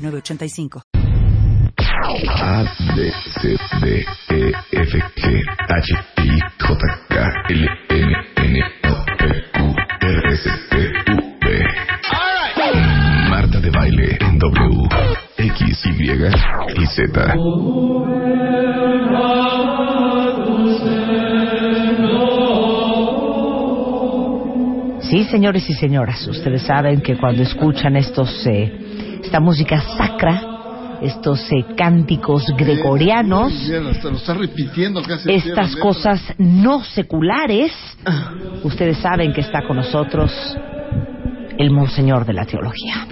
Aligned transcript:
906985. 0.00 0.82
A, 2.28 2.64
B, 2.96 3.12
C, 3.40 3.56
D, 3.80 4.04
E, 4.30 4.52
F, 4.72 4.98
G, 5.16 5.42
H, 5.68 5.94
I, 6.18 6.40
J, 6.58 6.78
K, 7.08 7.14
L, 7.50 7.68
M, 7.90 8.12
N, 8.36 8.62
O, 8.84 9.04
P, 9.18 9.22
Q, 9.52 9.74
R, 10.00 10.32
S, 10.32 10.50
T, 10.70 10.74
U, 11.12 11.16
V. 11.40 11.46
Marta 13.30 13.60
de 13.60 13.70
baile 13.70 14.18
en 14.20 14.38
W, 14.38 14.88
X, 15.38 15.86
Y 15.86 16.10
y 16.76 16.86
Z. 16.86 17.34
Sí, 25.10 25.24
señores 25.24 25.68
y 25.68 25.74
señoras, 25.74 26.26
ustedes 26.28 26.62
saben 26.62 27.00
que 27.00 27.16
cuando 27.16 27.42
escuchan 27.42 27.96
estos, 27.96 28.46
eh, 28.46 28.89
esta 29.30 29.38
música 29.38 29.80
sacra, 29.96 30.42
estos 31.02 31.40
eh, 31.52 31.64
cánticos 31.76 32.44
gregorianos, 32.58 33.52
Bien, 33.68 33.86
hasta 33.86 34.10
lo 34.10 34.16
está 34.16 34.34
repitiendo 34.34 35.00
casi. 35.04 35.30
estas 35.32 35.76
cosas 35.76 36.20
no 36.36 36.82
seculares, 36.82 37.70
ustedes 38.64 38.98
saben 38.98 39.32
que 39.32 39.42
está 39.42 39.62
con 39.68 39.76
nosotros 39.76 40.32
el 41.56 41.70
monseñor 41.70 42.26
de 42.26 42.32
la 42.32 42.44
teología. 42.44 43.06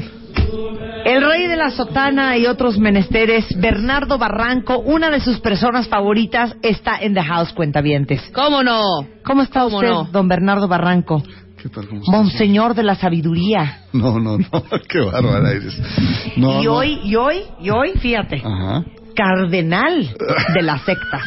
El 1.04 1.24
rey 1.24 1.46
de 1.46 1.54
la 1.54 1.70
sotana 1.70 2.36
y 2.36 2.46
otros 2.46 2.78
menesteres, 2.78 3.46
Bernardo 3.56 4.18
Barranco, 4.18 4.80
una 4.80 5.10
de 5.10 5.20
sus 5.20 5.38
personas 5.38 5.86
favoritas, 5.86 6.56
está 6.62 6.98
en 7.00 7.14
The 7.14 7.22
House 7.22 7.52
Cuentavientes. 7.52 8.28
¿Cómo 8.34 8.64
no? 8.64 9.06
¿Cómo 9.24 9.42
está 9.42 9.60
¿Cómo 9.62 9.76
usted, 9.76 9.88
no? 9.88 10.08
don 10.10 10.26
Bernardo 10.26 10.66
Barranco? 10.66 11.22
¿Qué 11.62 11.68
tal? 11.68 11.88
¿Cómo 11.88 12.00
estás? 12.00 12.14
Monseñor 12.14 12.74
de 12.74 12.82
la 12.82 12.94
sabiduría. 12.94 13.82
No, 13.92 14.18
no, 14.20 14.36
no. 14.38 14.46
Qué 14.88 15.00
bárbara 15.00 15.50
eres. 15.52 15.74
No, 16.36 16.62
y 16.62 16.66
no. 16.66 16.72
hoy, 16.74 17.00
y 17.04 17.16
hoy, 17.16 17.38
y 17.60 17.70
hoy, 17.70 17.92
fíjate, 17.98 18.42
Ajá. 18.44 18.84
cardenal 19.16 20.14
de 20.54 20.62
la 20.62 20.78
secta. 20.78 21.20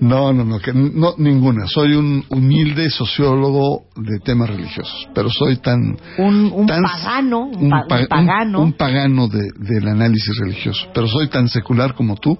No, 0.00 0.32
no, 0.32 0.44
no, 0.44 0.58
que 0.58 0.72
no, 0.74 1.14
ninguna. 1.18 1.66
Soy 1.68 1.94
un 1.94 2.24
humilde 2.28 2.90
sociólogo 2.90 3.84
de 3.96 4.18
temas 4.18 4.50
religiosos, 4.50 5.08
pero 5.14 5.30
soy 5.30 5.56
tan... 5.58 5.96
Un, 6.18 6.50
un 6.52 6.66
tan- 6.66 6.82
pagano, 6.82 7.44
un, 7.46 7.70
pa- 7.70 7.82
un 7.82 7.88
pa- 7.88 8.06
pagano. 8.08 8.60
un 8.60 8.72
pagano 8.74 9.28
de- 9.28 9.52
del 9.58 9.88
análisis 9.88 10.36
religioso, 10.38 10.88
pero 10.92 11.06
soy 11.06 11.28
tan 11.28 11.48
secular 11.48 11.94
como 11.94 12.16
tú, 12.16 12.36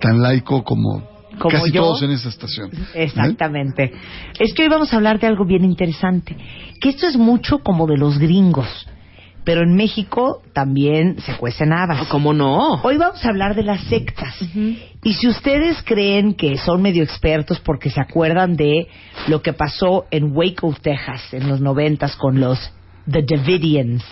tan 0.00 0.20
laico 0.22 0.62
como, 0.62 1.02
Como 1.38 1.50
casi 1.50 1.72
yo. 1.72 1.82
todos 1.82 2.02
en 2.02 2.10
esta 2.12 2.28
estación. 2.28 2.70
¿Eh? 2.94 3.04
Exactamente. 3.04 3.92
Es 4.38 4.52
que 4.54 4.62
hoy 4.62 4.68
vamos 4.68 4.92
a 4.92 4.96
hablar 4.96 5.18
de 5.20 5.26
algo 5.26 5.44
bien 5.44 5.64
interesante, 5.64 6.36
que 6.80 6.88
esto 6.90 7.06
es 7.06 7.16
mucho 7.16 7.58
como 7.58 7.86
de 7.86 7.96
los 7.96 8.18
gringos, 8.18 8.86
pero 9.44 9.62
en 9.62 9.74
México 9.76 10.42
también 10.54 11.20
se 11.20 11.36
cuecen 11.36 11.72
habas. 11.72 12.06
¿Cómo 12.08 12.32
no? 12.32 12.80
Hoy 12.82 12.96
vamos 12.96 13.24
a 13.24 13.28
hablar 13.28 13.54
de 13.54 13.62
las 13.62 13.82
sectas. 13.84 14.34
Y 15.02 15.12
si 15.12 15.28
ustedes 15.28 15.82
creen 15.84 16.34
que 16.34 16.56
son 16.56 16.80
medio 16.80 17.02
expertos 17.02 17.60
porque 17.60 17.90
se 17.90 18.00
acuerdan 18.00 18.56
de 18.56 18.88
lo 19.28 19.42
que 19.42 19.52
pasó 19.52 20.06
en 20.10 20.34
Waco, 20.34 20.74
Texas, 20.80 21.34
en 21.34 21.48
los 21.48 21.60
noventas 21.60 22.16
con 22.16 22.40
los 22.40 22.58
The 23.10 23.22
Davidians, 23.22 24.02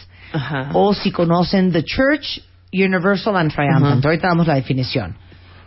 o 0.75 0.93
si 0.93 1.11
conocen 1.11 1.73
The 1.73 1.83
Church 1.83 2.43
Universal 2.73 3.37
and 3.37 3.53
Triumphant, 3.53 4.01
Ajá. 4.01 4.09
ahorita 4.09 4.29
damos 4.29 4.47
la 4.47 4.55
definición. 4.55 5.17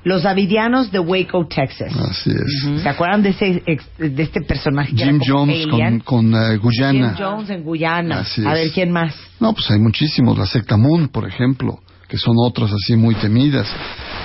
Los 0.05 0.21
Davidianos 0.21 0.91
de 0.91 0.99
Waco, 0.99 1.47
Texas. 1.47 1.91
Así 1.97 2.29
es. 2.29 2.81
¿Se 2.83 2.87
acuerdan 2.87 3.23
de 3.23 3.29
ese 3.29 3.63
de 3.97 4.23
este 4.23 4.41
personaje 4.41 4.95
que 4.95 5.03
Jim 5.03 5.19
como 5.19 5.39
Jones 5.39 5.67
con, 5.67 5.99
con 6.01 6.35
eh, 6.35 6.57
Guyana. 6.57 7.15
Jim 7.15 7.25
Jones 7.25 7.49
en 7.49 7.63
Guyana. 7.63 8.19
Así 8.19 8.45
A 8.45 8.53
es. 8.53 8.59
ver 8.65 8.71
quién 8.71 8.91
más. 8.91 9.15
No, 9.39 9.53
pues 9.53 9.69
hay 9.71 9.79
muchísimos. 9.79 10.37
La 10.37 10.45
secta 10.45 10.77
Moon, 10.77 11.07
por 11.07 11.27
ejemplo, 11.27 11.79
que 12.07 12.17
son 12.17 12.35
otras 12.37 12.71
así 12.71 12.95
muy 12.95 13.15
temidas. 13.15 13.67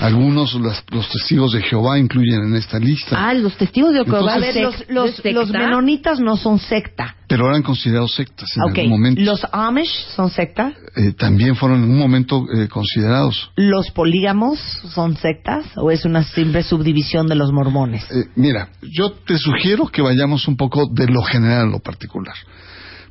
Algunos, 0.01 0.55
las- 0.55 0.85
los 0.91 1.09
testigos 1.09 1.53
de 1.53 1.63
Jehová, 1.63 1.99
incluyen 1.99 2.45
en 2.45 2.55
esta 2.57 2.79
lista. 2.79 3.17
Ah, 3.29 3.35
los 3.35 3.57
testigos 3.57 3.93
de 3.93 4.05
Jehová. 4.05 4.35
A 4.35 4.39
ver, 4.39 4.55
de 4.55 4.63
los, 4.63 4.75
los, 4.89 5.25
los 5.25 5.51
menonitas 5.51 6.21
no 6.21 6.37
son 6.37 6.59
secta. 6.59 7.17
Pero 7.29 7.49
eran 7.49 7.63
considerados 7.63 8.15
sectas 8.15 8.49
en 8.57 8.63
Ok. 8.63 8.79
algún 8.79 8.91
momento. 8.91 9.21
Los 9.23 9.47
Amish 9.53 10.07
son 10.17 10.31
secta. 10.31 10.73
Eh, 10.97 11.13
también 11.13 11.55
fueron 11.55 11.85
en 11.85 11.91
un 11.91 11.99
momento 11.99 12.45
eh, 12.53 12.67
considerados. 12.69 13.51
Los 13.57 13.91
polígamos 13.93 14.59
son 14.95 15.17
sectas 15.17 15.65
o 15.77 15.91
es 15.91 16.05
una 16.05 16.23
simple 16.25 16.63
subdivisión 16.63 17.27
de 17.29 17.35
los 17.37 17.53
mormones. 17.53 18.03
Eh, 18.11 18.25
mira, 18.37 18.71
yo 18.83 19.13
te 19.13 19.39
sugiero 19.39 19.87
que 19.87 20.03
vayamos 20.03 20.49
un 20.49 20.57
poco 20.57 20.87
de 20.93 21.07
lo 21.07 21.23
general 21.23 21.61
a 21.63 21.71
lo 21.71 21.79
particular. 21.79 22.35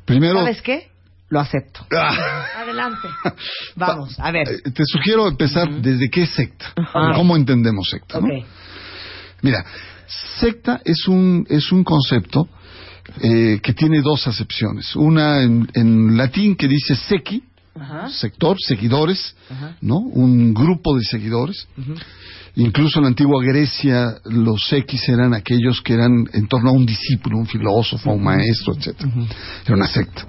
Primero, 0.04 0.40
¿Sabes 0.40 0.60
qué? 0.62 0.89
Lo 1.30 1.40
acepto. 1.40 1.86
Ah. 1.96 2.44
Adelante. 2.58 3.08
Vamos, 3.76 4.18
a 4.18 4.30
ver. 4.32 4.48
eh, 4.48 4.70
te 4.72 4.82
sugiero 4.84 5.26
empezar 5.28 5.70
desde 5.80 6.10
qué 6.10 6.22
es 6.22 6.30
secta, 6.30 6.72
cómo 7.14 7.36
entendemos 7.36 7.88
secta. 7.88 8.20
¿no? 8.20 8.26
Ok. 8.26 8.44
Mira, 9.42 9.64
secta 10.38 10.80
es 10.84 11.06
un, 11.08 11.46
es 11.48 11.70
un 11.72 11.84
concepto 11.84 12.48
eh, 13.22 13.60
que 13.62 13.72
tiene 13.74 14.02
dos 14.02 14.26
acepciones. 14.26 14.94
Una 14.96 15.42
en, 15.42 15.68
en 15.74 16.16
latín 16.16 16.56
que 16.56 16.66
dice 16.68 16.94
sequi, 16.96 17.44
Ajá. 17.78 18.08
sector, 18.10 18.56
seguidores, 18.60 19.34
Ajá. 19.48 19.76
¿no? 19.80 19.98
Un 19.98 20.52
grupo 20.52 20.96
de 20.96 21.04
seguidores. 21.04 21.68
Incluso 22.56 22.98
en 22.98 23.04
la 23.04 23.08
antigua 23.10 23.40
Grecia 23.44 24.16
los 24.24 24.66
sequis 24.66 25.08
eran 25.08 25.32
aquellos 25.34 25.80
que 25.80 25.94
eran 25.94 26.24
en 26.32 26.48
torno 26.48 26.70
a 26.70 26.72
un 26.72 26.84
discípulo, 26.84 27.38
un 27.38 27.46
filósofo, 27.46 28.10
un 28.10 28.24
maestro, 28.24 28.74
etcétera. 28.76 29.08
Era 29.64 29.76
una 29.76 29.86
secta. 29.86 30.26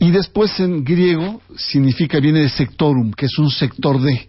Y 0.00 0.10
después 0.10 0.58
en 0.60 0.84
griego 0.84 1.40
significa, 1.56 2.20
viene 2.20 2.40
de 2.40 2.48
sectorum, 2.48 3.12
que 3.12 3.26
es 3.26 3.38
un 3.38 3.50
sector 3.50 4.00
de. 4.00 4.28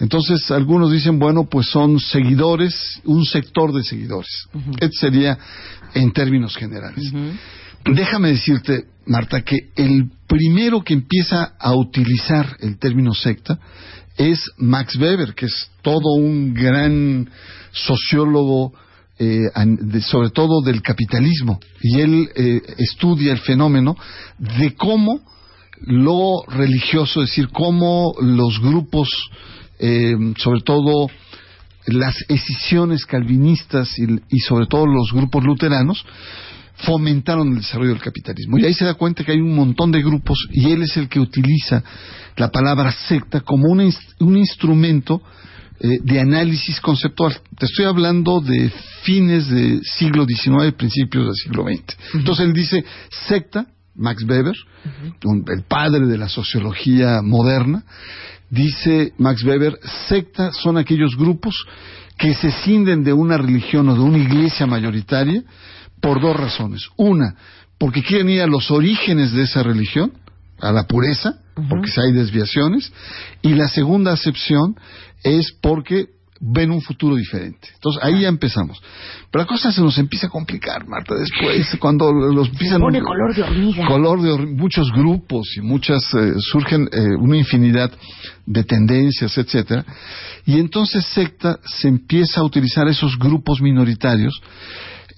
Entonces 0.00 0.50
algunos 0.50 0.92
dicen, 0.92 1.18
bueno, 1.18 1.44
pues 1.44 1.68
son 1.68 1.98
seguidores, 1.98 3.00
un 3.04 3.24
sector 3.24 3.72
de 3.72 3.82
seguidores. 3.82 4.48
Este 4.80 4.96
sería 5.00 5.38
en 5.94 6.12
términos 6.12 6.56
generales. 6.56 7.12
Déjame 7.84 8.30
decirte, 8.30 8.84
Marta, 9.06 9.42
que 9.42 9.70
el 9.76 10.10
primero 10.26 10.82
que 10.82 10.94
empieza 10.94 11.54
a 11.58 11.74
utilizar 11.74 12.56
el 12.60 12.78
término 12.78 13.14
secta 13.14 13.58
es 14.16 14.50
Max 14.58 14.96
Weber, 14.96 15.34
que 15.34 15.46
es 15.46 15.70
todo 15.82 16.14
un 16.14 16.52
gran 16.52 17.30
sociólogo, 17.70 18.72
eh, 19.18 19.44
de- 19.80 20.00
sobre 20.02 20.30
todo 20.30 20.60
del 20.62 20.82
capitalismo. 20.82 21.58
Y 21.82 22.00
él 22.00 22.28
eh, 22.34 22.60
estudia 22.78 23.32
el 23.32 23.38
fenómeno 23.38 23.96
de 24.38 24.74
cómo 24.74 25.20
lo 25.82 26.42
religioso, 26.48 27.22
es 27.22 27.30
decir, 27.30 27.48
cómo 27.48 28.14
los 28.20 28.60
grupos, 28.60 29.08
eh, 29.78 30.14
sobre 30.38 30.60
todo 30.62 31.08
las 31.86 32.16
escisiones 32.28 33.04
calvinistas 33.06 33.98
y, 33.98 34.04
y 34.30 34.38
sobre 34.40 34.66
todo 34.66 34.86
los 34.86 35.12
grupos 35.12 35.44
luteranos, 35.44 36.04
fomentaron 36.78 37.48
el 37.48 37.56
desarrollo 37.58 37.90
del 37.92 38.00
capitalismo. 38.02 38.58
Y 38.58 38.64
ahí 38.66 38.74
se 38.74 38.84
da 38.84 38.94
cuenta 38.94 39.24
que 39.24 39.32
hay 39.32 39.40
un 39.40 39.54
montón 39.54 39.92
de 39.92 40.02
grupos 40.02 40.38
y 40.52 40.70
él 40.72 40.82
es 40.82 40.96
el 40.96 41.08
que 41.08 41.20
utiliza 41.20 41.82
la 42.36 42.50
palabra 42.50 42.92
secta 42.92 43.40
como 43.40 43.68
un, 43.70 43.92
un 44.20 44.36
instrumento 44.36 45.22
eh, 45.80 45.98
de 46.02 46.20
análisis 46.20 46.80
conceptual. 46.80 47.36
Te 47.58 47.66
estoy 47.66 47.84
hablando 47.84 48.40
de 48.40 48.70
fines 49.02 49.48
del 49.48 49.80
siglo 49.84 50.24
XIX, 50.26 50.72
principios 50.76 51.26
del 51.26 51.34
siglo 51.34 51.64
XX. 51.64 51.96
Entonces 52.14 52.44
él 52.46 52.52
dice 52.52 52.84
secta, 53.28 53.66
Max 53.94 54.22
Weber, 54.28 54.54
un- 55.24 55.44
el 55.48 55.62
padre 55.64 56.06
de 56.06 56.18
la 56.18 56.28
sociología 56.28 57.20
moderna, 57.22 57.84
dice 58.50 59.12
Max 59.18 59.42
Weber, 59.44 59.78
secta 60.08 60.52
son 60.52 60.76
aquellos 60.76 61.16
grupos 61.16 61.66
que 62.18 62.34
se 62.34 62.50
cinden 62.50 63.04
de 63.04 63.12
una 63.12 63.36
religión 63.36 63.88
o 63.88 63.94
de 63.94 64.00
una 64.00 64.18
iglesia 64.18 64.66
mayoritaria 64.66 65.42
por 66.00 66.20
dos 66.20 66.36
razones. 66.36 66.88
Una, 66.96 67.34
porque 67.78 68.02
quieren 68.02 68.30
ir 68.30 68.40
a 68.42 68.46
los 68.46 68.70
orígenes 68.70 69.32
de 69.32 69.42
esa 69.42 69.62
religión, 69.62 70.12
a 70.60 70.72
la 70.72 70.84
pureza, 70.86 71.40
porque 71.68 71.90
si 71.90 72.00
hay 72.00 72.12
desviaciones. 72.12 72.92
Y 73.42 73.54
la 73.54 73.68
segunda 73.68 74.12
acepción 74.12 74.76
es 75.24 75.52
porque 75.60 76.06
ven 76.38 76.70
un 76.70 76.82
futuro 76.82 77.16
diferente. 77.16 77.68
Entonces 77.74 78.02
ahí 78.04 78.20
ya 78.20 78.28
empezamos. 78.28 78.78
Pero 79.30 79.44
la 79.44 79.48
cosa 79.48 79.72
se 79.72 79.80
nos 79.80 79.96
empieza 79.96 80.26
a 80.26 80.30
complicar, 80.30 80.86
Marta, 80.86 81.14
después, 81.14 81.74
cuando 81.80 82.12
los 82.12 82.48
empiezan... 82.48 82.80
pone 82.82 83.00
color 83.00 83.34
de 83.34 83.42
hormiga. 83.42 83.86
Color 83.86 84.20
de 84.22 84.30
hor- 84.32 84.46
muchos 84.54 84.92
grupos 84.92 85.48
y 85.56 85.62
muchas, 85.62 86.02
eh, 86.14 86.34
surgen 86.38 86.90
eh, 86.92 87.06
una 87.18 87.38
infinidad 87.38 87.90
de 88.44 88.64
tendencias, 88.64 89.36
etcétera. 89.38 89.84
Y 90.44 90.60
entonces 90.60 91.06
secta 91.06 91.58
se 91.64 91.88
empieza 91.88 92.40
a 92.40 92.44
utilizar 92.44 92.86
esos 92.86 93.18
grupos 93.18 93.62
minoritarios 93.62 94.38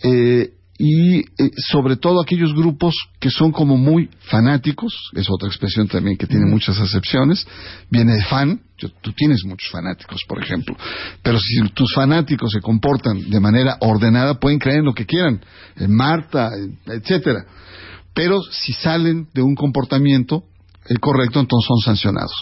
eh, 0.05 0.50
y 0.80 1.19
eh, 1.19 1.25
sobre 1.72 1.96
todo 1.96 2.20
aquellos 2.22 2.54
grupos 2.54 2.94
que 3.19 3.30
son 3.30 3.50
como 3.50 3.76
muy 3.76 4.08
fanáticos, 4.30 4.94
es 5.14 5.28
otra 5.28 5.48
expresión 5.48 5.88
también 5.88 6.16
que 6.16 6.26
tiene 6.28 6.46
muchas 6.46 6.78
acepciones, 6.78 7.44
viene 7.90 8.14
de 8.14 8.22
fan, 8.25 8.60
yo- 8.78 8.90
tú 9.00 9.12
tienes 9.12 9.42
muchos 9.44 9.69
fanáticos, 9.70 10.20
por 10.28 10.40
ejemplo, 10.42 10.76
pero 11.22 11.38
si 11.40 11.60
tus 11.75 11.92
fanáticos 11.94 12.52
se 12.52 12.60
comportan 12.60 13.28
de 13.28 13.40
manera 13.40 13.76
ordenada, 13.80 14.38
pueden 14.38 14.60
creer 14.60 14.78
en 14.78 14.84
lo 14.84 14.94
que 14.94 15.04
quieran, 15.04 15.40
en 15.76 15.92
Marta, 15.94 16.50
etcétera, 16.86 17.44
pero 18.14 18.40
si 18.50 18.72
salen 18.72 19.26
de 19.34 19.42
un 19.42 19.56
comportamiento 19.56 20.44
eh, 20.88 20.94
correcto, 21.00 21.40
entonces 21.40 21.66
son 21.66 21.78
sancionados. 21.80 22.32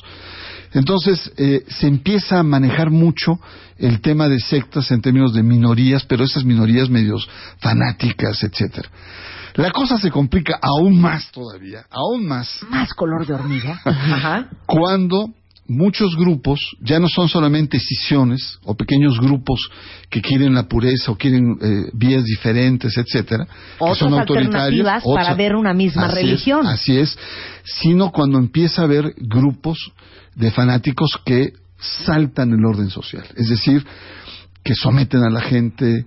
Entonces, 0.72 1.32
eh, 1.36 1.64
se 1.68 1.86
empieza 1.86 2.38
a 2.38 2.42
manejar 2.42 2.90
mucho 2.90 3.38
el 3.78 4.00
tema 4.00 4.28
de 4.28 4.40
sectas 4.40 4.90
en 4.90 5.00
términos 5.00 5.34
de 5.34 5.42
minorías, 5.42 6.04
pero 6.04 6.24
esas 6.24 6.44
minorías 6.44 6.88
medios 6.88 7.28
fanáticas, 7.58 8.42
etcétera. 8.42 8.88
La 9.54 9.70
cosa 9.70 9.96
se 9.98 10.10
complica 10.10 10.58
aún 10.60 11.00
más 11.00 11.30
todavía, 11.30 11.86
aún 11.90 12.26
más, 12.26 12.58
Más 12.68 12.92
color 12.92 13.26
de 13.26 13.34
hormiga. 13.34 13.80
Ajá. 13.84 14.48
cuando 14.66 15.30
muchos 15.68 16.16
grupos 16.16 16.60
ya 16.80 16.98
no 16.98 17.08
son 17.08 17.28
solamente 17.28 17.76
escisiones 17.76 18.58
o 18.64 18.74
pequeños 18.74 19.20
grupos 19.20 19.70
que 20.10 20.20
quieren 20.20 20.54
la 20.54 20.68
pureza 20.68 21.10
o 21.10 21.16
quieren 21.16 21.56
eh, 21.60 21.90
vías 21.92 22.24
diferentes, 22.24 22.96
etcétera, 22.96 23.46
que 23.46 23.94
son 23.94 24.14
autoritarios, 24.14 24.86
alternativas 24.86 25.02
para 25.04 25.34
ver 25.34 25.56
una 25.56 25.74
misma 25.74 26.06
Así 26.06 26.16
es, 26.16 26.22
religión. 26.22 26.66
así 26.66 26.98
es, 26.98 27.18
sino 27.64 28.10
cuando 28.12 28.38
empieza 28.38 28.82
a 28.82 28.84
haber 28.84 29.14
grupos 29.16 29.92
de 30.34 30.50
fanáticos 30.50 31.18
que 31.24 31.52
saltan 31.78 32.52
el 32.52 32.64
orden 32.64 32.90
social, 32.90 33.24
es 33.36 33.48
decir, 33.48 33.84
que 34.62 34.74
someten 34.74 35.22
a 35.22 35.30
la 35.30 35.40
gente 35.40 36.06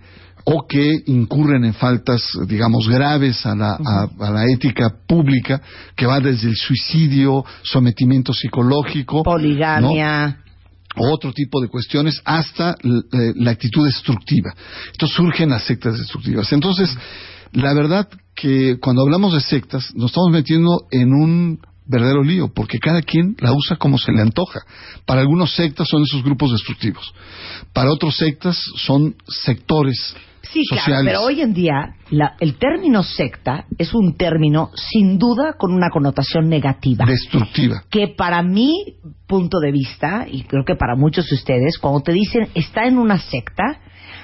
o 0.51 0.65
que 0.67 1.03
incurren 1.05 1.63
en 1.63 1.73
faltas, 1.75 2.21
digamos, 2.47 2.87
graves 2.89 3.45
a 3.45 3.55
la, 3.55 3.73
a- 3.73 4.09
a 4.19 4.31
la 4.31 4.45
ética 4.51 4.89
pública, 5.07 5.61
que 5.95 6.07
va 6.07 6.19
desde 6.19 6.49
el 6.49 6.55
suicidio, 6.55 7.45
sometimiento 7.61 8.33
psicológico, 8.33 9.21
Poligamia. 9.23 10.39
o 10.95 11.13
otro 11.13 11.31
tipo 11.33 11.61
de 11.61 11.67
cuestiones 11.67 12.19
hasta 12.25 12.71
eh, 12.71 13.33
la 13.35 13.51
actitud 13.51 13.85
destructiva. 13.85 14.51
Entonces 14.91 15.15
surgen 15.15 15.49
las 15.49 15.63
sectas 15.65 15.97
destructivas. 15.99 16.51
Entonces, 16.51 16.89
la 17.51 17.73
verdad 17.75 18.07
que 18.35 18.77
cuando 18.79 19.03
hablamos 19.03 19.33
de 19.33 19.41
sectas 19.41 19.93
nos 19.93 20.09
estamos 20.11 20.31
metiendo 20.31 20.85
en 20.91 21.13
un 21.13 21.59
verdadero 21.85 22.23
lío, 22.23 22.47
porque 22.53 22.77
cada 22.79 23.01
quien 23.01 23.35
la 23.39 23.51
usa 23.51 23.75
como 23.77 23.97
se 23.97 24.11
le 24.11 24.21
antoja. 24.21 24.61
Para 25.05 25.21
algunos 25.21 25.53
sectas 25.55 25.87
son 25.87 26.03
esos 26.03 26.23
grupos 26.23 26.51
destructivos. 26.51 27.13
Para 27.73 27.91
otros 27.91 28.15
sectas 28.17 28.55
son 28.77 29.15
sectores 29.27 30.15
Sí, 30.41 30.63
claro, 30.69 31.01
pero 31.05 31.21
hoy 31.21 31.41
en 31.41 31.53
día 31.53 31.95
la- 32.09 32.35
el 32.39 32.55
término 32.57 33.03
secta 33.03 33.65
es 33.77 33.93
un 33.93 34.15
término 34.17 34.69
sin 34.73 35.17
duda 35.19 35.53
con 35.57 35.73
una 35.73 35.89
connotación 35.89 36.49
negativa. 36.49 37.05
destructiva. 37.05 37.83
que 37.89 38.07
para 38.07 38.41
mi 38.41 38.73
punto 39.27 39.59
de 39.59 39.71
vista, 39.71 40.25
y 40.31 40.43
creo 40.43 40.63
que 40.65 40.75
para 40.75 40.95
muchos 40.95 41.27
de 41.29 41.35
ustedes, 41.35 41.77
cuando 41.77 42.01
te 42.01 42.13
dicen 42.13 42.47
está 42.55 42.85
en 42.85 42.97
una 42.97 43.19
secta, 43.19 43.79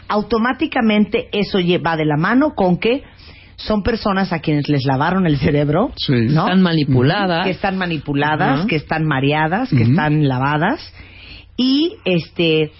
automáticamente 0.07 1.29
eso 1.31 1.59
va 1.85 1.95
de 1.97 2.05
la 2.05 2.17
mano 2.17 2.53
con 2.55 2.77
que 2.77 3.03
son 3.57 3.83
personas 3.83 4.33
a 4.33 4.39
quienes 4.39 4.67
les 4.67 4.83
lavaron 4.85 5.25
el 5.27 5.37
cerebro, 5.37 5.91
Sí. 5.95 6.13
¿no? 6.29 6.45
Están 6.45 6.61
manipuladas. 6.61 7.45
que 7.45 7.51
están 7.51 7.77
manipuladas, 7.77 8.65
que 8.65 8.75
están 8.75 9.05
mareadas, 9.05 9.69
que 9.69 9.83
están 9.83 10.27
lavadas 10.27 10.93
y 11.55 11.93
este 12.03 12.71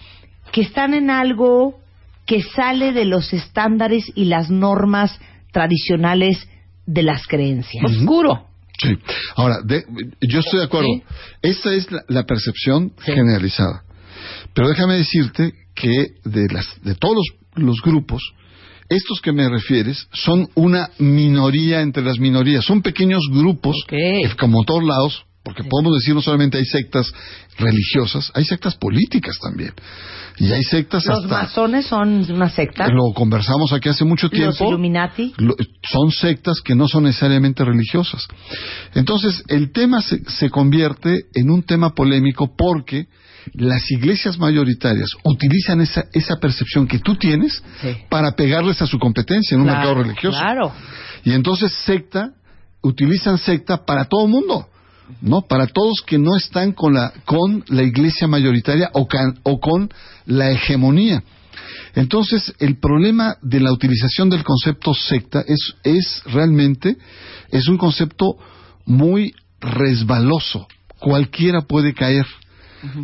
que 0.52 0.62
están 0.62 0.94
en 0.94 1.10
algo 1.10 1.80
que 2.26 2.42
sale 2.42 2.92
de 2.92 3.06
los 3.06 3.34
estándares 3.34 4.12
y 4.16 4.26
las 4.26 4.50
normas 4.50 5.20
tradicionales 5.52 6.48
de 6.86 7.04
las 7.04 7.28
creencias. 7.28 7.84
Oscuro. 7.86 8.48
Sí. 8.82 8.90
Ahora, 9.36 9.58
de- 9.66 9.84
yo 10.22 10.40
estoy 10.40 10.60
de 10.60 10.66
acuerdo. 10.66 10.88
Sí. 10.94 11.04
Esta 11.42 11.74
es 11.74 11.92
la, 11.92 12.02
la 12.10 12.24
percepción 12.24 12.92
generalizada. 13.00 13.84
Pero 14.54 14.68
déjame 14.70 14.96
decirte 14.96 15.54
que 15.74 16.08
de, 16.26 16.48
las, 16.52 16.66
de 16.84 16.96
todos 16.96 17.16
los, 17.16 17.64
los 17.64 17.82
grupos, 17.82 18.22
estos 18.90 19.22
que 19.22 19.32
me 19.32 19.48
refieres 19.50 20.08
son 20.14 20.48
una 20.56 20.90
minoría 21.00 21.82
entre 21.82 22.04
las 22.04 22.20
minorías. 22.20 22.66
Son 22.66 22.82
pequeños 22.82 23.22
grupos, 23.32 23.76
Ok. 23.84 23.90
que, 23.90 24.30
como 24.38 24.64
todos 24.64 24.84
lados, 24.84 25.26
porque 25.46 25.64
podemos 25.64 25.94
decir 25.94 26.14
no 26.16 26.22
solamente 26.22 26.58
hay 26.58 26.66
sectas 26.66 27.14
religiosas, 27.58 28.32
hay 28.34 28.44
sectas 28.44 28.76
políticas 28.76 29.38
también. 29.40 29.72
Y 30.38 30.52
hay 30.52 30.64
sectas 30.64 31.06
Los 31.06 31.20
hasta... 31.24 31.44
masones 31.44 31.86
son 31.86 32.30
una 32.30 32.50
secta. 32.50 32.88
Lo 32.90 33.14
conversamos 33.14 33.72
aquí 33.72 33.88
hace 33.88 34.04
mucho 34.04 34.26
Los 34.26 34.32
tiempo 34.34 34.68
Illuminati. 34.68 35.34
lo- 35.38 35.56
son 35.90 36.12
sectas 36.12 36.60
que 36.62 36.76
no 36.76 36.88
son 36.90 37.04
necesariamente 37.04 37.64
religiosas. 37.64 38.28
Entonces, 38.96 39.44
el 39.48 39.72
tema 39.72 40.02
se, 40.02 40.20
se 40.30 40.50
convierte 40.50 41.26
en 41.36 41.50
un 41.52 41.64
tema 41.64 41.92
polémico 41.94 42.54
porque 42.58 43.06
las 43.54 43.90
iglesias 43.92 44.38
mayoritarias 44.40 45.08
utilizan 45.24 45.80
esa, 45.80 46.04
esa 46.12 46.36
percepción 46.42 46.88
que 46.88 47.00
tú 47.00 47.16
tienes 47.16 47.64
Sí. 47.82 47.96
para 48.10 48.32
pegarles 48.32 48.82
a 48.82 48.88
su 48.88 48.98
competencia 49.00 49.56
en 49.56 49.62
un 49.62 49.68
Claro, 49.68 49.80
mercado 49.80 50.04
religioso. 50.04 50.38
Claro. 50.40 50.74
Y 51.24 51.32
entonces 51.32 51.72
secta, 51.86 52.32
utilizan 52.82 53.38
secta 53.38 53.86
para 53.86 54.06
todo 54.06 54.26
el 54.26 54.32
mundo, 54.32 54.68
¿no? 55.22 55.42
Para 55.42 55.68
todos 55.68 56.02
que 56.06 56.18
no 56.18 56.36
están 56.36 56.72
con 56.72 56.94
la, 56.94 57.12
con 57.26 57.64
la 57.68 57.84
iglesia 57.84 58.28
mayoritaria 58.28 58.90
o, 58.94 59.08
can- 59.08 59.40
o 59.44 59.60
con 59.60 59.90
la 60.26 60.52
hegemonía. 60.52 61.24
Entonces, 61.96 62.54
el 62.60 62.78
problema 62.80 63.38
de 63.42 63.60
la 63.62 63.72
utilización 63.72 64.30
del 64.30 64.44
concepto 64.44 64.94
secta 64.94 65.44
es, 65.48 65.76
es 65.84 66.22
realmente, 66.26 66.98
es 67.52 67.68
un 67.68 67.78
concepto 67.78 68.36
muy 68.86 69.34
resbaloso. 69.62 70.68
Cualquiera 71.00 71.62
puede 71.62 71.94
caer 71.94 72.26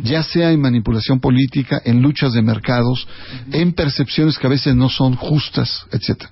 ya 0.04 0.22
sea 0.22 0.52
en 0.52 0.60
manipulación 0.60 1.18
política, 1.18 1.80
en 1.84 2.02
luchas 2.02 2.32
de 2.34 2.42
mercados, 2.42 3.08
en 3.50 3.72
percepciones 3.72 4.38
que 4.38 4.46
a 4.46 4.50
veces 4.50 4.76
no 4.76 4.88
son 4.88 5.16
justas, 5.16 5.86
etcétera. 5.90 6.30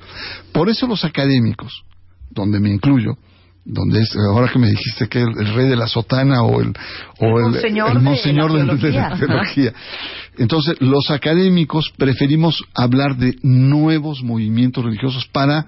Por 0.53 0.69
eso 0.69 0.87
los 0.87 1.05
académicos, 1.05 1.83
donde 2.31 2.61
me 2.61 2.71
incluyo, 2.73 3.17
donde 3.65 4.01
es, 4.01 4.17
ahora 4.17 4.51
que 4.51 4.59
me 4.59 4.71
dijiste 4.71 5.09
que 5.09 5.21
el, 5.21 5.29
el 5.39 5.55
rey 5.55 5.69
de 5.69 5.77
la 5.77 5.87
sotana 5.87 6.43
o 6.43 6.61
el, 6.61 6.73
o 7.19 7.39
El 7.39 7.53
monseñor 7.53 7.89
el 7.91 7.95
de 7.95 8.01
monseñor 8.01 8.51
la 8.51 8.59
de, 8.59 8.65
de 8.65 8.67
la 8.67 8.79
teología. 8.79 9.19
teología. 9.19 9.73
Entonces, 10.39 10.77
los 10.81 11.11
académicos 11.11 11.93
preferimos 11.97 12.65
hablar 12.75 13.17
de 13.17 13.37
nuevos 13.43 14.23
movimientos 14.23 14.85
religiosos 14.85 15.27
para 15.27 15.67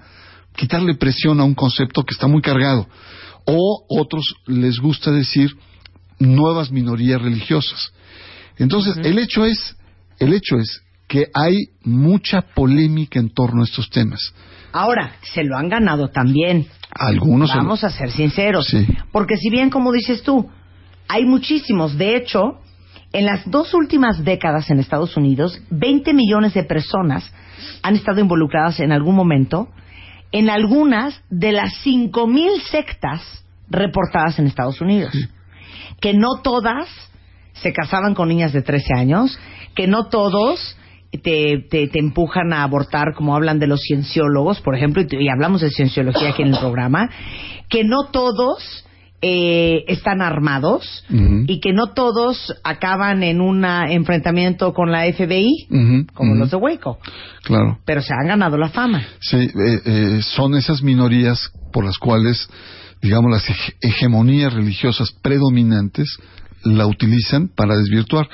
quitarle 0.55 0.95
presión 0.95 1.39
a 1.39 1.43
un 1.43 1.53
concepto 1.53 2.03
que 2.03 2.13
está 2.13 2.27
muy 2.27 2.41
cargado. 2.41 2.87
O 3.45 3.85
otros 3.89 4.35
les 4.47 4.79
gusta 4.79 5.11
decir 5.11 5.51
nuevas 6.19 6.71
minorías 6.71 7.21
religiosas. 7.21 7.91
Entonces, 8.57 8.97
el 9.03 9.19
hecho 9.19 9.45
es, 9.45 9.75
el 10.19 10.33
hecho 10.33 10.57
es 10.57 10.82
que 11.07 11.27
hay 11.33 11.67
mucha 11.83 12.41
polémica 12.41 13.19
en 13.19 13.29
torno 13.29 13.61
a 13.61 13.65
estos 13.65 13.89
temas. 13.89 14.33
Ahora, 14.71 15.13
se 15.21 15.43
lo 15.43 15.57
han 15.57 15.69
ganado 15.69 16.09
también. 16.09 16.67
Algunos 16.91 17.49
lo- 17.51 17.57
Vamos 17.57 17.83
a 17.83 17.89
ser 17.89 18.09
sinceros. 18.11 18.67
Sí. 18.67 18.87
Porque 19.11 19.37
si 19.37 19.49
bien, 19.49 19.69
como 19.69 19.91
dices 19.91 20.23
tú, 20.23 20.49
hay 21.07 21.25
muchísimos. 21.25 21.97
De 21.97 22.15
hecho, 22.15 22.59
en 23.11 23.25
las 23.25 23.49
dos 23.49 23.73
últimas 23.75 24.23
décadas 24.23 24.71
en 24.71 24.79
Estados 24.79 25.15
Unidos, 25.15 25.61
20 25.69 26.13
millones 26.13 26.53
de 26.55 26.63
personas 26.63 27.31
han 27.83 27.95
estado 27.95 28.19
involucradas 28.19 28.79
en 28.79 28.91
algún 28.91 29.15
momento 29.15 29.69
en 30.31 30.49
algunas 30.49 31.21
de 31.29 31.51
las 31.51 31.73
5.000 31.85 32.59
sectas 32.71 33.21
reportadas 33.69 34.39
en 34.39 34.47
Estados 34.47 34.81
Unidos. 34.81 35.13
Que 36.01 36.13
no 36.15 36.41
todas 36.43 36.87
se 37.53 37.71
casaban 37.71 38.15
con 38.15 38.29
niñas 38.29 38.51
de 38.51 38.63
13 38.63 38.95
años, 38.97 39.37
que 39.75 39.85
no 39.85 40.07
todos 40.09 40.75
te, 41.19 41.65
te, 41.69 41.87
te 41.87 41.99
empujan 41.99 42.53
a 42.53 42.63
abortar, 42.63 43.13
como 43.15 43.35
hablan 43.35 43.59
de 43.59 43.67
los 43.67 43.81
cienciólogos, 43.81 44.61
por 44.61 44.75
ejemplo, 44.75 45.01
y, 45.01 45.07
y 45.25 45.29
hablamos 45.29 45.61
de 45.61 45.69
cienciología 45.69 46.29
aquí 46.29 46.41
en 46.41 46.53
el 46.53 46.59
programa, 46.59 47.09
que 47.69 47.83
no 47.83 48.05
todos 48.11 48.85
eh, 49.21 49.85
están 49.87 50.21
armados 50.21 51.05
y 51.47 51.59
que 51.61 51.71
no 51.71 51.93
todos 51.93 52.53
acaban 52.63 53.23
en 53.23 53.39
un 53.39 53.63
enfrentamiento 53.63 54.73
con 54.73 54.91
la 54.91 55.05
FBI, 55.13 55.67
como 56.13 56.35
los 56.35 56.51
de 56.51 56.57
Waco, 56.57 56.99
Claro. 57.43 57.79
pero 57.85 58.01
se 58.01 58.13
han 58.13 58.27
ganado 58.27 58.57
la 58.57 58.67
fama. 58.69 59.01
Sí, 59.21 59.37
eh, 59.37 59.49
eh, 59.85 60.19
son 60.21 60.55
esas 60.55 60.83
minorías 60.83 61.51
por 61.71 61.85
las 61.85 61.97
cuales 61.97 62.49
digamos, 63.01 63.31
las 63.31 63.45
hege- 63.49 63.75
hegemonías 63.81 64.53
religiosas 64.53 65.11
predominantes 65.21 66.17
la 66.63 66.85
utilizan 66.87 67.49
para 67.49 67.75
desvirtuar. 67.75 68.27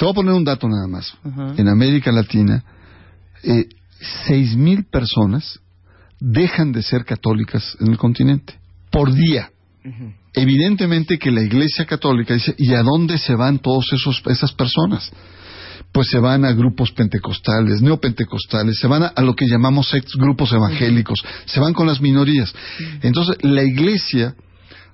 Te 0.00 0.06
voy 0.06 0.12
a 0.12 0.14
poner 0.14 0.32
un 0.32 0.44
dato 0.44 0.66
nada 0.66 0.86
más. 0.86 1.14
En 1.58 1.68
América 1.68 2.10
Latina, 2.10 2.64
eh, 3.42 3.66
seis 4.26 4.56
mil 4.56 4.84
personas 4.84 5.60
dejan 6.18 6.72
de 6.72 6.82
ser 6.82 7.04
católicas 7.04 7.76
en 7.80 7.88
el 7.88 7.98
continente 7.98 8.54
por 8.90 9.12
día. 9.12 9.50
Evidentemente 10.32 11.18
que 11.18 11.30
la 11.30 11.42
Iglesia 11.42 11.84
Católica 11.84 12.32
dice, 12.32 12.54
¿y 12.56 12.72
a 12.72 12.82
dónde 12.82 13.18
se 13.18 13.34
van 13.34 13.58
todas 13.58 13.84
esas 13.92 14.52
personas? 14.54 15.12
Pues 15.92 16.08
se 16.08 16.18
van 16.18 16.46
a 16.46 16.52
grupos 16.52 16.92
pentecostales, 16.92 17.82
neopentecostales, 17.82 18.78
se 18.78 18.86
van 18.86 19.02
a, 19.02 19.06
a 19.08 19.20
lo 19.20 19.36
que 19.36 19.46
llamamos 19.46 19.92
ex 19.92 20.14
grupos 20.16 20.50
evangélicos, 20.50 21.22
se 21.44 21.60
van 21.60 21.74
con 21.74 21.86
las 21.86 22.00
minorías. 22.00 22.54
Entonces, 23.02 23.36
la 23.42 23.64
Iglesia 23.64 24.34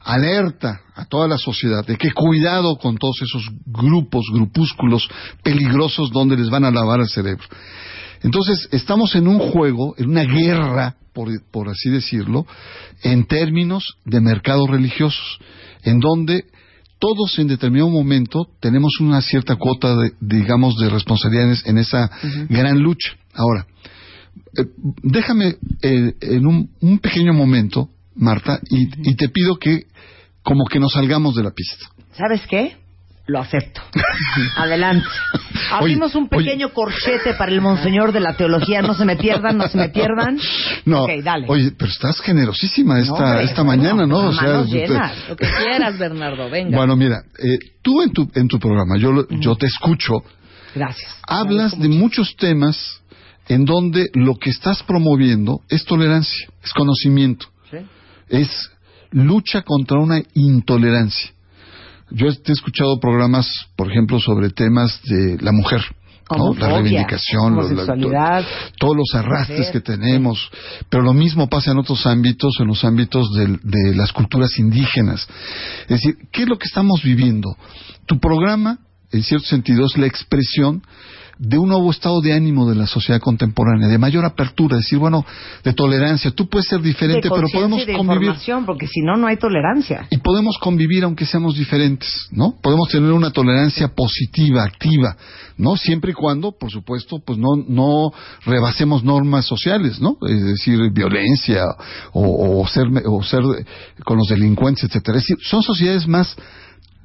alerta 0.00 0.80
a 0.94 1.04
toda 1.04 1.28
la 1.28 1.38
sociedad 1.38 1.84
de 1.86 1.96
que 1.96 2.12
cuidado 2.12 2.76
con 2.76 2.96
todos 2.96 3.20
esos 3.22 3.50
grupos, 3.66 4.26
grupúsculos 4.32 5.08
peligrosos 5.42 6.10
donde 6.10 6.36
les 6.36 6.50
van 6.50 6.64
a 6.64 6.70
lavar 6.70 7.00
el 7.00 7.08
cerebro. 7.08 7.44
Entonces, 8.22 8.68
estamos 8.72 9.14
en 9.14 9.28
un 9.28 9.38
juego, 9.38 9.94
en 9.98 10.10
una 10.10 10.24
guerra, 10.24 10.96
por, 11.12 11.28
por 11.50 11.68
así 11.68 11.90
decirlo, 11.90 12.46
en 13.02 13.26
términos 13.26 13.98
de 14.04 14.20
mercados 14.20 14.68
religiosos, 14.68 15.38
en 15.82 16.00
donde 16.00 16.44
todos 16.98 17.38
en 17.38 17.48
determinado 17.48 17.90
momento 17.90 18.48
tenemos 18.60 19.00
una 19.00 19.20
cierta 19.20 19.56
cuota, 19.56 19.94
de, 19.96 20.12
digamos, 20.20 20.76
de 20.78 20.88
responsabilidades 20.88 21.66
en 21.66 21.78
esa 21.78 22.10
gran 22.48 22.78
lucha. 22.78 23.12
Ahora, 23.34 23.66
eh, 24.58 24.64
déjame 25.02 25.56
eh, 25.82 26.14
en 26.20 26.46
un, 26.46 26.70
un 26.80 26.98
pequeño 26.98 27.34
momento, 27.34 27.90
Marta, 28.16 28.60
y, 28.70 29.10
y 29.10 29.14
te 29.16 29.28
pido 29.28 29.56
que 29.58 29.84
como 30.42 30.64
que 30.64 30.78
nos 30.80 30.92
salgamos 30.92 31.34
de 31.34 31.42
la 31.42 31.50
pista. 31.50 31.86
¿Sabes 32.16 32.42
qué? 32.48 32.76
Lo 33.28 33.40
acepto. 33.40 33.82
Adelante. 34.56 35.04
Abrimos 35.72 36.14
un 36.14 36.28
oye. 36.30 36.44
pequeño 36.44 36.68
corchete 36.72 37.34
para 37.34 37.50
el 37.50 37.60
monseñor 37.60 38.12
de 38.12 38.20
la 38.20 38.36
teología. 38.36 38.82
No 38.82 38.94
se 38.94 39.04
me 39.04 39.16
pierdan, 39.16 39.58
no 39.58 39.68
se 39.68 39.76
me 39.76 39.88
pierdan. 39.88 40.38
No, 40.84 41.02
Ok, 41.02 41.10
dale. 41.24 41.46
oye, 41.48 41.72
pero 41.76 41.90
estás 41.90 42.20
generosísima 42.20 43.00
esta, 43.00 43.12
hombre, 43.14 43.42
esta 43.44 43.64
mañana, 43.64 44.06
¿no? 44.06 44.30
manos 44.30 44.70
te- 44.70 44.76
llenas. 44.86 45.12
Lo 45.28 45.34
que 45.36 45.48
quieras, 45.48 45.98
Bernardo, 45.98 46.48
venga. 46.48 46.76
Bueno, 46.76 46.94
mira, 46.94 47.22
eh, 47.42 47.58
tú 47.82 48.02
en 48.02 48.12
tu, 48.12 48.30
en 48.36 48.46
tu 48.46 48.60
programa, 48.60 48.96
yo, 48.96 49.10
lo- 49.10 49.28
yo 49.28 49.56
te 49.56 49.66
escucho, 49.66 50.22
Gracias. 50.76 51.10
hablas 51.26 51.76
de 51.76 51.88
muchos 51.88 52.36
temas 52.36 53.00
en 53.48 53.64
donde 53.64 54.10
lo 54.14 54.36
que 54.36 54.50
estás 54.50 54.84
promoviendo 54.84 55.62
es 55.68 55.84
tolerancia, 55.84 56.48
es 56.62 56.72
conocimiento. 56.72 57.48
Es 58.28 58.48
lucha 59.10 59.62
contra 59.62 59.98
una 59.98 60.20
intolerancia. 60.34 61.30
Yo 62.10 62.26
he 62.28 62.52
escuchado 62.52 63.00
programas, 63.00 63.48
por 63.76 63.90
ejemplo, 63.90 64.20
sobre 64.20 64.50
temas 64.50 65.00
de 65.04 65.38
la 65.40 65.50
mujer, 65.52 65.80
¿no? 66.30 66.54
la 66.54 66.66
reivindicación, 66.82 67.54
lo- 67.54 67.62
la- 67.76 67.84
todos 68.78 68.96
los 68.96 69.14
arrastres 69.14 69.70
que 69.72 69.80
tenemos, 69.80 70.48
pero 70.88 71.02
lo 71.02 71.12
mismo 71.12 71.48
pasa 71.48 71.72
en 71.72 71.78
otros 71.78 72.06
ámbitos, 72.06 72.54
en 72.60 72.66
los 72.68 72.84
ámbitos 72.84 73.32
del- 73.34 73.58
de, 73.62 73.94
las 73.96 74.12
culturas 74.12 74.56
indígenas. 74.58 75.26
Es 75.82 75.88
decir, 75.88 76.16
¿qué 76.32 76.42
es 76.42 76.48
lo 76.48 76.58
que 76.58 76.66
estamos 76.66 77.02
viviendo? 77.02 77.56
Tu 78.06 78.18
programa, 78.20 78.78
en 79.10 79.22
cierto 79.22 79.46
sentido, 79.46 79.86
es 79.86 79.96
la 79.96 80.06
expresión 80.06 80.82
de 81.38 81.58
un 81.58 81.68
nuevo 81.68 81.90
estado 81.90 82.20
de 82.20 82.32
ánimo 82.32 82.68
de 82.68 82.74
la 82.74 82.86
sociedad 82.86 83.20
contemporánea, 83.20 83.88
de 83.88 83.98
mayor 83.98 84.24
apertura, 84.24 84.76
decir, 84.76 84.98
bueno, 84.98 85.24
de 85.62 85.72
tolerancia. 85.74 86.30
Tú 86.30 86.48
puedes 86.48 86.66
ser 86.66 86.80
diferente, 86.80 87.28
de 87.28 87.34
pero 87.34 87.46
podemos 87.52 87.82
y 87.82 87.84
de 87.84 87.96
convivir 87.96 88.32
porque 88.64 88.86
si 88.86 89.00
no, 89.00 89.16
no 89.16 89.26
hay 89.26 89.36
tolerancia. 89.36 90.06
y 90.10 90.18
podemos 90.18 90.56
convivir 90.58 91.04
aunque 91.04 91.26
seamos 91.26 91.56
diferentes, 91.56 92.28
¿no? 92.30 92.54
Podemos 92.62 92.88
tener 92.88 93.12
una 93.12 93.30
tolerancia 93.30 93.88
positiva, 93.88 94.64
activa, 94.64 95.16
¿no? 95.58 95.76
Siempre 95.76 96.12
y 96.12 96.14
cuando, 96.14 96.52
por 96.52 96.70
supuesto, 96.70 97.18
pues 97.24 97.38
no, 97.38 97.56
no 97.68 98.10
rebasemos 98.44 99.04
normas 99.04 99.46
sociales, 99.46 100.00
¿no? 100.00 100.16
Es 100.26 100.42
decir, 100.42 100.78
violencia 100.92 101.64
o, 102.12 102.60
o 102.60 102.66
ser, 102.66 102.86
o 103.04 103.22
ser 103.22 103.42
con 104.04 104.16
los 104.16 104.28
delincuentes, 104.28 104.84
etcétera. 104.84 105.18
Es 105.18 105.24
decir, 105.24 105.36
son 105.42 105.62
sociedades 105.62 106.06
más 106.06 106.34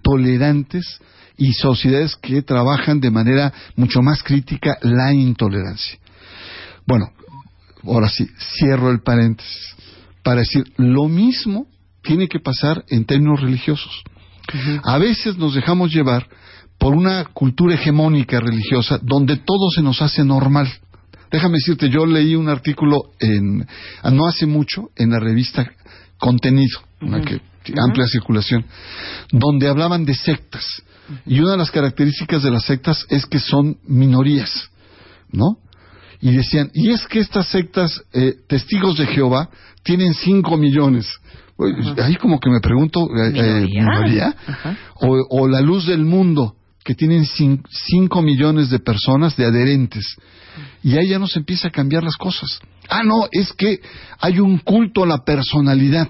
tolerantes 0.01 0.99
y 1.41 1.53
sociedades 1.53 2.15
que 2.17 2.43
trabajan 2.43 2.99
de 2.99 3.09
manera 3.09 3.51
mucho 3.75 4.03
más 4.03 4.21
crítica 4.21 4.77
la 4.83 5.11
intolerancia. 5.11 5.97
Bueno, 6.85 7.07
ahora 7.83 8.09
sí, 8.09 8.29
cierro 8.59 8.91
el 8.91 9.01
paréntesis 9.01 9.75
para 10.21 10.41
decir, 10.41 10.71
lo 10.77 11.07
mismo 11.07 11.65
tiene 12.03 12.27
que 12.27 12.39
pasar 12.39 12.85
en 12.89 13.05
términos 13.05 13.41
religiosos. 13.41 14.03
A 14.83 14.99
veces 14.99 15.35
nos 15.37 15.55
dejamos 15.55 15.91
llevar 15.91 16.27
por 16.77 16.93
una 16.93 17.25
cultura 17.25 17.73
hegemónica 17.73 18.39
religiosa 18.39 18.99
donde 19.01 19.37
todo 19.37 19.71
se 19.73 19.81
nos 19.81 19.99
hace 19.99 20.23
normal. 20.23 20.71
Déjame 21.31 21.55
decirte, 21.55 21.89
yo 21.89 22.05
leí 22.05 22.35
un 22.35 22.49
artículo 22.49 23.13
en, 23.19 23.65
no 24.11 24.27
hace 24.27 24.45
mucho 24.45 24.89
en 24.95 25.09
la 25.09 25.19
revista 25.19 25.65
Contenido, 26.19 26.81
una 27.01 27.19
que 27.19 27.41
amplia 27.83 28.05
circulación, 28.05 28.63
donde 29.31 29.67
hablaban 29.67 30.05
de 30.05 30.13
sectas. 30.13 30.83
Y 31.25 31.39
una 31.39 31.51
de 31.51 31.57
las 31.57 31.71
características 31.71 32.43
de 32.43 32.51
las 32.51 32.63
sectas 32.65 33.05
es 33.09 33.25
que 33.25 33.39
son 33.39 33.77
minorías, 33.87 34.69
¿no? 35.31 35.57
Y 36.21 36.31
decían, 36.31 36.69
y 36.73 36.91
es 36.91 37.07
que 37.07 37.19
estas 37.19 37.47
sectas, 37.47 38.03
eh, 38.13 38.35
testigos 38.47 38.97
de 38.97 39.07
Jehová, 39.07 39.49
tienen 39.83 40.13
cinco 40.13 40.55
millones. 40.57 41.07
Oye, 41.57 41.75
Ahí 42.01 42.15
como 42.15 42.39
que 42.39 42.49
me 42.49 42.59
pregunto, 42.59 43.07
eh, 43.15 43.31
eh, 43.35 43.65
¿Minoría? 43.65 44.35
¿minoría? 44.47 44.77
O, 44.95 45.17
o 45.41 45.47
la 45.47 45.61
luz 45.61 45.87
del 45.87 46.03
mundo, 46.05 46.55
que 46.83 46.93
tienen 46.95 47.23
cin- 47.25 47.63
cinco 47.69 48.21
millones 48.21 48.69
de 48.69 48.79
personas, 48.79 49.35
de 49.35 49.45
adherentes. 49.45 50.15
Y 50.83 50.97
ahí 50.97 51.09
ya 51.09 51.19
nos 51.19 51.35
empieza 51.37 51.67
a 51.69 51.71
cambiar 51.71 52.03
las 52.03 52.17
cosas. 52.17 52.59
Ah, 52.89 53.03
no, 53.03 53.27
es 53.31 53.53
que 53.53 53.79
hay 54.19 54.39
un 54.39 54.57
culto 54.59 55.03
a 55.03 55.07
la 55.07 55.23
personalidad. 55.23 56.09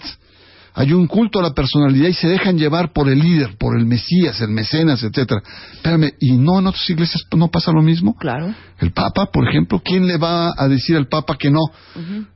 Hay 0.74 0.94
un 0.94 1.06
culto 1.08 1.40
a 1.40 1.44
la 1.44 1.54
personalidad 1.54 2.08
y 2.08 2.14
se 2.14 2.30
dejan 2.30 2.58
llevar 2.58 2.94
por 2.94 3.10
el 3.10 3.20
líder, 3.20 3.58
por 3.58 3.78
el 3.78 3.86
Mesías, 3.86 4.40
el 4.40 4.52
mecenas, 4.52 5.04
etcétera. 5.04 5.42
Espérame, 5.74 6.12
¿y 6.20 6.32
no 6.38 6.60
en 6.60 6.68
otras 6.68 6.90
iglesias 6.90 7.24
no 7.36 7.50
pasa 7.50 7.72
lo 7.74 7.82
mismo? 7.82 8.16
Claro. 8.16 8.54
El 8.80 8.92
Papa, 8.94 9.26
por 9.34 9.48
ejemplo, 9.50 9.82
¿quién 9.84 10.08
le 10.08 10.18
va 10.18 10.54
a 10.58 10.68
decir 10.70 10.96
al 10.96 11.08
Papa 11.08 11.36
que 11.38 11.52
no? 11.52 11.60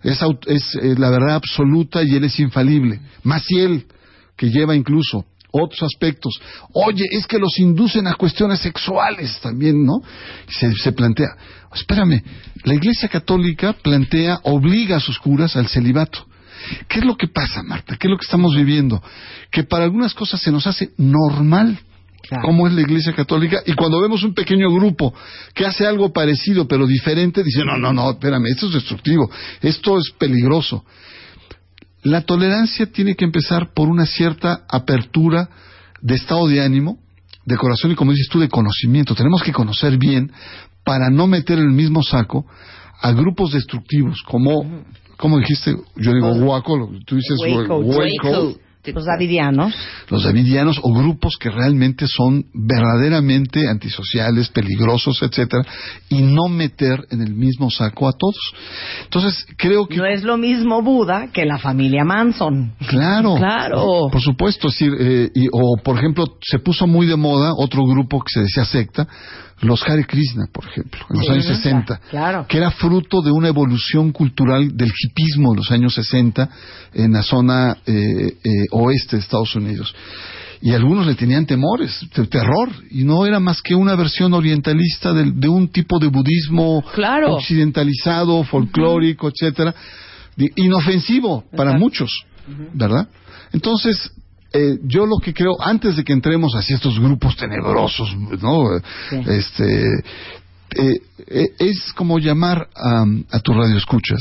Es, 0.03 0.21
aut- 0.21 0.45
es, 0.47 0.75
eh, 0.75 0.95
la 0.97 1.09
verdad 1.09 1.35
absoluta 1.35 2.03
y 2.03 2.13
él 2.15 2.25
es 2.25 2.37
infalible. 2.39 2.99
Maciel, 3.23 3.85
que 4.35 4.49
lleva 4.49 4.75
incluso 4.75 5.25
otros 5.51 5.83
aspectos. 5.83 6.33
Oye, 6.73 7.05
es 7.11 7.25
que 7.27 7.39
los 7.39 7.57
inducen 7.59 8.05
a 8.07 8.15
cuestiones 8.15 8.59
sexuales 8.59 9.39
también, 9.41 9.85
¿no? 9.85 10.01
Se, 10.49 10.73
se 10.75 10.91
plantea, 10.91 11.29
espérame, 11.73 12.21
la 12.65 12.73
Iglesia 12.73 13.07
Católica 13.07 13.71
plantea, 13.81 14.41
obliga 14.43 14.97
a 14.97 14.99
sus 14.99 15.17
curas 15.19 15.55
al 15.55 15.67
celibato. 15.69 16.25
¿Qué 16.87 16.99
es 16.99 17.05
lo 17.05 17.15
que 17.15 17.27
pasa, 17.27 17.63
Marta? 17.63 17.97
¿Qué 17.97 18.07
es 18.07 18.11
lo 18.11 18.17
que 18.17 18.25
estamos 18.25 18.55
viviendo? 18.55 19.01
Que 19.51 19.63
para 19.63 19.83
algunas 19.83 20.13
cosas 20.13 20.41
se 20.41 20.51
nos 20.51 20.67
hace 20.67 20.91
normal 20.97 21.79
Claro. 22.27 22.41
cómo 22.43 22.65
es 22.65 22.73
la 22.73 22.81
Iglesia 22.81 23.13
Católica 23.13 23.61
y 23.67 23.73
cuando 23.73 24.01
vemos 24.01 24.23
un 24.23 24.33
pequeño 24.33 24.71
grupo 24.73 25.13
que 25.53 25.63
hace 25.63 25.85
algo 25.85 26.11
parecido 26.11 26.67
pero 26.67 26.87
diferente, 26.87 27.43
dice, 27.43 27.63
no, 27.63 27.77
no, 27.77 27.93
no, 27.93 28.09
espérame, 28.09 28.47
esto 28.47 28.65
es 28.65 28.73
destructivo, 28.73 29.29
esto 29.61 29.99
es 29.99 30.09
peligroso. 30.17 30.83
La 32.01 32.21
tolerancia 32.21 32.87
tiene 32.91 33.15
que 33.15 33.25
empezar 33.25 33.73
por 33.75 33.89
una 33.89 34.07
cierta 34.07 34.63
apertura 34.67 35.49
de 36.01 36.15
estado 36.15 36.47
de 36.47 36.61
ánimo, 36.61 36.97
de 37.45 37.57
corazón 37.57 37.91
y 37.91 37.95
como 37.95 38.11
dices 38.11 38.29
tú, 38.29 38.39
de 38.39 38.49
conocimiento. 38.49 39.13
Tenemos 39.13 39.43
que 39.43 39.51
conocer 39.51 39.97
bien 39.97 40.31
para 40.83 41.09
no 41.09 41.27
meter 41.27 41.57
en 41.59 41.65
el 41.65 41.73
mismo 41.73 42.03
saco 42.03 42.45
a 43.01 43.11
grupos 43.11 43.51
destructivos 43.51 44.21
como, 44.23 44.83
como 45.17 45.39
dijiste, 45.39 45.75
yo 45.95 46.13
digo 46.13 46.33
guaco, 46.35 46.89
tú 47.05 47.15
dices 47.15 47.37
Waco, 47.39 47.81
Los 48.93 49.05
davidianos. 49.05 49.73
los 50.09 50.23
davidianos 50.25 50.79
o 50.83 50.93
grupos 50.93 51.37
que 51.39 51.49
realmente 51.49 52.05
son 52.07 52.45
verdaderamente 52.53 53.67
antisociales, 53.67 54.49
peligrosos, 54.49 55.23
etcétera, 55.23 55.63
y 56.09 56.21
no 56.21 56.49
meter 56.49 57.03
en 57.09 57.21
el 57.21 57.33
mismo 57.33 57.71
saco 57.71 58.07
a 58.07 58.11
todos. 58.11 58.35
Entonces, 59.05 59.43
creo 59.57 59.87
que 59.87 59.97
No 59.97 60.05
es 60.05 60.23
lo 60.23 60.37
mismo 60.37 60.83
Buda 60.83 61.31
que 61.33 61.45
la 61.45 61.57
familia 61.57 62.03
Manson. 62.05 62.73
claro, 62.87 63.35
Claro. 63.37 64.07
por 64.11 64.21
supuesto, 64.21 64.67
es 64.67 64.73
decir, 64.77 64.93
eh, 64.99 65.29
y- 65.33 65.47
o 65.51 65.77
por 65.83 65.97
ejemplo, 65.97 66.25
se 66.41 66.59
puso 66.59 66.85
muy 66.85 67.07
de 67.07 67.15
moda 67.15 67.53
otro 67.57 67.83
grupo 67.87 68.19
que 68.19 68.29
se 68.33 68.41
decía 68.41 68.65
secta, 68.65 69.07
los 69.61 69.81
Hare 69.87 70.05
Krishna, 70.05 70.47
por 70.51 70.65
ejemplo, 70.65 70.99
en 71.09 71.17
los 71.17 71.25
Sí, 71.25 71.31
años 71.31 71.45
claro, 71.45 71.61
60, 71.61 72.01
claro. 72.09 72.45
que 72.47 72.57
era 72.57 72.71
fruto 72.71 73.21
de 73.21 73.31
una 73.31 73.47
evolución 73.47 74.11
cultural 74.11 74.75
del 74.75 74.91
hipismo 74.91 75.51
de 75.51 75.57
los 75.57 75.71
años 75.71 75.93
60 75.95 76.49
en 76.93 77.13
la 77.13 77.23
zona 77.23 77.77
eh, 77.85 78.37
eh, 78.43 78.49
oeste 78.71 79.15
de 79.15 79.21
Estados 79.21 79.55
Unidos. 79.55 79.93
Y 80.61 80.71
algunos 80.73 81.05
le 81.05 81.15
tenían 81.15 81.45
temores, 81.45 81.99
te- 82.13 82.25
terror, 82.27 82.69
y 82.89 83.03
no 83.03 83.25
era 83.25 83.39
más 83.39 83.61
que 83.61 83.75
una 83.75 83.95
versión 83.95 84.33
orientalista 84.33 85.13
del- 85.13 85.39
de, 85.39 85.47
un 85.47 85.67
tipo 85.69 85.99
de 85.99 86.07
budismo 86.07 86.83
Claro. 86.93 87.35
occidentalizado, 87.35 88.43
folclórico, 88.43 89.29
etcétera, 89.29 89.73
de- 90.35 90.51
inofensivo 90.55 91.45
para 91.55 91.77
muchos. 91.77 92.09
¿verdad? 92.73 93.07
Entonces, 93.53 94.11
eh, 94.57 94.79
yo 94.83 95.05
lo 95.05 95.17
que 95.21 95.33
creo, 95.33 95.53
antes 95.61 95.95
de 95.97 96.03
que 96.03 96.13
entremos 96.13 96.53
hacia 96.55 96.75
estos 96.75 96.99
grupos 96.99 97.35
tenebrosos, 97.35 98.15
¿no? 98.41 98.63
Sí. 99.09 99.17
Este, 99.27 99.85
eh, 100.77 100.93
eh, 101.27 101.47
es 101.59 101.91
como 101.93 102.19
llamar 102.19 102.67
a, 102.75 103.05
a 103.31 103.39
tus 103.39 103.55
radioescuchas 103.55 104.19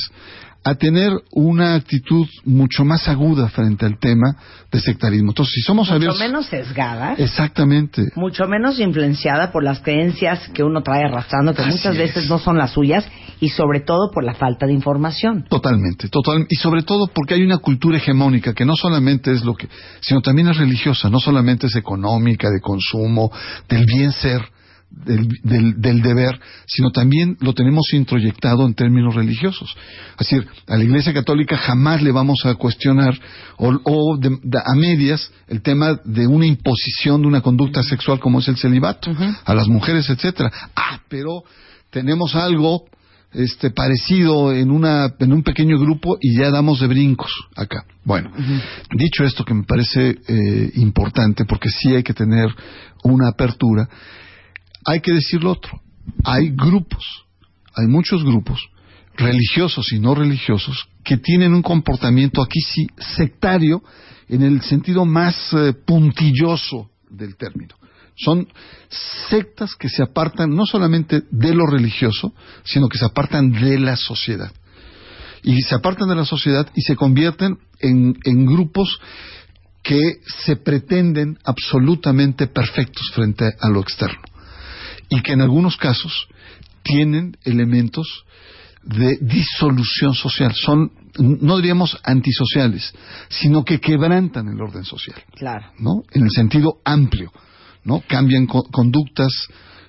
a 0.66 0.74
tener 0.76 1.12
una 1.32 1.74
actitud 1.74 2.26
mucho 2.46 2.86
más 2.86 3.06
aguda 3.06 3.48
frente 3.48 3.84
al 3.84 3.98
tema 3.98 4.34
de 4.72 4.80
sectarismo. 4.80 5.32
Entonces, 5.32 5.52
si 5.56 5.60
somos 5.60 5.88
Mucho 5.88 5.96
abiertos... 5.96 6.18
menos 6.20 6.46
sesgada, 6.46 7.14
Exactamente. 7.18 8.08
mucho 8.16 8.46
menos 8.48 8.80
influenciada 8.80 9.52
por 9.52 9.62
las 9.62 9.80
creencias 9.80 10.48
que 10.54 10.62
uno 10.62 10.82
trae 10.82 11.04
arrastrando, 11.04 11.52
que 11.54 11.60
Así 11.62 11.70
muchas 11.72 11.96
veces 11.98 12.24
es. 12.24 12.30
no 12.30 12.38
son 12.38 12.56
las 12.56 12.70
suyas, 12.72 13.04
y 13.40 13.48
sobre 13.50 13.80
todo 13.80 14.10
por 14.12 14.24
la 14.24 14.34
falta 14.34 14.66
de 14.66 14.72
información. 14.72 15.44
Totalmente, 15.48 16.08
total, 16.08 16.46
y 16.48 16.56
sobre 16.56 16.82
todo 16.82 17.06
porque 17.08 17.34
hay 17.34 17.42
una 17.42 17.58
cultura 17.58 17.96
hegemónica 17.98 18.54
que 18.54 18.64
no 18.64 18.76
solamente 18.76 19.32
es 19.32 19.44
lo 19.44 19.54
que, 19.54 19.68
sino 20.00 20.20
también 20.20 20.48
es 20.48 20.56
religiosa, 20.56 21.10
no 21.10 21.20
solamente 21.20 21.66
es 21.66 21.76
económica, 21.76 22.48
de 22.50 22.60
consumo, 22.60 23.30
del 23.68 23.86
bien 23.86 24.12
ser, 24.12 24.40
del, 24.90 25.26
del, 25.42 25.80
del 25.80 26.02
deber, 26.02 26.38
sino 26.66 26.92
también 26.92 27.36
lo 27.40 27.52
tenemos 27.52 27.92
introyectado 27.92 28.64
en 28.64 28.74
términos 28.74 29.16
religiosos. 29.16 29.74
Es 30.20 30.28
decir, 30.28 30.46
a 30.68 30.76
la 30.76 30.84
Iglesia 30.84 31.12
Católica 31.12 31.56
jamás 31.56 32.00
le 32.00 32.12
vamos 32.12 32.38
a 32.44 32.54
cuestionar 32.54 33.18
o, 33.56 33.72
o 33.84 34.16
de- 34.16 34.38
de- 34.40 34.58
a 34.64 34.74
medias 34.76 35.32
el 35.48 35.62
tema 35.62 35.98
de 36.04 36.28
una 36.28 36.46
imposición 36.46 37.22
de 37.22 37.26
una 37.26 37.40
conducta 37.40 37.82
sexual 37.82 38.20
como 38.20 38.38
es 38.38 38.46
el 38.46 38.56
celibato 38.56 39.10
a 39.44 39.54
las 39.54 39.66
mujeres, 39.66 40.08
etcétera. 40.08 40.52
Ah, 40.76 41.00
pero 41.08 41.42
tenemos 41.90 42.36
algo 42.36 42.84
este 43.34 43.70
parecido 43.70 44.52
en 44.52 44.70
una 44.70 45.14
en 45.18 45.32
un 45.32 45.42
pequeño 45.42 45.78
grupo 45.78 46.16
y 46.20 46.36
ya 46.38 46.50
damos 46.50 46.80
de 46.80 46.86
brincos 46.86 47.30
acá. 47.56 47.84
Bueno, 48.04 48.30
dicho 48.96 49.24
esto 49.24 49.44
que 49.44 49.54
me 49.54 49.64
parece 49.64 50.18
eh, 50.28 50.70
importante 50.74 51.44
porque 51.44 51.68
sí 51.70 51.94
hay 51.94 52.02
que 52.02 52.14
tener 52.14 52.48
una 53.02 53.28
apertura, 53.28 53.88
hay 54.84 55.00
que 55.00 55.12
decir 55.12 55.42
lo 55.42 55.52
otro. 55.52 55.80
Hay 56.22 56.50
grupos, 56.50 57.04
hay 57.74 57.86
muchos 57.86 58.22
grupos 58.24 58.60
religiosos 59.16 59.92
y 59.92 59.98
no 59.98 60.14
religiosos 60.14 60.88
que 61.02 61.16
tienen 61.16 61.54
un 61.54 61.62
comportamiento 61.62 62.42
aquí 62.42 62.60
sí 62.60 62.86
sectario 62.98 63.82
en 64.28 64.42
el 64.42 64.62
sentido 64.62 65.04
más 65.04 65.52
eh, 65.52 65.72
puntilloso 65.86 66.90
del 67.10 67.36
término. 67.36 67.74
Son 68.16 68.47
sectas 69.28 69.75
que 69.75 69.88
se 69.88 70.02
apartan 70.02 70.54
no 70.54 70.66
solamente 70.66 71.23
de 71.30 71.54
lo 71.54 71.66
religioso, 71.66 72.33
sino 72.64 72.88
que 72.88 72.99
se 72.99 73.06
apartan 73.06 73.50
de 73.50 73.78
la 73.78 73.97
sociedad. 73.97 74.52
Y 75.42 75.61
se 75.62 75.75
apartan 75.75 76.09
de 76.09 76.14
la 76.14 76.25
sociedad 76.25 76.66
y 76.75 76.83
se 76.83 76.97
convierten 76.97 77.59
en, 77.80 78.16
en 78.25 78.47
grupos 78.47 78.99
que 79.83 80.21
se 80.44 80.56
pretenden 80.56 81.38
absolutamente 81.44 82.47
perfectos 82.47 83.11
frente 83.12 83.52
a 83.61 83.68
lo 83.68 83.80
externo. 83.80 84.23
Y 85.11 85.21
que 85.21 85.33
en 85.33 85.42
algunos 85.42 85.76
casos 85.76 86.28
tienen 86.83 87.37
elementos 87.44 88.25
de 88.85 89.18
disolución 89.21 90.14
social. 90.14 90.52
Son, 90.54 90.90
no 91.18 91.56
diríamos 91.56 91.99
antisociales, 92.04 92.92
sino 93.28 93.64
que 93.64 93.80
quebrantan 93.80 94.49
el 94.49 94.61
orden 94.61 94.85
social. 94.85 95.23
Claro. 95.35 95.66
¿no? 95.78 96.02
En 96.12 96.23
el 96.23 96.30
sentido 96.30 96.78
amplio, 96.85 97.33
¿no? 97.84 98.02
Cambian 98.06 98.46
co- 98.46 98.64
conductas, 98.70 99.30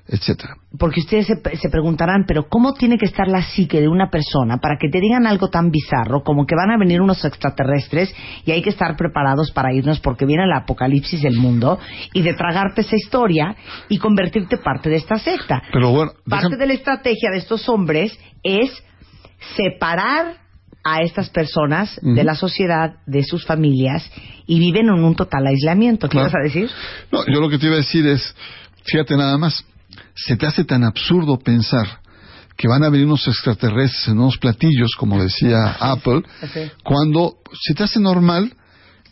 etcétera. 0.08 0.56
Porque 0.78 1.00
ustedes 1.00 1.26
se, 1.26 1.36
se 1.58 1.70
preguntarán, 1.70 2.26
pero 2.28 2.48
¿cómo 2.48 2.74
tiene 2.74 2.98
que 2.98 3.06
estar 3.06 3.28
la 3.28 3.42
psique 3.42 3.82
de 3.82 3.88
una 3.88 4.10
persona 4.12 4.58
para 4.58 4.78
que 4.80 4.90
te 4.90 5.00
digan 5.00 5.26
algo 5.26 5.48
tan 5.50 5.72
bizarro 5.72 6.22
como 6.24 6.46
que 6.46 6.54
van 6.56 6.70
a 6.70 6.78
venir 6.78 7.02
unos 7.02 7.24
extraterrestres 7.26 8.14
y 8.46 8.52
hay 8.52 8.62
que 8.62 8.70
estar 8.70 8.96
preparados 8.98 9.52
para 9.52 9.74
irnos 9.74 10.00
porque 10.02 10.26
viene 10.26 10.44
el 10.44 10.54
apocalipsis 10.54 11.22
del 11.24 11.38
mundo 11.38 11.80
y 12.14 12.22
de 12.22 12.34
tragarte 12.34 12.82
esa 12.82 12.96
historia 12.96 13.56
y 13.90 13.98
convertirte 13.98 14.58
parte 14.58 14.90
de 14.90 14.98
esta 14.98 15.18
secta? 15.18 15.64
Pero 15.74 15.92
bueno, 15.92 16.12
Parte 16.30 16.56
de 16.58 16.68
la 16.68 16.74
estrategia 16.74 17.32
de 17.32 17.38
estos 17.38 17.68
hombres 17.70 18.16
es 18.44 18.70
separar 19.56 20.45
a 20.88 21.02
estas 21.02 21.30
personas 21.32 22.00
de 22.04 22.24
la 22.24 22.36
sociedad, 22.36 22.98
de 23.08 23.24
sus 23.24 23.44
familias, 23.44 24.08
y 24.46 24.60
viven 24.60 24.86
en 24.88 25.04
un 25.04 25.16
total 25.16 25.48
aislamiento. 25.48 26.08
¿Qué 26.08 26.12
Claro. 26.12 26.28
vas 26.32 26.36
a 26.36 26.44
decir? 26.44 26.70
No, 27.12 27.26
yo 27.26 27.42
lo 27.42 27.50
que 27.50 27.58
te 27.58 27.66
iba 27.66 27.74
a 27.74 27.80
decir 27.80 28.06
es, 28.06 28.36
fíjate 28.86 29.18
nada 29.18 29.36
más, 29.40 29.66
se 30.14 30.38
te 30.38 30.46
hace 30.46 30.64
tan 30.64 30.84
absurdo 30.84 31.40
pensar 31.40 31.88
que 32.56 32.68
van 32.68 32.84
a 32.84 32.90
venir 32.90 33.08
unos 33.08 33.28
extraterrestres 33.28 34.08
en 34.10 34.20
unos 34.20 34.38
platillos, 34.38 34.92
como 34.98 35.22
decía 35.22 35.72
Apple, 35.80 36.22
cuando 36.84 37.38
se 37.60 37.74
te 37.74 37.84
hace 37.84 38.00
normal 38.00 38.54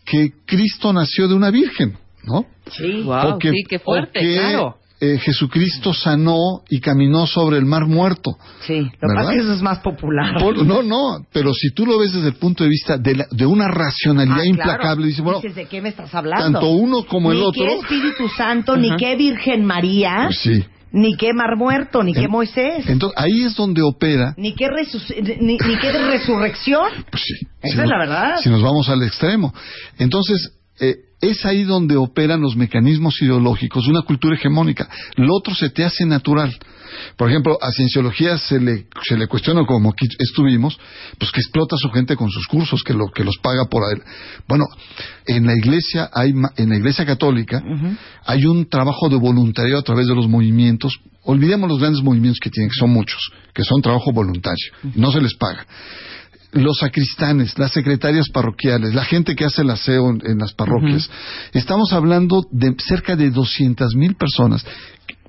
que 0.05 0.31
Cristo 0.45 0.93
nació 0.93 1.27
de 1.27 1.33
una 1.33 1.49
virgen, 1.49 1.97
¿no? 2.23 2.45
Sí. 2.71 3.01
Wow, 3.03 3.35
O 3.35 3.39
que- 3.39 3.49
sí, 3.49 3.63
qué 3.67 3.79
fuerte, 3.79 4.19
o 4.19 4.21
que, 4.21 4.35
claro. 4.37 4.77
Eh, 5.05 5.17
Jesucristo 5.19 5.93
sanó 5.93 6.61
y 6.69 6.79
caminó 6.79 7.27
sobre 7.27 7.57
el 7.57 7.65
mar 7.65 7.85
muerto. 7.87 8.37
Sí, 8.65 8.79
lo 9.01 9.09
que 9.09 9.15
pasa 9.15 9.31
es 9.31 9.37
que 9.37 9.43
eso 9.43 9.53
es 9.53 9.61
más 9.61 9.79
popular. 9.79 10.35
Por- 10.39 10.65
no, 10.65 10.81
no, 10.83 11.25
pero 11.33 11.53
si 11.53 11.73
tú 11.73 11.85
lo 11.85 11.97
ves 11.99 12.13
desde 12.13 12.27
el 12.29 12.35
punto 12.35 12.63
de 12.63 12.69
vista 12.69 12.97
de, 12.97 13.15
la- 13.15 13.27
de 13.31 13.45
una 13.45 13.67
racionalidad 13.67 14.39
Ah, 14.41 14.45
implacable, 14.45 14.79
claro. 14.81 15.03
dices, 15.03 15.23
bueno, 15.23 15.41
¿de 15.41 15.65
qué 15.65 15.81
me 15.81 15.89
estás 15.89 16.13
hablando? 16.15 16.59
tanto 16.59 16.69
uno 16.71 17.05
como 17.05 17.31
el 17.31 17.39
ni 17.39 17.43
otro, 17.43 17.65
qué 17.65 17.73
Espíritu 17.79 18.27
Santo, 18.29 18.77
ni 18.77 18.95
qué 18.95 19.15
Virgen 19.15 19.65
María, 19.65 20.23
pues 20.27 20.39
sí. 20.39 20.63
ni 20.91 21.15
qué 21.17 21.33
Mar 21.33 21.57
Muerto, 21.57 22.03
ni 22.03 22.13
qué 22.13 22.27
Moisés, 22.27 22.85
Entonces 22.87 23.19
ahí 23.19 23.43
es 23.43 23.55
donde 23.55 23.81
opera, 23.81 24.33
ni 24.37 24.53
qué, 24.55 24.67
ni, 25.41 25.57
ni 25.57 25.77
qué 25.79 25.91
resurrección. 25.91 26.87
pues 27.11 27.23
sí. 27.23 27.45
Esa 27.61 27.67
si 27.67 27.69
es 27.71 27.75
nos- 27.77 27.89
la 27.89 27.97
verdad. 27.97 28.35
Si 28.41 28.49
nos 28.49 28.61
vamos 28.61 28.87
al 28.89 29.03
extremo. 29.03 29.53
Entonces, 29.97 30.51
eh, 30.79 30.95
es 31.29 31.45
ahí 31.45 31.63
donde 31.63 31.95
operan 31.95 32.41
los 32.41 32.55
mecanismos 32.57 33.21
ideológicos 33.21 33.85
de 33.85 33.91
una 33.91 34.01
cultura 34.01 34.35
hegemónica. 34.35 34.89
Lo 35.15 35.33
otro 35.35 35.55
se 35.55 35.69
te 35.69 35.85
hace 35.85 36.05
natural. 36.05 36.53
Por 37.17 37.29
ejemplo, 37.29 37.57
a 37.61 37.71
Cienciología 37.71 38.37
se 38.37 38.59
le, 38.59 38.87
se 39.07 39.17
le 39.17 39.27
cuestiona, 39.27 39.65
como 39.65 39.91
aquí 39.91 40.05
estuvimos, 40.19 40.77
pues 41.17 41.31
que 41.31 41.39
explota 41.39 41.75
a 41.75 41.79
su 41.79 41.89
gente 41.91 42.15
con 42.17 42.29
sus 42.29 42.45
cursos, 42.45 42.83
que, 42.83 42.93
lo, 42.93 43.07
que 43.07 43.23
los 43.23 43.37
paga 43.37 43.65
por 43.65 43.83
él. 43.91 44.01
Bueno, 44.47 44.65
en 45.25 45.45
la 45.45 45.53
iglesia, 45.53 46.09
hay, 46.13 46.33
en 46.57 46.69
la 46.69 46.75
iglesia 46.75 47.05
católica, 47.05 47.63
hay 48.25 48.45
un 48.45 48.67
trabajo 48.67 49.07
de 49.07 49.15
voluntariado 49.15 49.79
a 49.79 49.83
través 49.83 50.07
de 50.07 50.15
los 50.15 50.27
movimientos. 50.27 50.99
Olvidemos 51.23 51.69
los 51.69 51.79
grandes 51.79 52.03
movimientos 52.03 52.39
que 52.41 52.49
tienen, 52.49 52.69
que 52.69 52.79
son 52.79 52.91
muchos, 52.91 53.31
que 53.53 53.63
son 53.63 53.81
trabajo 53.81 54.11
voluntario. 54.11 54.73
No 54.95 55.11
se 55.11 55.21
les 55.21 55.35
paga 55.35 55.65
los 56.53 56.77
sacristanes, 56.77 57.57
las 57.57 57.71
secretarias 57.71 58.29
parroquiales, 58.29 58.93
la 58.93 59.03
gente 59.05 59.35
que 59.35 59.45
hace 59.45 59.61
el 59.63 59.69
aseo 59.71 60.09
en, 60.11 60.21
en 60.25 60.37
las 60.39 60.53
parroquias. 60.53 61.09
Estamos 61.51 61.91
hablando 61.93 62.45
de 62.51 62.75
cerca 62.77 63.15
de 63.15 63.29
200 63.31 63.95
mil 63.95 64.15
personas. 64.15 64.65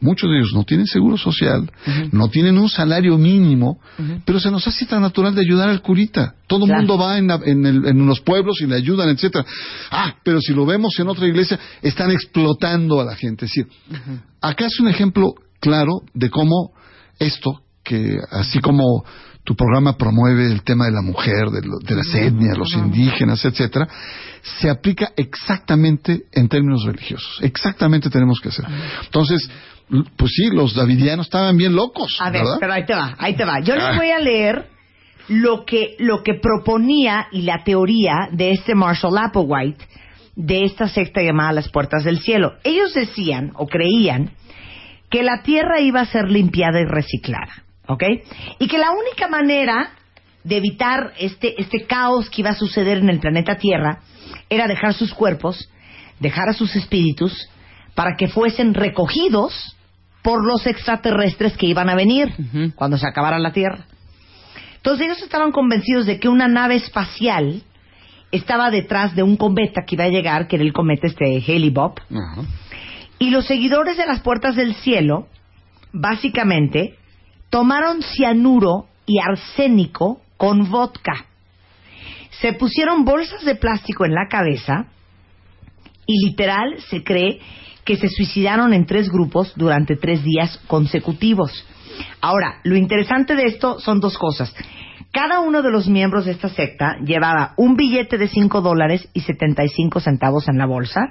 Muchos 0.01 0.29
de 0.29 0.37
ellos 0.39 0.53
no 0.53 0.65
tienen 0.65 0.87
seguro 0.87 1.17
social, 1.17 1.71
no 2.13 2.29
tienen 2.29 2.59
un 2.59 2.69
salario 2.69 3.17
mínimo, 3.17 3.79
pero 4.27 4.39
se 4.39 4.51
nos 4.51 4.67
hace 4.67 4.85
tan 4.85 5.01
natural 5.01 5.35
de 5.35 5.41
ayudar 5.41 5.71
al 5.71 5.81
curita. 5.81 6.35
Todo 6.47 6.65
el 6.65 6.71
Claro. 6.71 6.81
mundo 6.83 6.99
va 6.99 7.17
en, 7.17 7.29
la- 7.29 7.41
en 7.43 7.65
el- 7.65 7.87
en 7.87 8.07
los 8.07 8.21
pueblos 8.21 8.61
y 8.61 8.67
le 8.67 8.75
ayudan, 8.77 9.09
etcétera. 9.09 9.47
Ah, 9.91 10.15
pero 10.23 10.41
si 10.43 10.53
lo 10.53 10.67
vemos 10.67 10.99
en 10.99 11.09
otra 11.09 11.27
iglesia, 11.27 11.59
están 11.81 12.11
explotando 12.11 13.01
a 13.01 13.05
la 13.05 13.17
gente. 13.17 13.47
Es 13.47 13.53
decir, 13.55 13.67
acá 14.43 14.67
es 14.67 14.79
un 14.79 14.89
ejemplo 14.89 15.35
claro 15.61 16.03
de 16.13 16.29
cómo 16.29 16.73
esto, 17.19 17.63
que 17.83 18.19
así 18.31 18.59
como 18.59 19.05
tu 19.45 19.55
programa 19.55 19.97
promueve 19.97 20.47
el 20.47 20.63
tema 20.63 20.87
de 20.87 20.93
la 20.93 21.03
mujer, 21.03 21.51
de, 21.51 21.61
lo- 21.67 21.79
de 21.79 21.95
las 21.95 22.15
etnias, 22.15 22.57
los 22.57 22.73
indígenas, 22.75 23.45
etcétera, 23.45 23.87
se 24.43 24.71
aplica 24.71 25.11
exactamente 25.17 26.23
en 26.33 26.49
términos 26.49 26.85
religiosos. 26.85 27.39
Exactamente 27.43 28.09
tenemos 28.11 28.41
que 28.41 28.49
hacer. 28.49 28.65
Entonces, 29.05 29.51
pues 30.17 30.33
sí, 30.35 30.49
los 30.51 30.75
davidianos 30.75 31.27
estaban 31.27 31.57
bien 31.57 31.75
locos, 31.75 32.17
A 32.21 32.31
ver, 32.31 32.43
¿verdad? 32.43 32.57
pero 32.59 32.73
ahí 32.73 32.87
te 32.87 32.95
va, 32.95 33.15
ahí 33.19 33.37
te 33.37 33.45
va. 33.45 33.61
Yo 33.61 33.75
les 33.75 33.85
Ah. 33.85 33.97
voy 33.97 34.11
a 34.11 34.19
leer 34.19 34.67
lo 35.29 35.65
que, 35.65 35.95
lo 35.99 36.23
que 36.23 36.35
proponía 36.35 37.27
y 37.33 37.43
la 37.43 37.65
teoría 37.65 38.29
de 38.33 38.53
este 38.53 38.75
Marshall 38.75 39.19
Applewhite 39.19 39.85
de 40.37 40.65
esta 40.65 40.89
secta 40.89 41.23
llamada 41.23 41.53
Las 41.53 41.69
Puertas 41.69 42.03
del 42.05 42.19
Cielo. 42.21 42.55
Ellos 42.65 42.93
decían 42.95 43.53
o 43.57 43.67
creían 43.67 44.31
que 45.11 45.23
la 45.23 45.43
tierra 45.43 45.81
iba 45.81 46.01
a 46.01 46.07
ser 46.07 46.31
limpiada 46.31 46.81
y 46.81 46.85
reciclada, 46.87 47.64
¿ok? 47.87 48.03
Y 48.59 48.69
que 48.69 48.79
la 48.79 48.91
única 48.91 49.29
manera 49.29 49.91
de 50.43 50.57
evitar 50.57 51.13
este, 51.19 51.61
este 51.61 51.87
caos 51.87 52.29
que 52.31 52.43
iba 52.43 52.51
a 52.51 52.55
suceder 52.55 52.99
en 52.99 53.09
el 53.09 53.21
planeta 53.21 53.57
Tierra 53.57 54.01
era 54.49 54.67
dejar 54.67 54.95
sus 54.95 55.15
cuerpos, 55.15 55.71
dejar 56.21 56.49
a 56.49 56.53
sus 56.53 56.77
espíritus, 56.77 57.49
para 57.95 58.17
que 58.17 58.29
fuesen 58.29 58.75
recogidos 58.75 59.77
por 60.23 60.45
los 60.45 60.67
extraterrestres 60.67 61.57
que 61.57 61.67
iban 61.67 61.89
a 61.89 61.95
venir 61.95 62.35
cuando 62.75 62.99
se 62.99 63.07
acabara 63.07 63.39
la 63.39 63.53
Tierra. 63.53 63.87
Entonces 64.77 65.07
ellos 65.07 65.23
estaban 65.23 65.53
convencidos 65.53 66.07
de 66.07 66.19
que 66.19 66.29
una 66.29 66.49
nave 66.49 66.77
espacial 66.77 67.63
estaba 68.31 68.71
detrás 68.71 69.15
de 69.15 69.23
un 69.23 69.37
cometa 69.37 69.83
que 69.87 69.95
iba 69.95 70.05
a 70.05 70.09
llegar, 70.09 70.49
que 70.49 70.57
era 70.57 70.65
el 70.65 70.73
cometa 70.73 71.07
este 71.07 71.43
Haley 71.47 71.71
Bob, 71.71 72.01
y 73.19 73.31
los 73.31 73.47
seguidores 73.47 73.97
de 73.97 74.07
las 74.07 74.21
puertas 74.21 74.57
del 74.57 74.75
cielo, 74.75 75.29
básicamente, 75.93 76.97
tomaron 77.55 78.03
cianuro 78.03 78.87
y 79.07 79.21
arsénico 79.21 80.21
con 80.37 80.73
vodka. 80.73 81.27
Se 82.41 82.53
pusieron 82.53 83.05
bolsas 83.05 83.45
de 83.45 83.55
plástico 83.55 84.05
en 84.05 84.13
la 84.13 84.27
cabeza 84.29 84.87
y 86.05 86.27
literal 86.27 86.81
se 86.91 87.05
cree 87.05 87.39
que 87.85 87.95
se 87.95 88.09
suicidaron 88.09 88.73
en 88.73 88.87
tres 88.87 89.09
grupos 89.09 89.53
durante 89.55 89.95
tres 89.95 90.25
días 90.25 90.61
consecutivos. 90.67 91.65
Ahora, 92.21 92.59
lo 92.65 92.75
interesante 92.75 93.37
de 93.37 93.45
esto 93.45 93.79
son 93.79 94.01
dos 94.01 94.19
cosas. 94.19 94.53
Cada 95.13 95.39
uno 95.39 95.63
de 95.63 95.71
los 95.71 95.87
miembros 95.87 96.25
de 96.25 96.33
esta 96.33 96.49
secta 96.49 96.97
llevaba 97.07 97.55
un 97.57 97.77
billete 97.77 98.19
de 98.19 98.27
5 98.27 98.63
dólares 98.63 99.09
y 99.15 99.21
75 99.21 100.01
centavos 100.01 100.49
en 100.49 100.59
la 100.59 100.67
bolsa, 100.67 101.03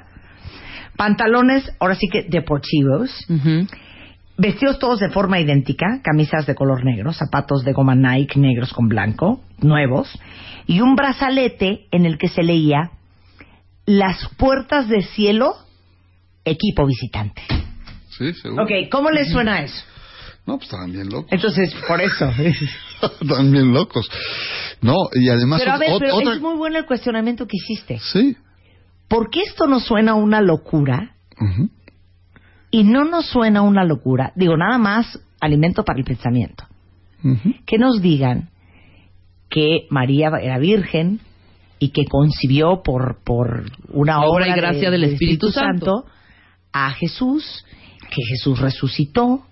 pantalones, 0.98 1.72
ahora 1.80 1.96
sí 1.96 2.08
que 2.12 2.24
deportivos, 2.24 3.26
vestidos 4.38 4.80
todos 4.80 5.00
de 5.00 5.10
forma 5.10 5.40
idéntica, 5.40 6.02
camisas 6.04 6.46
de 6.46 6.56
color 6.56 6.84
negro, 6.84 7.14
zapatos 7.14 7.64
de 7.64 7.74
goma 7.74 7.96
Nike 7.96 8.40
negros 8.40 8.74
con 8.74 8.88
blanco, 8.88 9.42
nuevos, 9.60 10.10
y 10.68 10.80
un 10.82 10.96
brazalete 10.96 11.86
en 11.92 12.06
el 12.06 12.18
que 12.18 12.28
se 12.30 12.44
leía 12.44 12.92
Las 13.86 14.30
puertas 14.38 14.88
del 14.88 15.04
cielo, 15.04 15.54
equipo 16.46 16.86
visitante. 16.86 17.42
Sí, 18.18 18.34
seguro. 18.34 18.64
Ok, 18.64 18.72
¿cómo 18.92 19.10
les 19.12 19.30
suena 19.30 19.62
eso? 19.62 19.84
No, 20.46 20.56
pues 20.58 20.66
estaban 20.66 20.92
bien 20.92 21.10
locos. 21.10 21.28
Entonces, 21.32 21.74
por 21.88 22.00
eso. 22.02 22.30
estaban 23.22 23.52
bien 23.52 23.74
locos. 23.74 24.10
No, 24.82 24.96
y 25.14 25.30
además... 25.30 25.62
Pero 25.62 25.74
a 25.74 25.78
ver, 25.78 25.90
ot- 25.92 26.00
pero 26.00 26.16
otra- 26.16 26.34
es 26.36 26.42
muy 26.42 26.56
bueno 26.56 26.78
el 26.80 26.86
cuestionamiento 26.86 27.46
que 27.48 27.58
hiciste. 27.58 28.00
Sí. 28.00 28.36
¿Por 29.08 29.30
qué 29.30 29.42
esto 29.42 29.68
nos 29.68 29.84
suena 29.86 30.16
una 30.16 30.42
locura 30.42 31.16
Ujú. 31.40 31.70
Y 32.74 32.84
no 32.84 33.06
nos 33.06 33.28
suena 33.28 33.62
una 33.62 33.84
locura? 33.86 34.34
Digo, 34.36 34.58
nada 34.58 34.80
más 34.80 35.20
alimento 35.40 35.84
para 35.86 36.00
el 36.00 36.06
pensamiento. 36.06 36.66
Que 37.68 37.78
nos 37.78 38.02
digan 38.02 38.50
que 39.50 39.86
María 39.92 40.30
era 40.42 40.58
virgen 40.58 41.20
y 41.78 41.90
que 41.90 42.06
concibió 42.06 42.82
por, 42.82 43.20
por 43.24 43.66
una 43.90 44.22
Obra 44.22 44.30
obra, 44.30 44.48
y 44.48 44.54
gracia 44.60 44.90
de- 44.90 44.98
del 44.98 45.04
Espíritu 45.14 45.52
Santo. 45.52 46.06
a 46.74 46.90
Jesús, 46.94 47.64
que 48.10 48.24
Jesús 48.28 48.60
resucitó, 48.60 49.44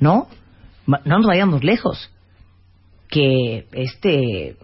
¿no? 0.00 0.28
No 0.86 0.98
nos 1.18 1.26
vayamos 1.26 1.62
lejos. 1.62 2.10
Que 3.10 3.66
este, 3.72 4.56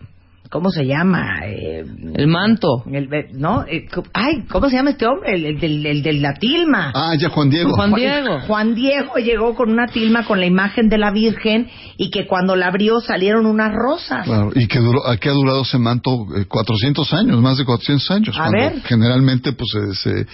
¿cómo 0.50 0.70
se 0.70 0.84
llama? 0.86 1.40
Eh, 1.46 1.84
El 2.14 2.26
manto. 2.26 2.84
el- 2.90 3.12
eh, 3.12 3.28
¿No? 3.32 3.64
Eh, 3.66 3.86
ay, 4.12 4.44
¿cómo 4.50 4.68
se 4.68 4.76
llama 4.76 4.90
este 4.90 5.06
hombre? 5.06 5.34
El, 5.34 5.44
el 5.46 5.60
del, 5.60 5.86
el 5.86 6.02
de 6.02 6.12
la 6.14 6.34
tilma. 6.34 6.92
Ah, 6.94 7.14
ya 7.18 7.28
Juan 7.28 7.50
Diego. 7.50 7.72
Juan 7.74 7.94
Diego. 7.94 8.40
Juan 8.46 8.74
Diego 8.74 9.16
llegó 9.16 9.54
con 9.54 9.70
una 9.70 9.86
tilma 9.86 10.24
con 10.24 10.40
la 10.40 10.46
imagen 10.46 10.88
de 10.88 10.98
la 10.98 11.10
Virgen 11.10 11.68
y 11.96 12.10
que 12.10 12.26
cuando 12.26 12.56
la 12.56 12.68
abrió 12.68 13.00
salieron 13.00 13.46
unas 13.46 13.72
rosas. 13.74 14.24
Claro, 14.26 14.50
y 14.54 14.66
que, 14.66 14.78
duró, 14.78 15.00
que 15.20 15.28
ha 15.28 15.32
durado 15.32 15.62
ese 15.62 15.78
manto 15.78 16.26
eh, 16.36 16.44
400 16.46 17.12
años, 17.12 17.40
más 17.40 17.58
de 17.58 17.64
400 17.64 18.10
años. 18.10 18.36
A 18.38 18.48
ver. 18.50 18.80
Generalmente, 18.82 19.52
pues, 19.52 19.68
eh, 19.74 19.94
se- 19.94 20.26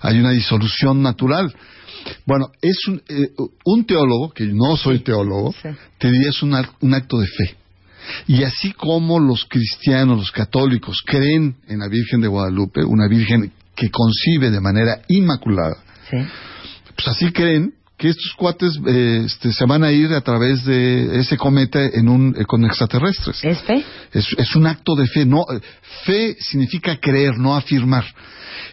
hay 0.00 0.18
una 0.18 0.30
disolución 0.30 1.02
natural. 1.02 1.52
Bueno, 2.24 2.46
es 2.62 2.86
un, 2.88 3.02
eh, 3.08 3.28
un 3.64 3.84
teólogo, 3.84 4.30
que 4.30 4.46
no 4.46 4.76
soy 4.76 5.00
teólogo, 5.00 5.52
Sí. 5.60 5.68
te 5.98 6.10
diría 6.10 6.30
es 6.30 6.42
un, 6.42 6.52
ac- 6.52 6.70
un 6.80 6.94
acto 6.94 7.18
de 7.18 7.26
fe. 7.26 7.54
Y 8.26 8.42
así 8.42 8.72
como 8.72 9.18
los 9.18 9.44
cristianos, 9.44 10.18
los 10.18 10.32
católicos, 10.32 11.02
creen 11.04 11.56
en 11.68 11.78
la 11.80 11.88
Virgen 11.88 12.20
de 12.20 12.28
Guadalupe, 12.28 12.84
una 12.84 13.08
Virgen 13.08 13.52
que 13.74 13.90
concibe 13.90 14.50
de 14.50 14.60
manera 14.60 15.02
inmaculada, 15.08 15.76
Sí. 16.10 16.16
pues 16.96 17.08
así 17.08 17.30
creen 17.32 17.74
que 17.98 18.08
estos 18.10 18.32
cuates 18.36 18.78
eh, 18.86 19.22
este, 19.26 19.52
se 19.52 19.64
van 19.66 19.82
a 19.82 19.90
ir 19.90 20.12
a 20.14 20.20
través 20.20 20.64
de 20.64 21.18
ese 21.18 21.36
cometa 21.36 21.84
en 21.84 22.08
un, 22.08 22.34
eh, 22.38 22.44
con 22.44 22.64
extraterrestres. 22.64 23.44
¿Es 23.44 23.60
fe? 23.62 23.84
Es, 24.12 24.26
es 24.38 24.54
un 24.54 24.66
acto 24.68 24.94
de 24.94 25.06
fe. 25.08 25.26
No, 25.26 25.44
fe 26.04 26.36
significa 26.38 26.96
creer, 27.00 27.36
no 27.38 27.56
afirmar. 27.56 28.04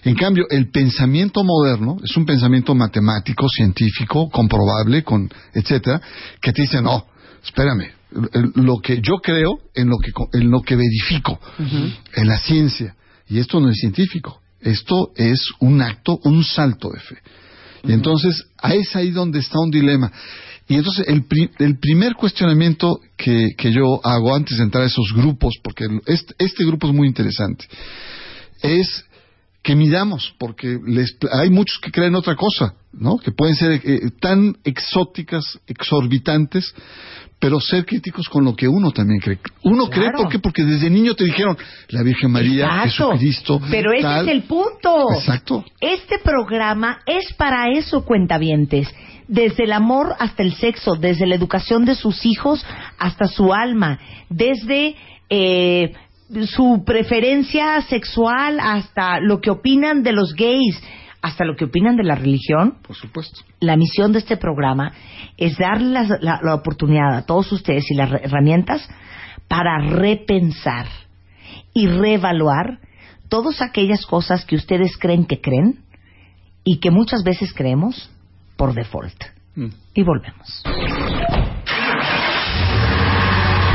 En 0.03 0.13
cambio, 0.15 0.45
el 0.51 0.69
pensamiento 0.69 1.43
moderno 1.43 1.97
es 2.03 2.15
un 2.15 2.25
pensamiento 2.25 2.75
matemático, 2.75 3.47
científico, 3.49 4.29
comprobable, 4.29 5.03
con 5.03 5.27
etcétera, 5.53 5.99
que 6.39 6.53
te 6.53 6.61
dice 6.61 6.79
no, 6.81 7.07
espérame, 7.43 7.89
lo 8.11 8.79
que 8.79 9.01
yo 9.01 9.17
creo 9.21 9.59
en 9.73 9.89
lo 9.89 9.97
que 9.97 10.11
en 10.33 10.49
lo 10.51 10.61
que 10.61 10.75
verifico, 10.75 11.39
en 12.15 12.27
la 12.27 12.37
ciencia. 12.39 12.95
Y 13.27 13.39
esto 13.39 13.59
no 13.59 13.69
es 13.69 13.77
científico. 13.77 14.41
Esto 14.61 15.11
es 15.15 15.39
un 15.59 15.81
acto, 15.81 16.19
un 16.23 16.43
salto 16.43 16.89
de 16.89 16.99
fe. 16.99 17.17
Y 17.83 17.91
entonces, 17.93 18.45
ahí 18.57 18.79
es 18.79 18.95
ahí 18.95 19.11
donde 19.11 19.39
está 19.39 19.59
un 19.59 19.69
dilema. 19.69 20.11
Y 20.67 20.73
entonces, 20.75 21.05
el, 21.07 21.25
pri- 21.25 21.51
el 21.59 21.77
primer 21.77 22.15
cuestionamiento 22.15 22.99
que, 23.15 23.49
que 23.55 23.71
yo 23.71 23.99
hago 24.03 24.33
antes 24.35 24.57
de 24.57 24.63
entrar 24.63 24.83
a 24.83 24.87
esos 24.87 25.13
grupos, 25.13 25.53
porque 25.63 25.85
este, 26.07 26.33
este 26.39 26.65
grupo 26.65 26.87
es 26.87 26.93
muy 26.95 27.07
interesante, 27.07 27.65
es 28.63 29.05
que 29.61 29.75
midamos, 29.75 30.33
porque 30.39 30.79
les- 30.87 31.15
hay 31.31 31.51
muchos 31.51 31.77
que 31.79 31.91
creen 31.91 32.15
otra 32.15 32.35
cosa, 32.35 32.73
¿no? 32.91 33.17
Que 33.19 33.31
pueden 33.31 33.55
ser 33.55 33.79
eh, 33.83 34.09
tan 34.19 34.57
exóticas, 34.63 35.43
exorbitantes, 35.67 36.73
pero 37.45 37.59
ser 37.59 37.85
críticos 37.85 38.27
con 38.27 38.43
lo 38.43 38.55
que 38.55 38.67
uno 38.67 38.89
también 38.89 39.19
cree. 39.19 39.37
Uno 39.61 39.87
cree 39.87 40.05
Claro. 40.09 40.23
¿por 40.23 40.31
qué? 40.31 40.39
porque 40.39 40.63
desde 40.63 40.89
niño 40.89 41.13
te 41.13 41.25
dijeron 41.25 41.55
la 41.89 42.01
Virgen 42.01 42.31
María, 42.31 42.65
Exacto. 42.65 43.11
Jesucristo, 43.11 43.61
Pero 43.69 43.93
ese 43.93 44.21
es 44.21 44.27
el 44.29 44.43
punto. 44.45 45.13
Exacto. 45.13 45.63
Este 45.79 46.17
programa 46.17 47.01
es 47.05 47.33
para 47.37 47.69
eso, 47.69 48.03
cuentavientes. 48.03 48.87
Desde 49.27 49.65
el 49.65 49.73
amor 49.73 50.15
hasta 50.17 50.41
el 50.41 50.55
sexo, 50.55 50.95
desde 50.95 51.27
la 51.27 51.35
educación 51.35 51.85
de 51.85 51.93
sus 51.93 52.25
hijos 52.25 52.65
hasta 52.97 53.27
su 53.27 53.53
alma, 53.53 53.99
desde 54.31 54.95
eh, 55.29 55.93
su 56.47 56.81
preferencia 56.83 57.79
sexual 57.83 58.59
hasta 58.59 59.19
lo 59.19 59.39
que 59.39 59.51
opinan 59.51 60.01
de 60.01 60.13
los 60.13 60.33
gays, 60.33 60.81
hasta 61.25 61.43
lo 61.43 61.55
que 61.55 61.65
opinan 61.65 61.95
de 61.95 62.03
la 62.03 62.13
religión. 62.15 62.75
Por 62.85 62.95
supuesto. 62.95 63.41
La 63.59 63.75
misión 63.77 64.11
de 64.13 64.19
este 64.19 64.37
programa 64.37 64.91
es 65.37 65.57
darle 65.57 65.89
la, 65.91 66.03
la- 66.21 66.39
la 66.43 66.53
oportunidad 66.53 67.15
a 67.15 67.25
todos 67.25 67.51
ustedes 67.51 67.89
y 67.89 67.95
las 67.95 68.11
herramientas 68.21 68.87
para 69.47 69.79
repensar 69.79 70.85
y 71.73 71.87
reevaluar 71.87 72.77
todas 73.27 73.61
aquellas 73.63 74.05
cosas 74.05 74.45
que 74.45 74.55
ustedes 74.55 74.97
creen 74.97 75.25
que 75.25 75.41
creen 75.41 75.79
y 76.63 76.79
que 76.79 76.91
muchas 76.91 77.23
veces 77.23 77.53
creemos 77.53 78.09
por 78.55 78.73
default. 78.75 79.23
Mm. 79.55 79.69
Y 79.95 80.03
volvemos. 80.03 80.63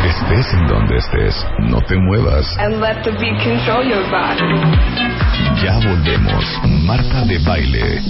Estés 0.07 0.55
en 0.55 0.67
donde 0.69 0.97
estés, 0.99 1.47
no 1.69 1.81
te 1.83 1.97
muevas. 1.97 2.47
and 2.59 2.81
let 2.81 3.03
the 3.03 3.11
beat 3.13 3.43
control 3.43 3.85
your 3.85 4.09
body. 4.11 5.10
Ya 5.63 5.79
volvemos. 5.79 6.45
Marta 6.85 7.25
de 7.25 7.39
baile. 7.39 8.01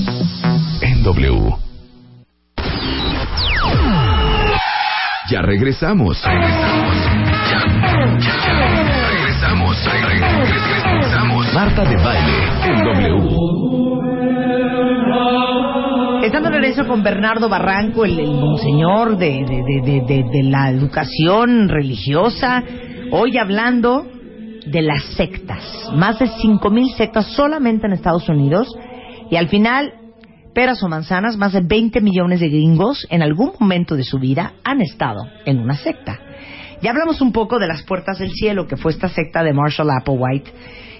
En 0.82 1.02
W. 1.02 1.54
Ya 5.30 5.42
regresamos. 5.42 6.22
Regresamos. 6.24 6.96
Regresamos. 9.10 9.76
Regresamos. 10.84 11.54
Marta 11.54 11.84
de 11.84 11.96
baile. 11.96 12.38
En 12.64 12.84
W. 12.84 13.50
Estamos 16.26 16.50
de 16.50 16.56
regreso 16.58 16.86
con 16.86 17.02
Bernardo 17.02 17.48
Barranco, 17.48 18.04
el, 18.04 18.18
el 18.20 18.30
monseñor 18.30 19.16
de- 19.16 19.44
de- 19.44 20.02
de- 20.06 20.24
de 20.30 20.42
la 20.44 20.68
educación 20.70 21.68
religiosa, 21.68 22.62
hoy 23.10 23.36
hablando 23.38 24.06
de 24.70 24.82
las 24.82 25.02
sectas. 25.16 25.90
Más 25.94 26.18
de 26.18 26.26
5.000 26.26 26.96
sectas 26.96 27.26
solamente 27.34 27.86
en 27.86 27.92
Estados 27.92 28.28
Unidos 28.28 28.68
y 29.30 29.36
al 29.36 29.48
final, 29.48 29.94
peras 30.54 30.82
o 30.82 30.88
manzanas, 30.88 31.36
más 31.36 31.52
de 31.52 31.60
20 31.60 32.00
millones 32.00 32.40
de 32.40 32.48
gringos 32.48 33.06
en 33.10 33.22
algún 33.22 33.52
momento 33.58 33.96
de 33.96 34.04
su 34.04 34.18
vida 34.18 34.54
han 34.64 34.80
estado 34.80 35.26
en 35.44 35.58
una 35.58 35.76
secta. 35.76 36.18
Ya 36.82 36.90
hablamos 36.90 37.20
un 37.20 37.32
poco 37.32 37.58
de 37.58 37.68
las 37.68 37.82
puertas 37.82 38.18
del 38.18 38.30
cielo, 38.30 38.66
que 38.66 38.76
fue 38.76 38.92
esta 38.92 39.08
secta 39.08 39.42
de 39.42 39.52
Marshall 39.52 39.90
Applewhite, 39.90 40.50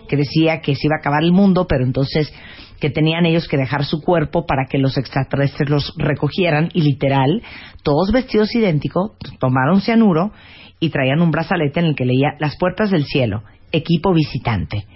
que 0.09 0.17
decía 0.17 0.61
que 0.61 0.75
se 0.75 0.87
iba 0.87 0.97
a 0.97 1.01
acabar 1.01 1.23
el 1.23 1.33
mundo, 1.33 1.67
pero 1.67 1.85
entonces 1.85 2.33
que 2.81 2.91
tenían 2.91 3.27
ellos 3.27 3.47
que 3.47 3.57
dejar 3.57 3.85
su 3.85 4.01
cuerpo 4.01 4.47
para 4.47 4.65
que 4.69 4.79
los 4.79 4.97
extraterrestres 4.97 5.69
los 5.69 5.95
recogieran 5.97 6.71
y 6.73 6.83
literal, 6.83 7.43
todos 7.83 8.11
vestidos 8.11 8.55
idénticos, 8.55 9.13
tomaron 9.39 9.81
cianuro 9.83 10.33
y 10.81 10.89
traían 10.89 11.21
un 11.21 11.31
brazalete 11.31 11.81
en 11.81 11.87
el 11.87 11.95
que 11.95 12.07
leía 12.07 12.35
las 12.39 12.57
puertas 12.57 12.91
del 12.91 13.05
cielo, 13.05 13.43
equipo 13.73 14.13
visitante. 14.13 14.87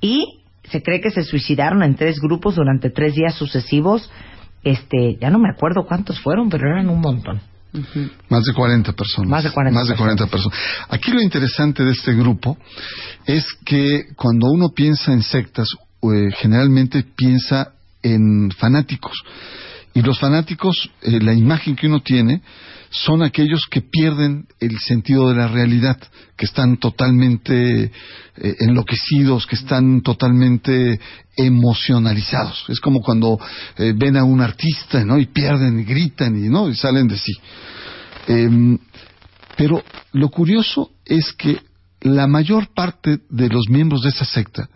Y 0.00 0.40
se 0.70 0.82
cree 0.82 1.00
que 1.00 1.10
se 1.10 1.24
suicidaron 1.24 1.82
en 1.82 1.94
tres 1.94 2.20
grupos 2.20 2.56
durante 2.56 2.90
tres 2.90 3.14
días 3.14 3.34
sucesivos. 3.34 4.10
Este, 4.64 5.16
ya 5.20 5.30
no 5.30 5.38
me 5.38 5.50
acuerdo 5.50 5.86
cuántos 5.86 6.20
fueron, 6.20 6.48
pero 6.48 6.68
eran 6.68 6.88
un 6.88 7.00
montón. 7.00 7.40
Más 8.28 8.44
de 8.44 8.54
40 8.54 8.92
personas. 8.92 9.30
Más 9.30 9.44
de 9.44 9.50
40 9.50 9.78
Más 9.78 9.88
de 9.88 9.94
40 9.94 10.26
personas. 10.26 10.58
Aquí 10.88 11.10
lo 11.12 11.20
interesante 11.20 11.84
de 11.84 11.92
este 11.92 12.14
grupo 12.14 12.56
es 13.26 13.44
que 13.64 14.06
cuando 14.16 14.48
uno 14.50 14.70
piensa 14.70 15.12
en 15.12 15.22
sectas, 15.22 15.68
eh, 16.02 16.30
generalmente 16.38 17.04
piensa 17.16 17.72
en 18.02 18.50
fanáticos. 18.50 19.22
Y 19.94 20.02
los 20.02 20.18
fanáticos, 20.18 20.90
eh, 21.02 21.18
la 21.20 21.34
imagen 21.34 21.76
que 21.76 21.88
uno 21.88 22.00
tiene, 22.00 22.42
son 22.90 23.22
aquellos 23.22 23.66
que 23.70 23.80
pierden 23.82 24.46
el 24.60 24.78
sentido 24.78 25.28
de 25.28 25.36
la 25.36 25.48
realidad, 25.48 25.98
que 26.36 26.46
están 26.46 26.78
totalmente 26.78 27.84
eh, 27.84 27.90
enloquecidos, 28.60 29.46
que 29.46 29.56
están 29.56 30.00
totalmente 30.02 30.98
emocionalizados. 31.36 32.64
Es 32.68 32.80
como 32.80 33.00
cuando 33.00 33.38
eh, 33.76 33.92
ven 33.96 34.16
a 34.16 34.24
un 34.24 34.40
artista, 34.40 35.04
¿no? 35.04 35.18
Y 35.18 35.26
pierden, 35.26 35.80
y 35.80 35.84
gritan, 35.84 36.36
y 36.36 36.48
no, 36.48 36.68
y 36.68 36.74
salen 36.74 37.08
de 37.08 37.16
sí. 37.18 37.32
Em, 38.26 38.78
pero 39.56 39.82
lo 40.12 40.28
curioso 40.30 40.90
es 41.04 41.32
que 41.32 41.60
la 42.00 42.26
mayor 42.26 42.68
parte 42.74 43.18
de 43.28 43.48
los 43.48 43.68
miembros 43.68 44.02
de 44.02 44.10
esa 44.10 44.24
secta 44.24 44.68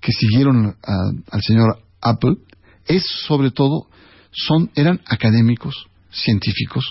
que 0.00 0.12
siguieron 0.12 0.76
a- 0.82 1.10
al 1.30 1.42
señor 1.42 1.78
Apple 2.00 2.36
es 2.86 3.04
sobre 3.26 3.50
todo 3.50 3.86
son 4.30 4.70
eran 4.74 5.00
académicos 5.06 5.86
científicos 6.12 6.84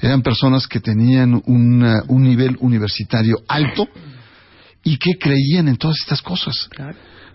eran 0.00 0.22
personas 0.22 0.66
que 0.66 0.80
tenían 0.80 1.40
una- 1.46 2.02
un 2.08 2.22
nivel 2.22 2.56
universitario 2.60 3.38
alto 3.48 3.86
y 4.84 4.98
que 4.98 5.12
creían 5.18 5.68
en 5.68 5.76
todas 5.76 5.96
estas 6.00 6.22
cosas. 6.22 6.68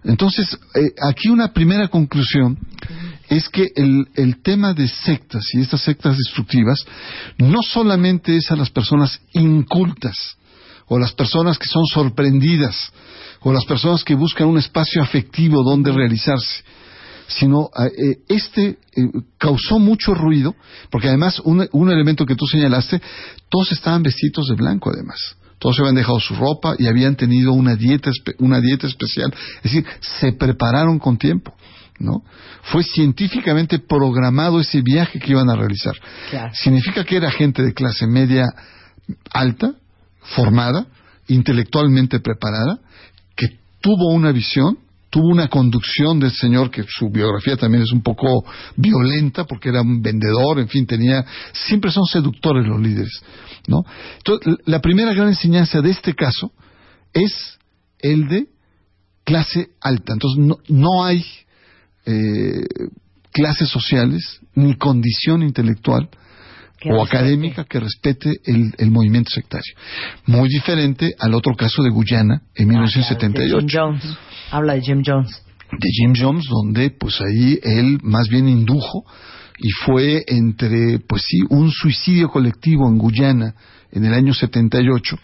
Entonces 0.04 0.58
eh, 0.75 0.93
aquí 1.01 1.30
una 1.30 1.51
primera 1.54 1.88
conclusión 1.88 2.58
es 3.30 3.47
que 3.49 3.67
el, 3.75 4.08
el 4.15 4.41
tema 4.41 4.73
de 4.73 4.88
sectas 4.88 5.43
y 5.54 5.62
estas 5.62 5.82
sectas 5.82 6.17
destructivas 6.17 6.84
no 7.38 7.62
solamente 7.62 8.36
es 8.36 8.49
a 8.51 8.56
las 8.56 8.69
personas 8.69 9.19
incultas 9.34 10.38
o 10.88 10.97
las 10.97 11.13
personas 11.13 11.58
que 11.58 11.67
son 11.67 11.86
sorprendidas 11.86 12.91
o 13.41 13.51
las 13.54 13.65
personas 13.65 14.04
que 14.04 14.15
buscan 14.15 14.47
un 14.47 14.58
espacio 14.58 15.01
afectivo 15.01 15.63
donde 15.63 15.91
realizarse 15.91 16.63
sino 17.39 17.69
eh, 17.79 18.17
este 18.27 18.67
eh, 18.67 18.77
causó 19.37 19.79
mucho 19.79 20.13
ruido 20.13 20.55
porque 20.89 21.07
además 21.07 21.39
un, 21.43 21.67
un 21.71 21.91
elemento 21.91 22.25
que 22.25 22.35
tú 22.35 22.45
señalaste 22.45 23.01
todos 23.49 23.71
estaban 23.71 24.03
vestidos 24.03 24.47
de 24.47 24.55
blanco 24.55 24.91
además 24.93 25.17
todos 25.59 25.79
habían 25.79 25.95
dejado 25.95 26.19
su 26.19 26.35
ropa 26.35 26.75
y 26.77 26.87
habían 26.87 27.15
tenido 27.15 27.53
una 27.53 27.75
dieta 27.75 28.11
una 28.39 28.59
dieta 28.59 28.87
especial 28.87 29.33
es 29.57 29.63
decir 29.63 29.85
se 30.19 30.33
prepararon 30.33 30.99
con 30.99 31.17
tiempo 31.17 31.53
¿no? 32.01 32.23
Fue 32.63 32.83
científicamente 32.83 33.79
programado 33.79 34.59
ese 34.59 34.81
viaje 34.81 35.19
que 35.19 35.31
iban 35.31 35.49
a 35.49 35.55
realizar. 35.55 35.93
Claro. 36.31 36.51
Significa 36.53 37.03
que 37.03 37.17
era 37.17 37.29
gente 37.29 37.61
de 37.61 37.73
clase 37.73 38.07
media 38.07 38.45
alta, 39.31 39.73
formada, 40.35 40.87
intelectualmente 41.27 42.19
preparada, 42.19 42.79
que 43.35 43.59
tuvo 43.81 44.13
una 44.13 44.31
visión, 44.31 44.77
tuvo 45.12 45.28
una 45.28 45.50
conducción 45.50 46.19
del 46.19 46.32
señor, 46.32 46.71
que 46.71 46.84
su 46.88 47.10
biografía 47.10 47.58
también 47.58 47.84
es 47.84 47.91
un 47.91 48.02
poco 48.02 48.45
violenta, 48.78 49.43
porque 49.43 49.69
era 49.69 49.82
un 49.82 50.02
vendedor, 50.02 50.60
en 50.60 50.69
fin, 50.69 50.88
tenía, 50.88 51.24
siempre 51.67 51.91
son 51.91 52.06
seductores 52.06 52.65
los 52.65 52.82
líderes, 52.82 53.21
¿no? 53.67 53.84
Entonces, 54.17 54.56
la 54.65 54.80
primera 54.80 55.13
gran 55.13 55.28
enseñanza 55.28 55.82
de 55.82 55.91
este 55.91 56.15
caso 56.15 56.54
es 57.13 57.60
el 58.00 58.28
de 58.30 58.47
clase 59.26 59.71
alta. 59.82 60.13
Entonces, 60.13 60.43
no, 60.43 60.58
no 60.69 61.04
hay 61.04 61.24
eh, 62.06 62.63
clases 63.34 63.69
sociales 63.69 64.39
ni 64.56 64.76
condición 64.78 65.43
intelectual 65.43 66.10
o 66.85 67.03
académica 67.03 67.63
que 67.65 67.79
respete 67.79 68.29
el, 68.45 68.73
el 68.77 68.91
movimiento 68.91 69.29
sectario. 69.31 69.73
Muy 70.25 70.49
diferente 70.49 71.13
al 71.19 71.33
otro 71.33 71.53
caso 71.55 71.83
de 71.83 71.89
Guyana 71.89 72.41
en 72.55 72.65
Ah, 72.69 72.73
1978 72.73 73.67
claro, 73.67 73.93
de 73.93 73.99
Jim 73.99 74.01
Jones. 74.01 74.17
Habla 74.51 74.73
de 74.73 74.81
Jim 74.81 75.01
Jones. 75.05 75.43
de 75.71 75.89
Jim 75.91 76.13
Jones, 76.17 76.45
donde 76.49 76.89
pues 76.91 77.19
ahí 77.21 77.59
él 77.63 77.99
más 78.03 78.27
bien 78.29 78.47
indujo 78.49 79.03
y 79.59 79.69
fue 79.85 80.23
entre, 80.27 80.99
pues 81.07 81.21
sí, 81.27 81.37
un 81.49 81.69
suicidio 81.71 82.29
colectivo 82.29 82.87
en 82.89 82.97
Guyana 82.97 83.53
en 83.91 84.05
el 84.05 84.13
año 84.13 84.33
78, 84.33 85.17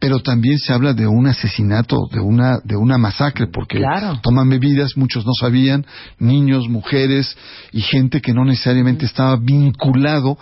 pero 0.00 0.18
también 0.20 0.58
se 0.58 0.72
habla 0.72 0.92
de 0.94 1.06
un 1.06 1.26
asesinato, 1.26 1.96
de 2.12 2.20
una, 2.20 2.58
de 2.64 2.76
una 2.76 2.98
masacre, 2.98 3.46
porque 3.52 3.78
Claro. 3.78 4.20
toman 4.22 4.48
bebidas, 4.48 4.96
muchos 4.96 5.24
no 5.26 5.32
sabían, 5.40 5.86
niños, 6.18 6.68
mujeres 6.68 7.36
y 7.72 7.80
gente 7.80 8.20
que 8.20 8.32
no 8.32 8.44
necesariamente 8.44 9.06
estaba 9.06 9.36
vinculado 9.36 10.38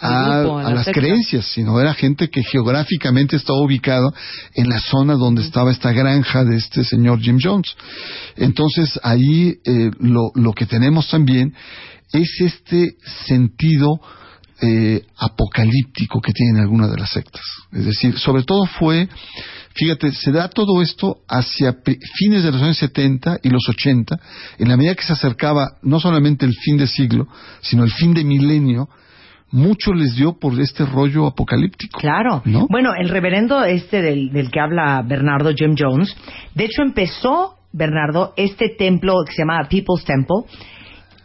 a, 0.00 0.36
Al 0.36 0.40
grupo, 0.42 0.58
a 0.58 0.60
a 0.60 0.64
la 0.70 0.74
las 0.76 0.84
secta. 0.84 1.00
creencias, 1.00 1.46
sino 1.46 1.80
era 1.80 1.94
gente 1.94 2.28
que 2.28 2.42
geográficamente 2.42 3.36
estaba 3.36 3.60
ubicada 3.60 4.08
en 4.54 4.68
la 4.68 4.80
zona 4.80 5.14
donde 5.14 5.42
estaba 5.42 5.70
esta 5.70 5.92
granja 5.92 6.44
de 6.44 6.56
este 6.56 6.84
señor 6.84 7.20
Jim 7.20 7.38
Jones. 7.42 7.74
Entonces 8.36 8.98
ahí 9.02 9.56
eh, 9.64 9.90
lo, 9.98 10.30
lo 10.34 10.52
que 10.52 10.66
tenemos 10.66 11.08
también 11.08 11.54
es 12.12 12.40
este 12.40 12.96
sentido 13.26 14.00
eh, 14.60 15.02
apocalíptico 15.16 16.20
que 16.20 16.32
tienen 16.32 16.60
algunas 16.60 16.90
de 16.90 16.96
las 16.98 17.10
sectas. 17.10 17.42
Es 17.72 17.84
decir, 17.84 18.18
sobre 18.18 18.42
todo 18.42 18.66
fue, 18.66 19.08
fíjate, 19.74 20.10
se 20.10 20.32
da 20.32 20.48
todo 20.48 20.82
esto 20.82 21.18
hacia 21.28 21.76
fines 22.16 22.42
de 22.42 22.50
los 22.50 22.60
años 22.62 22.78
70 22.78 23.38
y 23.44 23.50
los 23.50 23.68
80, 23.68 24.18
en 24.58 24.68
la 24.68 24.76
medida 24.76 24.96
que 24.96 25.04
se 25.04 25.12
acercaba 25.12 25.76
no 25.82 26.00
solamente 26.00 26.44
el 26.44 26.54
fin 26.54 26.76
de 26.76 26.88
siglo, 26.88 27.28
sino 27.60 27.84
el 27.84 27.92
fin 27.92 28.14
de 28.14 28.24
milenio, 28.24 28.88
mucho 29.50 29.92
les 29.92 30.16
dio 30.16 30.38
por 30.38 30.58
este 30.60 30.84
rollo 30.84 31.26
apocalíptico. 31.26 31.98
Claro. 32.00 32.42
¿No? 32.44 32.66
Bueno, 32.68 32.92
el 32.98 33.08
reverendo 33.08 33.64
este 33.64 34.02
del, 34.02 34.30
del 34.30 34.50
que 34.50 34.60
habla 34.60 35.02
Bernardo 35.02 35.52
Jim 35.54 35.74
Jones, 35.78 36.14
de 36.54 36.64
hecho 36.64 36.82
empezó, 36.82 37.54
Bernardo, 37.72 38.32
este 38.36 38.70
templo 38.70 39.14
que 39.26 39.32
se 39.32 39.42
llama 39.42 39.66
People's 39.68 40.04
Temple, 40.04 40.44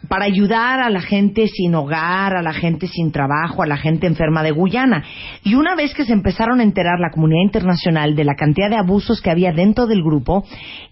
para 0.08 0.24
ayudar 0.24 0.80
a 0.80 0.90
la 0.90 1.00
gente 1.00 1.48
sin 1.48 1.74
hogar, 1.74 2.36
a 2.36 2.42
la 2.42 2.52
gente 2.52 2.86
sin 2.88 3.12
trabajo, 3.12 3.62
a 3.62 3.66
la 3.66 3.76
gente 3.76 4.06
enferma 4.06 4.42
de 4.42 4.50
Guyana. 4.50 5.04
Y 5.42 5.54
una 5.54 5.74
vez 5.74 5.94
que 5.94 6.04
se 6.04 6.12
empezaron 6.12 6.60
a 6.60 6.62
enterar 6.62 6.98
la 7.00 7.10
comunidad 7.10 7.42
internacional 7.44 8.14
de 8.14 8.24
la 8.24 8.34
cantidad 8.34 8.70
de 8.70 8.76
abusos 8.76 9.20
que 9.20 9.30
había 9.30 9.52
dentro 9.52 9.86
del 9.86 10.02
grupo, 10.02 10.44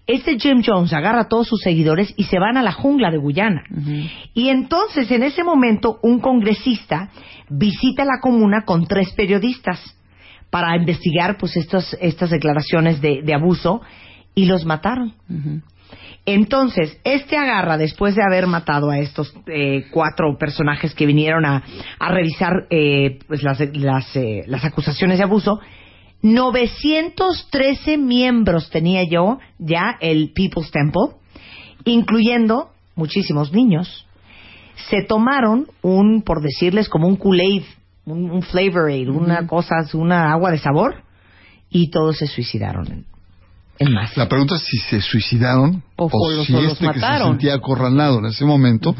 este 0.07 0.37
Jim 0.39 0.61
Jones 0.65 0.93
agarra 0.93 1.21
a 1.21 1.27
todos 1.27 1.47
sus 1.47 1.61
seguidores 1.61 2.13
y 2.17 2.23
se 2.25 2.39
van 2.39 2.57
a 2.57 2.63
la 2.63 2.71
jungla 2.71 3.11
de 3.11 3.17
Guyana. 3.17 3.63
Y 4.33 4.49
entonces, 4.49 5.09
en 5.11 5.23
ese 5.23 5.43
momento, 5.43 5.99
un 6.01 6.19
congresista 6.19 7.09
visita 7.49 8.05
la 8.05 8.19
comuna 8.21 8.63
con 8.65 8.85
tres 8.87 9.11
periodistas 9.13 9.79
para 10.49 10.75
investigar 10.75 11.37
pues 11.37 11.57
estos, 11.57 11.95
estas 11.99 12.29
declaraciones 12.29 13.01
de, 13.01 13.21
de 13.23 13.33
abuso 13.33 13.81
y 14.35 14.45
los 14.45 14.65
mataron. 14.65 15.13
Entonces, 16.25 16.99
este 17.03 17.37
agarra, 17.37 17.77
después 17.77 18.15
de 18.15 18.23
haber 18.23 18.47
matado 18.47 18.89
a 18.89 18.99
estos 18.99 19.33
eh, 19.47 19.85
cuatro 19.91 20.37
personajes 20.37 20.93
que 20.93 21.05
vinieron 21.05 21.45
a, 21.45 21.63
a 21.99 22.09
revisar 22.09 22.67
eh, 22.69 23.19
pues 23.27 23.43
las, 23.43 23.59
las, 23.73 24.15
eh, 24.15 24.43
las 24.47 24.63
acusaciones 24.63 25.17
de 25.17 25.23
abuso, 25.23 25.59
913 26.21 27.97
miembros 27.97 28.69
tenía 28.69 29.03
yo 29.03 29.39
ya 29.59 29.97
el 29.99 30.31
People's 30.33 30.71
Temple, 30.71 31.17
incluyendo 31.83 32.69
muchísimos 32.95 33.51
niños. 33.51 34.07
Se 34.89 35.03
tomaron 35.03 35.67
un, 35.81 36.21
por 36.23 36.41
decirles, 36.41 36.87
como 36.87 37.07
un 37.07 37.17
Kool-Aid, 37.17 37.63
un, 38.05 38.31
un 38.31 38.41
flavor 38.41 38.89
aid, 38.89 39.09
una 39.09 39.45
cosa, 39.47 39.75
una 39.93 40.31
agua 40.31 40.51
de 40.51 40.57
sabor, 40.57 41.03
y 41.69 41.89
todos 41.89 42.17
se 42.17 42.27
suicidaron 42.27 43.05
en. 43.79 43.93
La 44.15 44.29
pregunta 44.29 44.55
es 44.55 44.61
si 44.63 44.77
se 44.77 45.01
suicidaron 45.01 45.83
O 45.95 46.09
si 46.45 46.53
o 46.53 46.59
este 46.61 46.87
que 46.87 46.99
se 46.99 47.17
sentía 47.23 47.55
acorralado 47.55 48.19
en 48.19 48.25
ese 48.25 48.45
momento, 48.45 48.95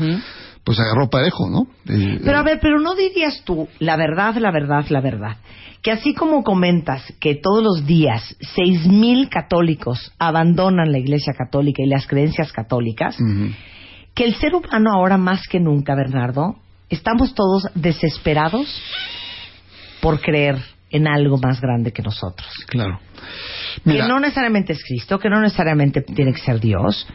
pues 0.63 0.79
agarró 0.79 1.09
parejo, 1.09 1.49
¿no? 1.49 1.67
Eh, 1.93 2.19
Pero 2.23 2.37
a 2.37 2.43
ver, 2.43 2.59
pero 2.61 2.79
no 2.79 2.95
dirías 2.95 3.41
tú, 3.43 3.67
la 3.79 3.95
verdad, 3.97 4.35
la 4.35 4.51
verdad, 4.51 4.85
la 4.89 5.01
verdad, 5.01 5.37
que 5.81 5.91
así 5.91 6.13
como 6.13 6.43
comentas 6.43 7.03
que 7.19 7.35
todos 7.35 7.61
los 7.61 7.85
días 7.85 8.35
seis 8.55 8.87
mil 8.87 9.29
católicos 9.29 10.11
abandonan 10.17 10.91
la 10.91 10.99
Iglesia 10.99 11.33
Católica 11.37 11.83
y 11.83 11.87
las 11.87 12.07
creencias 12.07 12.51
católicas, 12.53 13.17
que 14.13 14.23
el 14.23 14.35
ser 14.35 14.55
humano 14.55 14.91
ahora 14.93 15.17
más 15.17 15.41
que 15.49 15.59
nunca, 15.59 15.95
Bernardo, 15.95 16.55
estamos 16.89 17.35
todos 17.35 17.67
desesperados 17.75 18.81
por 20.01 20.21
creer 20.21 20.57
en 20.89 21.07
algo 21.07 21.37
más 21.37 21.59
grande 21.59 21.91
que 21.91 22.03
nosotros. 22.03 22.47
Claro. 22.67 22.99
Mira, 23.83 24.05
que 24.05 24.09
no 24.11 24.19
necesariamente 24.19 24.73
es 24.73 24.83
Cristo, 24.83 25.19
que 25.19 25.29
no 25.29 25.41
necesariamente 25.41 26.01
tiene 26.01 26.33
que 26.33 26.41
ser 26.41 26.59
Dios, 26.59 27.07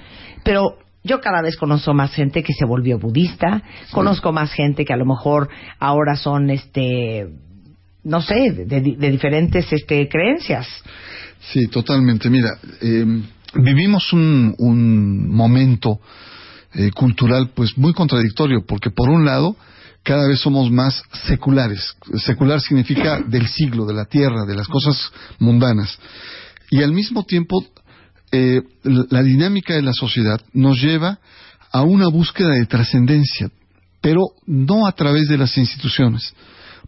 pero 0.45 0.79
yo 1.05 1.21
cada 1.21 1.43
vez 1.43 1.57
conozco 1.57 1.95
más 1.95 2.13
gente 2.13 2.43
que 2.43 2.53
se 2.53 2.65
volvió 2.65 2.99
budista, 2.99 3.63
conozco 3.93 4.33
más 4.33 4.53
gente 4.53 4.85
que 4.85 4.93
a 4.93 4.97
lo 4.97 5.07
mejor 5.07 5.49
ahora 5.79 6.17
son, 6.17 6.51
este, 6.51 7.27
no 8.05 8.21
sé, 8.21 8.53
de, 8.53 8.81
de 8.81 9.11
diferentes 9.11 9.73
este, 9.73 10.09
creencias. 10.09 10.67
Sí, 11.41 11.69
totalmente. 11.69 12.29
Mira, 12.29 12.51
eh, 12.81 13.05
vivimos 13.55 14.13
un, 14.13 14.55
un 14.59 15.29
momento 15.31 16.01
eh, 16.75 16.91
cultural 16.91 17.51
pues 17.55 17.79
muy 17.79 17.93
contradictorio, 17.93 18.65
porque 18.67 18.91
por 18.91 19.09
un 19.09 19.25
lado 19.25 19.57
cada 20.03 20.27
vez 20.27 20.41
somos 20.41 20.71
más 20.71 21.03
seculares. 21.27 21.97
Secular 22.25 22.61
significa 22.61 23.21
del 23.27 23.47
siglo, 23.47 23.87
de 23.87 23.95
la 23.95 24.05
tierra, 24.05 24.45
de 24.47 24.55
las 24.55 24.69
cosas 24.69 25.11
mundanas. 25.39 25.99
Y 26.71 26.83
al 26.83 26.93
mismo 26.93 27.25
tiempo 27.25 27.65
eh, 28.31 28.63
la 28.83 29.23
dinámica 29.23 29.75
de 29.75 29.83
la 29.83 29.93
sociedad 29.93 30.41
nos 30.53 30.81
lleva 30.81 31.19
a 31.73 31.83
una 31.83 32.09
búsqueda 32.09 32.51
de 32.51 32.67
trascendencia. 32.67 33.51
pero 34.01 34.21
no 34.47 34.87
a 34.87 34.93
través 34.93 35.29
de 35.29 35.37
las 35.37 35.57
instituciones, 35.59 36.33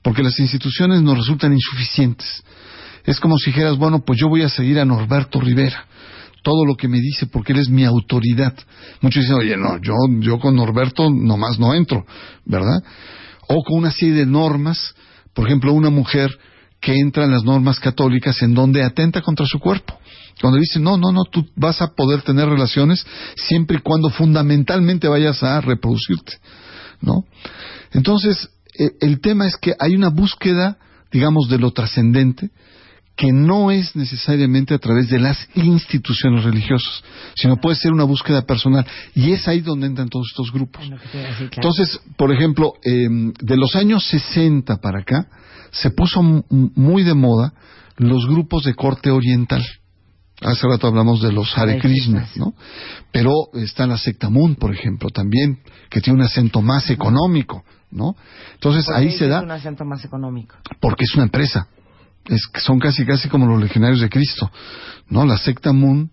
porque 0.03 0.23
las 0.23 0.38
instituciones 0.38 1.03
nos 1.03 1.19
resultan 1.19 1.53
insuficientes. 1.53 2.45
Es 3.05 3.19
como 3.19 3.37
si 3.37 3.51
dijeras, 3.51 3.77
bueno, 3.77 4.05
pues 4.05 4.21
yo 4.21 4.29
voy 4.29 4.43
a 4.43 4.49
seguir 4.49 4.79
a 4.79 4.85
Norberto 4.85 5.40
Rivera, 5.40 5.87
todo 6.43 6.64
lo 6.64 6.77
que 6.77 6.88
me 6.88 7.01
dice, 7.01 7.27
porque 7.27 7.53
él 7.53 7.59
es 7.59 7.69
mi 7.69 7.85
autoridad. 7.85 8.55
Muchos 9.01 9.23
dicen, 9.23 9.37
oye, 9.37 9.57
no, 9.57 9.79
yo, 9.83 9.95
yo 10.21 10.38
con 10.38 10.55
Norberto 10.55 11.11
nomás 11.11 11.59
no 11.59 11.75
entro, 11.75 12.07
¿verdad? 12.45 12.83
O 13.49 13.62
con 13.64 13.79
una 13.79 13.90
serie 13.90 14.14
de 14.14 14.27
normas, 14.27 14.95
por 15.35 15.47
ejemplo, 15.47 15.73
una 15.73 15.90
mujer 15.90 16.31
que 16.81 16.99
entra 16.99 17.25
en 17.25 17.33
las 17.33 17.45
normas 17.45 17.79
católicas 17.79 18.40
en 18.43 18.55
donde 18.55 18.83
atenta 18.83 19.21
contra 19.21 19.47
su 19.47 19.59
cuerpo. 19.59 19.99
Cuando 20.40 20.59
dice, 20.59 20.81
no, 20.81 20.97
no, 20.97 21.12
no, 21.12 21.25
tú 21.25 21.47
vas 21.55 21.83
a 21.83 21.88
poder 21.95 22.23
tener 22.23 22.49
relaciones 22.49 23.05
siempre 23.37 23.77
y 23.77 23.81
cuando 23.81 24.09
fundamentalmente 24.09 25.07
vayas 25.07 25.43
a 25.43 25.61
reproducirte, 25.61 26.38
¿no? 27.03 27.25
Entonces, 27.93 28.49
eh, 28.79 28.93
el 29.01 29.21
tema 29.21 29.47
es 29.47 29.57
que 29.57 29.75
hay 29.79 29.95
una 29.95 30.09
búsqueda, 30.09 30.79
digamos, 31.12 31.49
de 31.51 31.59
lo 31.59 31.73
trascendente, 31.73 32.51
que 33.16 33.33
no 33.33 33.71
es 33.71 33.95
necesariamente 33.97 34.73
a 34.73 34.79
través 34.79 35.11
de 35.11 35.19
las 35.19 35.47
instituciones 35.55 36.43
religiosas, 36.43 37.03
sino 37.35 37.57
puede 37.57 37.77
ser 37.77 37.93
una 37.93 38.05
búsqueda 38.05 38.47
personal. 38.47 38.87
Y 39.14 39.33
es 39.33 39.47
ahí 39.47 39.61
donde 39.61 39.88
entran 39.88 40.09
todos 40.09 40.29
estos 40.31 40.51
grupos. 40.51 40.83
Entonces, 41.53 42.01
por 42.16 42.33
ejemplo, 42.33 42.73
eh, 42.83 43.09
de 43.38 43.57
los 43.59 43.77
años 43.77 44.07
60 44.07 44.79
para 44.79 45.01
acá, 45.01 45.29
se 45.71 45.91
puso 45.91 46.23
muy 46.23 47.03
de 47.03 47.15
moda 47.15 47.53
los 47.97 48.27
grupos 48.27 48.65
de 48.65 48.75
corte 48.75 49.11
oriental. 49.11 49.65
Hace 50.43 50.67
rato 50.67 50.87
hablamos 50.87 51.21
de 51.21 51.33
los 51.33 51.57
Hare 51.57 51.79
Krishna. 51.79 52.27
¿no? 52.37 52.55
Pero 53.13 53.33
está 53.55 53.87
la 53.87 53.99
secta 53.99 54.31
Moon, 54.31 54.55
por 54.57 54.75
ejemplo, 54.75 55.11
también, 55.11 55.61
que 55.91 56.01
tiene 56.01 56.21
un 56.21 56.25
acento 56.25 56.63
más 56.63 56.89
económico, 56.89 57.63
¿no? 57.91 58.17
Entonces 58.55 58.87
¿Por 58.87 58.95
qué 58.95 59.01
ahí 59.01 59.13
se 59.13 59.29
da 59.29 59.43
un 59.43 59.51
acento 59.51 59.85
más 59.85 60.05
económico. 60.05 60.57
porque 60.81 61.05
es 61.05 61.15
una 61.15 61.25
empresa. 61.25 61.69
Es, 62.27 62.49
son 62.65 62.79
casi 62.79 63.05
casi 63.05 63.29
como 63.29 63.47
los 63.47 63.61
legionarios 63.61 64.01
de 64.01 64.09
Cristo, 64.09 64.51
¿no? 65.09 65.27
La 65.27 65.37
secta 65.37 65.73
Moon 65.73 66.11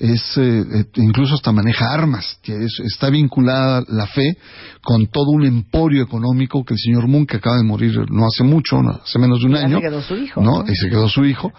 es 0.00 0.36
eh, 0.38 0.60
eh, 0.60 0.84
incluso 0.96 1.34
hasta 1.34 1.50
maneja 1.52 1.92
armas, 1.92 2.38
que 2.42 2.52
es- 2.52 2.80
está 2.84 3.10
vinculada 3.10 3.84
la 3.88 4.06
fe 4.06 4.36
con 4.82 5.06
todo 5.08 5.30
un 5.32 5.44
emporio 5.44 6.02
económico 6.04 6.64
que 6.64 6.74
el 6.74 6.80
señor 6.80 7.08
Moon 7.08 7.26
que 7.26 7.38
acaba 7.38 7.56
de 7.56 7.64
morir 7.64 7.98
no 8.10 8.26
hace 8.26 8.44
mucho, 8.44 8.80
no, 8.82 8.90
hace 9.02 9.18
menos 9.18 9.40
de 9.40 9.46
un 9.46 9.52
Ya 9.54 9.60
año, 9.60 9.76
se 9.78 9.82
quedó 9.82 10.00
su 10.02 10.16
hijo, 10.16 10.40
¿no? 10.40 10.62
¿no? 10.62 10.72
Y 10.72 10.76
se 10.76 10.88
quedó 10.88 11.08
su 11.08 11.24
hijo, 11.24 11.52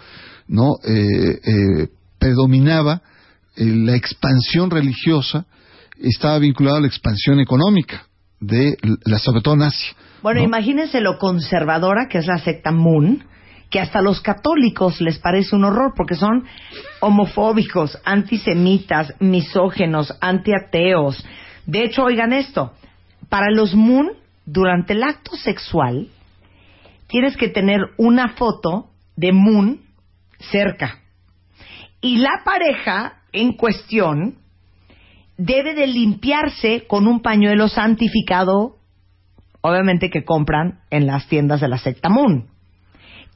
¿no? 0.48 0.76
Eh, 0.84 1.40
eh, 1.44 1.88
predominaba 2.18 3.02
eh, 3.56 3.64
la 3.66 3.94
expansión 3.94 4.70
religiosa, 4.70 5.44
estaba 6.00 6.38
vinculada 6.38 6.78
a 6.78 6.80
la 6.80 6.86
expansión 6.86 7.40
económica 7.40 8.06
de 8.40 8.76
la 9.04 9.18
sobre 9.18 9.42
todo 9.42 9.54
en 9.54 9.62
Asia. 9.62 9.92
Bueno, 10.22 10.40
¿no? 10.40 10.46
imagínense 10.46 11.00
lo 11.00 11.18
conservadora 11.18 12.06
que 12.10 12.18
es 12.18 12.26
la 12.26 12.38
secta 12.38 12.72
Moon, 12.72 13.22
que 13.70 13.80
hasta 13.80 14.02
los 14.02 14.20
católicos 14.20 15.00
les 15.00 15.18
parece 15.18 15.54
un 15.54 15.64
horror 15.64 15.94
porque 15.96 16.16
son 16.16 16.44
homofóbicos, 17.00 17.98
antisemitas, 18.04 19.14
misógenos, 19.20 20.16
antiateos. 20.20 21.24
De 21.66 21.84
hecho, 21.84 22.04
oigan 22.04 22.32
esto, 22.32 22.72
para 23.28 23.50
los 23.50 23.74
Moon, 23.74 24.12
durante 24.44 24.94
el 24.94 25.02
acto 25.02 25.36
sexual, 25.36 26.08
tienes 27.06 27.36
que 27.36 27.48
tener 27.48 27.80
una 27.96 28.30
foto 28.30 28.90
de 29.16 29.32
Moon 29.32 29.80
cerca. 30.38 30.98
Y 32.00 32.18
la 32.18 32.42
pareja 32.44 33.22
en 33.32 33.52
cuestión 33.52 34.36
debe 35.36 35.74
de 35.74 35.86
limpiarse 35.86 36.86
con 36.88 37.06
un 37.06 37.22
pañuelo 37.22 37.68
santificado 37.68 38.80
obviamente 39.62 40.10
que 40.10 40.24
compran 40.24 40.80
en 40.90 41.06
las 41.06 41.26
tiendas 41.28 41.60
de 41.60 41.68
la 41.68 41.78
secta 41.78 42.08
Moon, 42.08 42.48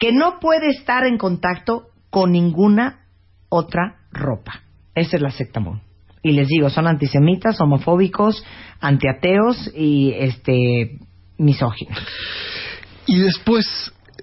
que 0.04 0.12
no 0.12 0.38
puede 0.38 0.68
estar 0.68 1.06
en 1.06 1.16
contacto 1.16 1.86
con 2.10 2.32
ninguna 2.32 3.06
otra 3.48 4.02
ropa. 4.12 4.60
Esa 4.94 5.16
es 5.16 5.22
la 5.22 5.30
secta 5.30 5.60
Moon. 5.60 5.80
Y 6.22 6.32
les 6.32 6.46
digo, 6.46 6.68
son 6.68 6.86
antisemitas, 6.86 7.58
homofóbicos, 7.58 8.44
antiateos 8.80 9.70
y 9.74 10.10
este 10.10 10.98
misóginos. 11.38 11.96
Y 13.06 13.18
después, 13.18 13.64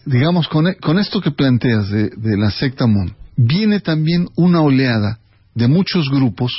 digamos, 0.05 0.47
con, 0.49 0.67
e- 0.67 0.75
con 0.75 0.99
esto 0.99 1.19
que 1.19 1.31
planteas 1.31 1.89
de, 1.89 2.09
de 2.09 2.37
la 2.37 2.51
secta 2.51 2.85
Moon, 2.85 3.15
viene 3.35 3.79
también 3.79 4.27
una 4.35 4.61
oleada 4.61 5.17
de 5.55 5.67
muchos 5.67 6.11
grupos 6.11 6.51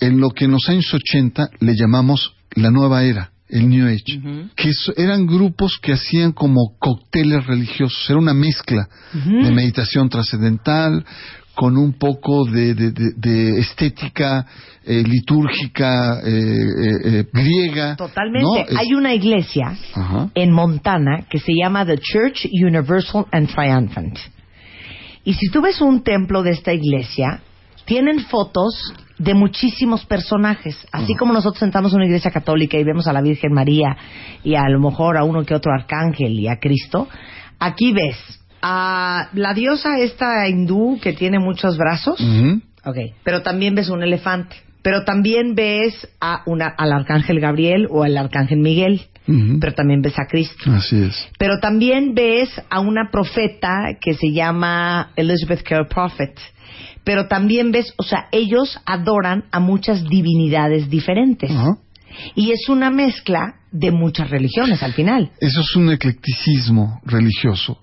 en 0.00 0.20
lo 0.20 0.28
que 0.28 0.44
en 0.44 0.50
los 0.50 0.68
años 0.68 0.92
80 0.92 1.48
le 1.60 1.74
llamamos 1.76 2.36
la 2.56 2.70
nueva 2.70 3.04
era, 3.04 3.32
el 3.48 3.68
New 3.68 3.86
Age, 3.86 4.20
que 4.56 4.70
eran 4.96 5.26
grupos 5.26 5.78
que 5.80 5.92
hacían 5.92 6.32
como 6.32 6.76
cócteles 6.78 7.46
religiosos, 7.46 8.04
era 8.08 8.18
una 8.18 8.34
mezcla 8.34 8.88
de 9.12 9.50
meditación 9.52 10.08
trascendental 10.08 11.04
con 11.54 11.76
un 11.76 11.92
poco 11.92 12.46
de, 12.46 12.74
de- 12.74 12.90
de- 12.90 13.12
de 13.16 13.60
estética 13.60 14.44
eh, 14.84 15.04
litúrgica 15.06 16.20
eh, 16.24 16.66
eh, 17.04 17.24
griega. 17.32 17.94
Totalmente. 17.96 18.44
¿no? 18.44 18.56
Es- 18.56 18.76
Hay 18.76 18.94
una 18.94 19.14
iglesia 19.14 19.76
en 20.34 20.50
Montana 20.50 21.26
que 21.30 21.38
se 21.38 21.52
llama 21.54 21.86
The 21.86 21.98
Church 21.98 22.46
Universal 22.52 23.26
and 23.30 23.48
Triumphant. 23.54 24.18
Y 25.24 25.34
si 25.34 25.48
tú 25.50 25.62
ves 25.62 25.80
un 25.80 26.02
templo 26.02 26.42
de 26.42 26.50
esta 26.50 26.72
iglesia, 26.72 27.40
tienen 27.84 28.20
fotos 28.20 28.74
de 29.18 29.34
muchísimos 29.34 30.04
personajes. 30.06 30.76
Así 30.92 31.14
como 31.14 31.32
nosotros 31.32 31.60
sentamos 31.60 31.92
en 31.92 31.98
una 31.98 32.06
iglesia 32.06 32.30
católica 32.30 32.76
y 32.76 32.84
vemos 32.84 33.06
a 33.06 33.12
la 33.12 33.22
Virgen 33.22 33.52
María 33.52 33.96
y 34.42 34.54
a 34.54 34.68
lo 34.68 34.80
mejor 34.80 35.16
a 35.16 35.24
uno 35.24 35.44
que 35.44 35.54
otro 35.54 35.72
arcángel 35.72 36.38
y 36.38 36.48
a 36.48 36.58
Cristo, 36.58 37.08
aquí 37.58 37.92
ves 37.92 38.16
a 38.60 39.28
la 39.34 39.54
diosa 39.54 39.98
esta 39.98 40.48
hindú 40.48 40.98
que 41.00 41.12
tiene 41.12 41.38
muchos 41.38 41.76
brazos. 41.76 42.20
Ujú. 42.20 42.60
Ok, 42.86 42.96
pero 43.22 43.42
también 43.42 43.74
ves 43.74 43.88
un 43.88 44.02
elefante. 44.02 44.56
Pero 44.82 45.04
también 45.04 45.54
ves 45.54 46.06
a 46.20 46.42
una, 46.44 46.66
al 46.66 46.92
arcángel 46.92 47.40
Gabriel 47.40 47.86
o 47.90 48.02
al 48.02 48.18
arcángel 48.18 48.58
Miguel. 48.58 49.02
Pero 49.26 49.72
también 49.72 50.02
ves 50.02 50.18
a 50.18 50.26
Cristo. 50.26 50.70
Así 50.70 51.02
es. 51.02 51.28
Pero 51.38 51.58
también 51.58 52.14
ves 52.14 52.50
a 52.68 52.80
una 52.80 53.10
profeta 53.10 53.96
que 53.98 54.12
se 54.12 54.32
llama 54.32 55.12
Elizabeth 55.16 55.62
Carey 55.62 55.86
Prophet. 55.88 56.38
Pero 57.04 57.28
también 57.28 57.70
ves, 57.70 57.92
o 57.96 58.02
sea, 58.02 58.28
ellos 58.32 58.78
adoran 58.86 59.44
a 59.52 59.60
muchas 59.60 60.04
divinidades 60.04 60.88
diferentes. 60.88 61.50
Y 62.34 62.52
es 62.52 62.68
una 62.68 62.90
mezcla 62.90 63.56
de 63.70 63.90
muchas 63.90 64.30
religiones 64.30 64.82
al 64.82 64.94
final. 64.94 65.30
Eso 65.40 65.60
es 65.60 65.76
un 65.76 65.90
eclecticismo 65.90 67.00
religioso. 67.04 67.78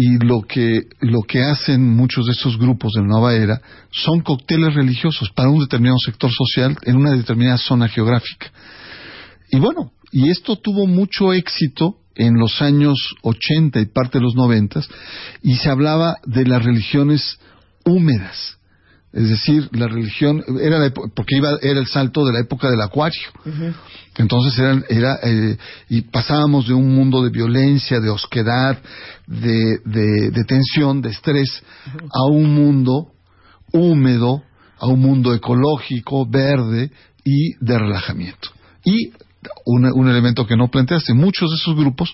Y 0.00 0.24
lo 0.24 0.42
que, 0.42 0.82
lo 1.00 1.22
que 1.22 1.42
hacen 1.42 1.96
muchos 1.96 2.26
de 2.26 2.32
estos 2.32 2.56
grupos 2.56 2.92
de 2.94 3.02
nueva 3.02 3.34
era 3.34 3.60
son 3.90 4.20
cócteles 4.20 4.74
religiosos 4.74 5.30
para 5.30 5.50
un 5.50 5.58
determinado 5.58 5.98
sector 5.98 6.30
social 6.30 6.76
en 6.82 6.96
una 6.96 7.10
determinada 7.10 7.58
zona 7.58 7.88
geográfica. 7.88 8.52
Y 9.50 9.58
bueno, 9.58 9.90
y 10.12 10.30
esto 10.30 10.56
tuvo 10.56 10.86
mucho 10.86 11.32
éxito 11.32 11.96
en 12.14 12.34
los 12.34 12.62
años 12.62 13.16
80 13.22 13.80
y 13.80 13.86
parte 13.86 14.18
de 14.18 14.24
los 14.24 14.34
90 14.34 14.82
y 15.42 15.56
se 15.56 15.68
hablaba 15.68 16.16
de 16.24 16.46
las 16.46 16.64
religiones 16.64 17.38
húmedas. 17.88 18.58
Es 19.12 19.30
decir, 19.30 19.68
la 19.72 19.88
religión 19.88 20.44
era 20.60 20.78
la 20.78 20.90
porque 20.90 21.36
iba 21.36 21.56
era 21.62 21.80
el 21.80 21.86
salto 21.86 22.26
de 22.26 22.32
la 22.32 22.40
época 22.40 22.70
del 22.70 22.80
acuario. 22.82 23.28
Entonces 24.16 24.58
eran, 24.58 24.84
era 24.88 25.18
eh, 25.22 25.56
y 25.88 26.02
pasábamos 26.02 26.68
de 26.68 26.74
un 26.74 26.94
mundo 26.94 27.22
de 27.22 27.30
violencia, 27.30 28.00
de 28.00 28.10
osquedad, 28.10 28.78
de, 29.26 29.78
de, 29.84 30.30
de 30.30 30.44
tensión, 30.44 31.00
de 31.00 31.10
estrés, 31.10 31.62
a 32.12 32.26
un 32.30 32.54
mundo 32.54 33.12
húmedo, 33.72 34.42
a 34.78 34.86
un 34.86 35.00
mundo 35.00 35.32
ecológico, 35.32 36.26
verde 36.26 36.90
y 37.24 37.54
de 37.64 37.78
relajamiento. 37.78 38.50
Y 38.84 39.12
un, 39.64 39.86
un 39.86 40.08
elemento 40.08 40.46
que 40.46 40.56
no 40.56 40.68
planteaste, 40.68 41.14
muchos 41.14 41.50
de 41.50 41.56
esos 41.56 41.76
grupos 41.76 42.12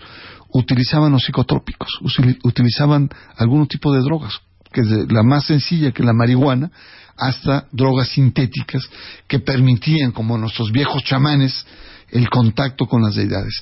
utilizaban 0.53 1.13
los 1.13 1.25
psicotrópicos, 1.25 1.99
utilizaban 2.45 3.11
algún 3.37 3.67
tipo 3.67 3.93
de 3.93 4.01
drogas, 4.01 4.41
que 4.75 4.83
desde 4.83 5.07
la 5.13 5.23
más 5.23 5.47
sencilla 5.47 5.93
que 5.93 6.03
la 6.03 6.13
marihuana 6.13 6.71
hasta 7.17 7.67
drogas 7.71 8.09
sintéticas 8.09 8.83
que 9.29 9.39
permitían, 9.39 10.11
como 10.11 10.37
nuestros 10.37 10.73
viejos 10.73 11.05
chamanes, 11.05 11.65
el 12.15 12.31
contacto 12.31 12.87
con 12.87 13.03
las 13.03 13.17
deidades. 13.17 13.61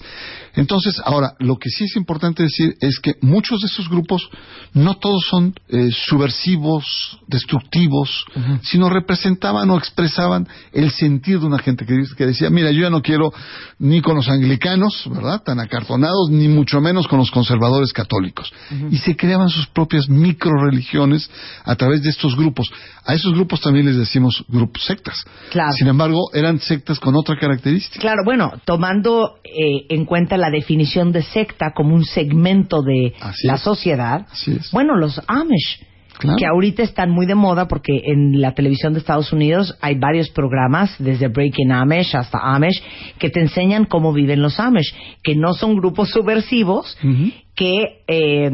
Entonces, 0.55 1.01
ahora, 1.05 1.35
lo 1.39 1.57
que 1.57 1.71
sí 1.71 1.85
es 1.85 1.97
importante 1.97 2.43
decir 2.43 2.75
es 2.81 3.01
que 3.01 3.15
muchos 3.23 3.61
de 3.61 3.67
esos 3.67 3.89
grupos 3.89 4.29
no 4.75 4.97
todos 4.99 5.25
son 5.29 5.55
eh, 5.69 5.89
subversivos, 5.91 7.19
destructivos, 7.27 8.27
sino 8.63 8.91
representaban 8.91 9.71
o 9.71 9.79
expresaban 9.79 10.47
el 10.73 10.91
sentir 10.91 11.41
de 11.41 11.47
una 11.47 11.59
gente 11.59 11.87
que, 11.87 12.27
decía, 12.27 12.51
mira, 12.51 12.71
yo 12.71 12.83
ya 12.83 12.91
no 12.91 13.01
quiero 13.01 13.33
ni 13.79 14.03
con 14.03 14.17
los 14.17 14.29
anglicanos, 14.29 15.05
¿verdad?, 15.07 15.43
tan 15.43 15.59
acartonados, 15.59 16.29
ni 16.31 16.49
mucho 16.49 16.81
menos 16.83 17.09
con 17.09 17.19
los 17.19 17.31
conservadores 17.31 17.93
católicos. 17.93 18.53
Y 18.91 18.99
se 18.99 19.17
creaban 19.17 19.49
sus 19.49 19.67
propias 19.69 20.11
microreligiones 20.11 21.31
a 21.65 21.75
través 21.77 22.03
de 22.03 22.11
estos 22.11 22.37
grupos. 22.37 22.71
A 23.05 23.15
esos 23.15 23.33
grupos 23.33 23.61
también 23.61 23.87
les 23.87 23.97
decimos 23.97 24.45
grupos 24.49 24.85
sectas. 24.85 25.25
Claro. 25.51 25.73
Sin 25.73 25.89
embargo, 25.89 26.31
eran 26.35 26.61
sectas 26.61 27.01
con 27.01 27.17
otra 27.17 27.37
característica. 27.39 28.01
Claro, 28.01 28.23
bueno, 28.25 28.42
tomando 28.65 29.37
eh, 29.45 29.87
en 29.89 30.05
cuenta 30.05 30.37
la 30.37 30.51
definición 30.51 31.13
de 31.13 31.23
secta 31.23 31.73
como 31.75 31.95
un 31.95 32.05
segmento 32.05 32.83
de 32.83 33.15
Así 33.21 33.47
la 33.47 33.55
es. 33.55 33.61
sociedad, 33.61 34.27
Así 34.31 34.53
es. 34.53 34.71
bueno, 34.73 34.97
los 34.97 35.21
Amish, 35.27 35.87
Claro. 36.19 36.37
que 36.39 36.47
ahorita 36.47 36.83
están 36.83 37.11
muy 37.11 37.27
de 37.27 37.35
moda 37.35 37.67
porque 37.67 38.01
en 38.05 38.41
la 38.41 38.53
televisión 38.55 38.93
de 38.93 38.99
Estados 39.01 39.33
Unidos 39.33 39.77
hay 39.81 39.99
varios 39.99 40.29
programas, 40.31 40.95
desde 40.99 41.29
Breaking 41.29 41.73
Amish 41.73 42.15
hasta 42.15 42.39
Amish, 42.39 42.81
que 43.19 43.31
te 43.31 43.41
enseñan 43.41 43.87
cómo 43.87 44.13
viven 44.13 44.41
los 44.43 44.61
Amish, 44.61 44.95
que 45.23 45.35
no 45.35 45.55
son 45.55 45.75
grupos 45.75 46.11
subversivos, 46.11 46.97
que 47.57 48.03
eh, 48.07 48.51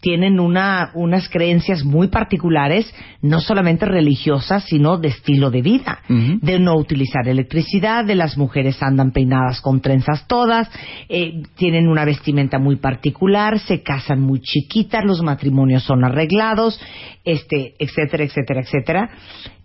tienen 0.00 0.38
una, 0.38 0.90
unas 0.94 1.28
creencias 1.28 1.82
muy 1.82 2.08
particulares, 2.08 2.92
no 3.22 3.40
solamente 3.40 3.86
religiosas, 3.86 4.64
sino 4.64 4.98
de 4.98 5.08
estilo 5.08 5.50
de 5.50 5.62
vida, 5.62 6.00
de 6.08 6.58
no 6.58 6.76
utilizar 6.76 7.26
electricidad, 7.26 8.04
de 8.04 8.14
las 8.14 8.36
mujeres 8.36 8.82
andan 8.82 9.12
peinadas 9.12 9.60
con 9.60 9.80
trenzas 9.80 10.26
todas, 10.28 10.68
eh, 11.08 11.42
tienen 11.56 11.88
una 11.88 12.04
vestimenta 12.04 12.58
muy 12.58 12.76
particular, 12.76 13.58
se 13.60 13.82
casan 13.82 14.20
muy 14.20 14.40
chiquitas, 14.40 15.04
los 15.04 15.22
matrimonios 15.22 15.84
son 15.84 16.04
arreglados, 16.04 16.78
este, 17.24 17.74
etcétera, 17.78 18.24
etcétera, 18.24 18.60
etcétera. 18.60 19.10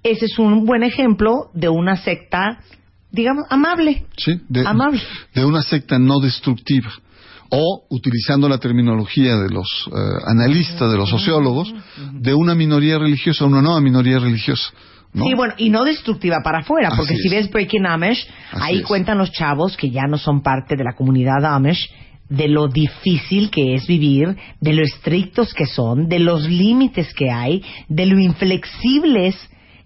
Ese 0.04 0.26
es 0.26 0.40
un 0.40 0.66
buen 0.66 0.84
ejemplo 0.84 1.50
de 1.54 1.68
una 1.68 1.98
secta, 1.98 2.60
digamos, 3.12 3.46
amable. 3.50 4.06
Sí, 4.16 4.40
de, 4.48 4.66
Amable. 4.66 5.02
de 5.36 5.46
una 5.46 5.62
secta 5.62 6.00
no 6.00 6.20
destructiva. 6.20 6.92
O, 7.50 7.86
utilizando 7.90 8.50
la 8.50 8.58
terminología 8.58 9.36
de 9.38 9.50
los 9.50 9.68
eh, 9.88 9.92
analistas, 10.26 10.92
de 10.92 10.98
los 10.98 11.10
sociólogos, 11.10 11.74
de 12.14 12.34
una 12.34 12.56
minoría 12.56 12.98
religiosa, 12.98 13.46
una 13.46 13.62
nueva 13.62 13.80
minoría 13.82 14.20
religiosa. 14.20 14.72
¿no? 15.14 15.26
Sí, 15.26 15.36
bueno, 15.36 15.54
y 15.58 15.70
no 15.70 15.84
destructiva 15.84 16.38
para 16.44 16.60
afuera, 16.60 16.88
Así 16.88 16.98
porque 16.98 17.16
si 17.16 17.28
es. 17.28 17.32
ves 17.32 17.52
Breaking 17.52 17.86
Amish, 17.86 18.28
Así 18.52 18.62
ahí 18.64 18.78
es. 18.80 18.86
cuentan 18.86 19.20
los 19.20 19.32
chavos 19.32 19.78
que 19.78 19.92
ya 19.92 20.08
no 20.10 20.18
son 20.18 20.42
parte 20.42 20.76
de 20.76 20.84
la 20.84 20.94
comunidad 20.96 21.46
Amish, 21.46 21.88
de 22.30 22.48
lo 22.48 22.68
difícil 22.68 23.52
que 23.52 23.76
es 23.76 23.86
vivir, 23.86 24.36
de 24.60 24.74
lo 24.74 24.82
estrictos 24.82 25.54
que 25.54 25.68
son, 25.68 26.08
de 26.08 26.18
los 26.18 26.50
límites 26.50 27.14
que 27.14 27.30
hay, 27.30 27.62
de 27.90 28.08
lo 28.08 28.20
inflexibles 28.20 29.36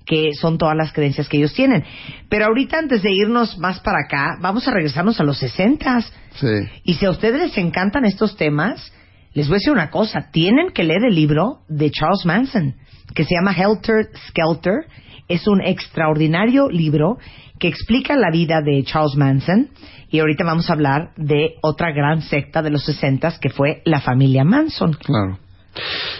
que 0.07 0.33
son 0.33 0.57
todas 0.57 0.75
las 0.75 0.93
creencias 0.93 1.27
que 1.27 1.37
ellos 1.37 1.53
tienen. 1.53 1.83
Pero 2.29 2.45
ahorita, 2.45 2.79
antes 2.79 3.03
de 3.03 3.11
irnos 3.11 3.57
más 3.59 3.81
para 3.81 3.99
acá, 4.05 4.37
vamos 4.41 4.67
a 4.67 4.71
regresarnos 4.71 5.19
a 5.19 5.23
los 5.23 5.37
sesentas. 5.37 6.11
Sí. 6.35 6.47
Y 6.83 6.93
si 6.95 7.05
a 7.05 7.11
ustedes 7.11 7.41
les 7.41 7.57
encantan 7.57 8.05
estos 8.05 8.37
temas, 8.37 8.93
les 9.33 9.47
voy 9.47 9.55
a 9.55 9.59
decir 9.59 9.73
una 9.73 9.91
cosa, 9.91 10.29
tienen 10.31 10.71
que 10.71 10.85
leer 10.85 11.03
el 11.03 11.13
libro 11.13 11.59
de 11.67 11.91
Charles 11.91 12.25
Manson, 12.25 12.75
que 13.13 13.25
se 13.25 13.35
llama 13.35 13.51
Helter 13.51 14.09
Skelter. 14.29 14.85
Es 15.27 15.45
un 15.45 15.61
extraordinario 15.61 16.69
libro 16.69 17.17
que 17.59 17.67
explica 17.67 18.15
la 18.15 18.31
vida 18.31 18.61
de 18.61 18.83
Charles 18.83 19.17
Manson. 19.17 19.69
Y 20.09 20.19
ahorita 20.19 20.45
vamos 20.45 20.69
a 20.69 20.73
hablar 20.73 21.11
de 21.17 21.55
otra 21.61 21.91
gran 21.91 22.21
secta 22.21 22.61
de 22.61 22.69
los 22.69 22.85
sesentas 22.85 23.37
que 23.39 23.49
fue 23.49 23.81
la 23.83 23.99
familia 23.99 24.45
Manson. 24.45 24.93
Claro, 24.93 25.37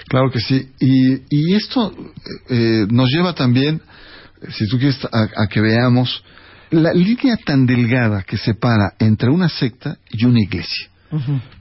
claro 0.08 0.32
que 0.32 0.40
sí. 0.40 0.70
Y, 0.80 1.16
y 1.30 1.56
esto 1.56 1.94
eh, 2.50 2.86
nos 2.90 3.10
lleva 3.12 3.34
también, 3.34 3.82
si 4.50 4.68
tú 4.68 4.78
quieres, 4.78 4.98
a, 5.12 5.44
a 5.44 5.48
que 5.48 5.62
veamos 5.62 6.24
la 6.72 6.94
línea 6.94 7.38
tan 7.46 7.66
delgada 7.66 8.24
que 8.24 8.38
separa 8.38 8.94
entre 9.00 9.30
una 9.30 9.50
secta 9.50 9.98
y 10.12 10.26
una 10.26 10.42
iglesia. 10.42 10.90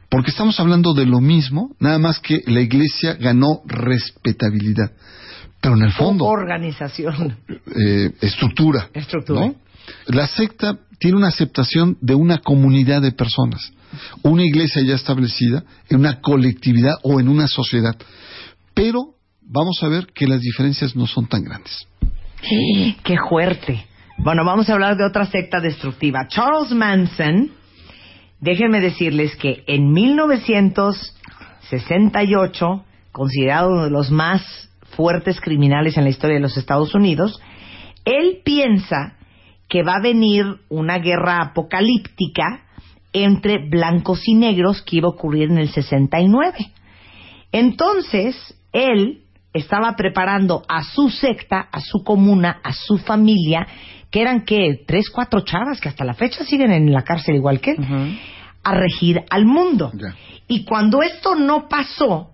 Porque 0.09 0.31
estamos 0.31 0.59
hablando 0.61 0.95
de 0.95 1.07
lo 1.07 1.21
mismo, 1.21 1.75
nada 1.79 1.99
más 1.99 2.19
que 2.21 2.41
la 2.47 2.61
iglesia 2.61 3.15
ganó 3.15 3.61
respetabilidad. 3.67 4.91
Pero 5.61 5.77
en 5.77 5.83
el 5.83 5.93
fondo, 5.93 6.25
Organización. 6.27 7.37
eh, 7.77 8.11
estructura. 8.21 8.89
Estructura. 8.93 9.41
¿no? 9.41 9.55
La 10.07 10.27
secta 10.27 10.79
tiene 10.99 11.17
una 11.17 11.29
aceptación 11.29 11.97
de 12.01 12.15
una 12.15 12.39
comunidad 12.39 13.03
de 13.03 13.13
personas, 13.13 13.73
una 14.23 14.45
iglesia 14.45 14.83
ya 14.83 14.95
establecida, 14.95 15.63
en 15.89 16.01
una 16.01 16.21
colectividad 16.21 16.95
o 17.03 17.21
en 17.21 17.29
una 17.29 17.47
sociedad. 17.47 17.95
Pero 18.75 19.15
vamos 19.43 19.83
a 19.83 19.89
ver 19.89 20.07
que 20.15 20.27
las 20.27 20.41
diferencias 20.41 20.97
no 20.97 21.07
son 21.07 21.27
tan 21.27 21.45
grandes. 21.45 21.87
¡Qué 23.03 23.17
fuerte! 23.29 23.87
Bueno, 24.19 24.45
vamos 24.45 24.69
a 24.69 24.75
hablar 24.75 24.97
de 24.97 25.05
otra 25.05 25.27
secta 25.27 25.61
destructiva. 25.61 26.27
Charles 26.29 26.73
Manson, 26.73 27.53
déjenme 28.41 28.81
decirles 28.81 29.37
que 29.37 29.63
en 29.67 29.93
1968, 29.93 32.85
considerado 33.13 33.73
uno 33.73 33.85
de 33.85 33.91
los 33.91 34.11
más 34.11 34.43
fuertes 34.97 35.41
criminales 35.41 35.97
en 35.97 36.05
la 36.05 36.11
historia 36.11 36.37
de 36.37 36.43
los 36.43 36.57
Estados 36.57 36.95
Unidos, 36.95 37.41
él 38.05 38.43
piensa 38.45 39.16
que 39.69 39.83
va 39.83 39.97
a 39.97 40.03
venir 40.03 40.45
una 40.69 40.99
guerra 40.99 41.41
apocalíptica 41.41 42.63
entre 43.13 43.59
blancos 43.69 44.27
y 44.27 44.35
negros 44.35 44.83
que 44.83 44.97
iba 44.97 45.09
a 45.09 45.13
ocurrir 45.13 45.51
en 45.51 45.59
el 45.59 45.71
69. 45.71 46.55
Entonces, 47.53 48.55
él 48.73 49.23
estaba 49.53 49.97
preparando 49.97 50.63
a 50.69 50.83
su 50.83 51.09
secta, 51.09 51.69
a 51.73 51.81
su 51.81 52.05
comuna, 52.05 52.61
a 52.63 52.73
su 52.73 52.99
familia, 52.99 53.67
que 54.11 54.21
eran, 54.21 54.45
¿qué? 54.45 54.85
Tres, 54.87 55.09
cuatro 55.11 55.41
chavas 55.41 55.81
que 55.81 55.89
hasta 55.89 56.05
la 56.05 56.15
fecha 56.15 56.45
siguen 56.45 56.71
en 56.71 56.93
la 56.93 57.03
cárcel 57.03 57.37
igual 57.37 57.61
que 57.61 57.73
él, 57.73 58.19
a 58.63 58.75
regir 58.75 59.25
al 59.31 59.47
mundo. 59.47 59.91
Y 60.47 60.65
cuando 60.65 61.03
esto 61.03 61.35
no 61.35 61.69
pasó, 61.69 62.33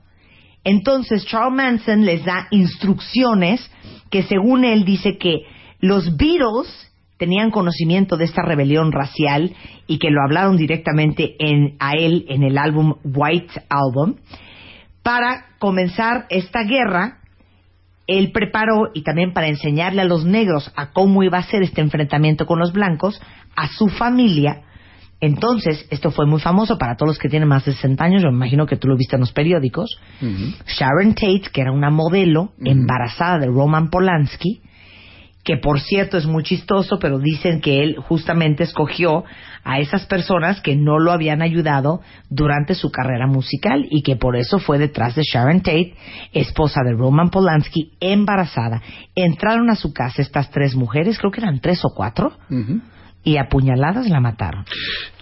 entonces 0.64 1.24
Charles 1.26 1.54
Manson 1.54 2.04
les 2.04 2.24
da 2.24 2.48
instrucciones 2.50 3.70
que 4.10 4.22
según 4.24 4.64
él 4.64 4.84
dice 4.84 5.16
que 5.16 5.46
los 5.80 6.16
Beatles 6.16 6.91
tenían 7.22 7.52
conocimiento 7.52 8.16
de 8.16 8.24
esta 8.24 8.42
rebelión 8.42 8.90
racial 8.90 9.54
y 9.86 10.00
que 10.00 10.10
lo 10.10 10.20
hablaron 10.24 10.56
directamente 10.56 11.36
en, 11.38 11.76
a 11.78 11.92
él 11.92 12.26
en 12.28 12.42
el 12.42 12.58
álbum 12.58 12.94
White 13.04 13.62
Album 13.68 14.16
para 15.04 15.54
comenzar 15.60 16.26
esta 16.30 16.64
guerra. 16.64 17.18
Él 18.08 18.32
preparó 18.32 18.90
y 18.92 19.04
también 19.04 19.32
para 19.32 19.46
enseñarle 19.46 20.02
a 20.02 20.04
los 20.04 20.24
negros 20.24 20.72
a 20.74 20.90
cómo 20.90 21.22
iba 21.22 21.38
a 21.38 21.44
ser 21.44 21.62
este 21.62 21.80
enfrentamiento 21.80 22.44
con 22.44 22.58
los 22.58 22.72
blancos, 22.72 23.22
a 23.54 23.68
su 23.68 23.86
familia. 23.86 24.62
Entonces, 25.20 25.86
esto 25.90 26.10
fue 26.10 26.26
muy 26.26 26.40
famoso 26.40 26.76
para 26.76 26.96
todos 26.96 27.10
los 27.10 27.18
que 27.20 27.28
tienen 27.28 27.48
más 27.48 27.64
de 27.64 27.74
60 27.74 28.04
años, 28.04 28.22
yo 28.24 28.32
me 28.32 28.36
imagino 28.38 28.66
que 28.66 28.76
tú 28.76 28.88
lo 28.88 28.96
viste 28.96 29.14
en 29.14 29.20
los 29.20 29.32
periódicos. 29.32 29.96
Sharon 30.66 31.14
Tate, 31.14 31.52
que 31.52 31.60
era 31.60 31.70
una 31.70 31.90
modelo 31.90 32.50
embarazada 32.58 33.38
de 33.38 33.46
Roman 33.46 33.90
Polanski, 33.90 34.60
que 35.44 35.56
por 35.56 35.80
cierto 35.80 36.16
es 36.16 36.26
muy 36.26 36.44
chistoso, 36.44 36.98
pero 36.98 37.18
dicen 37.18 37.60
que 37.60 37.82
él 37.82 37.96
justamente 37.96 38.62
escogió 38.62 39.24
a 39.64 39.78
esas 39.78 40.06
personas 40.06 40.60
que 40.60 40.76
no 40.76 40.98
lo 40.98 41.12
habían 41.12 41.42
ayudado 41.42 42.00
durante 42.28 42.74
su 42.74 42.90
carrera 42.90 43.26
musical 43.26 43.86
y 43.90 44.02
que 44.02 44.16
por 44.16 44.36
eso 44.36 44.58
fue 44.58 44.78
detrás 44.78 45.14
de 45.14 45.22
Sharon 45.22 45.60
Tate, 45.60 45.94
esposa 46.32 46.80
de 46.84 46.92
Roman 46.92 47.30
Polanski, 47.30 47.92
embarazada. 48.00 48.82
Entraron 49.14 49.70
a 49.70 49.76
su 49.76 49.92
casa 49.92 50.22
estas 50.22 50.50
tres 50.50 50.74
mujeres, 50.74 51.18
creo 51.18 51.30
que 51.30 51.40
eran 51.40 51.60
tres 51.60 51.84
o 51.84 51.90
cuatro, 51.94 52.32
y 53.24 53.36
apuñaladas 53.36 54.08
la 54.08 54.20
mataron. 54.20 54.64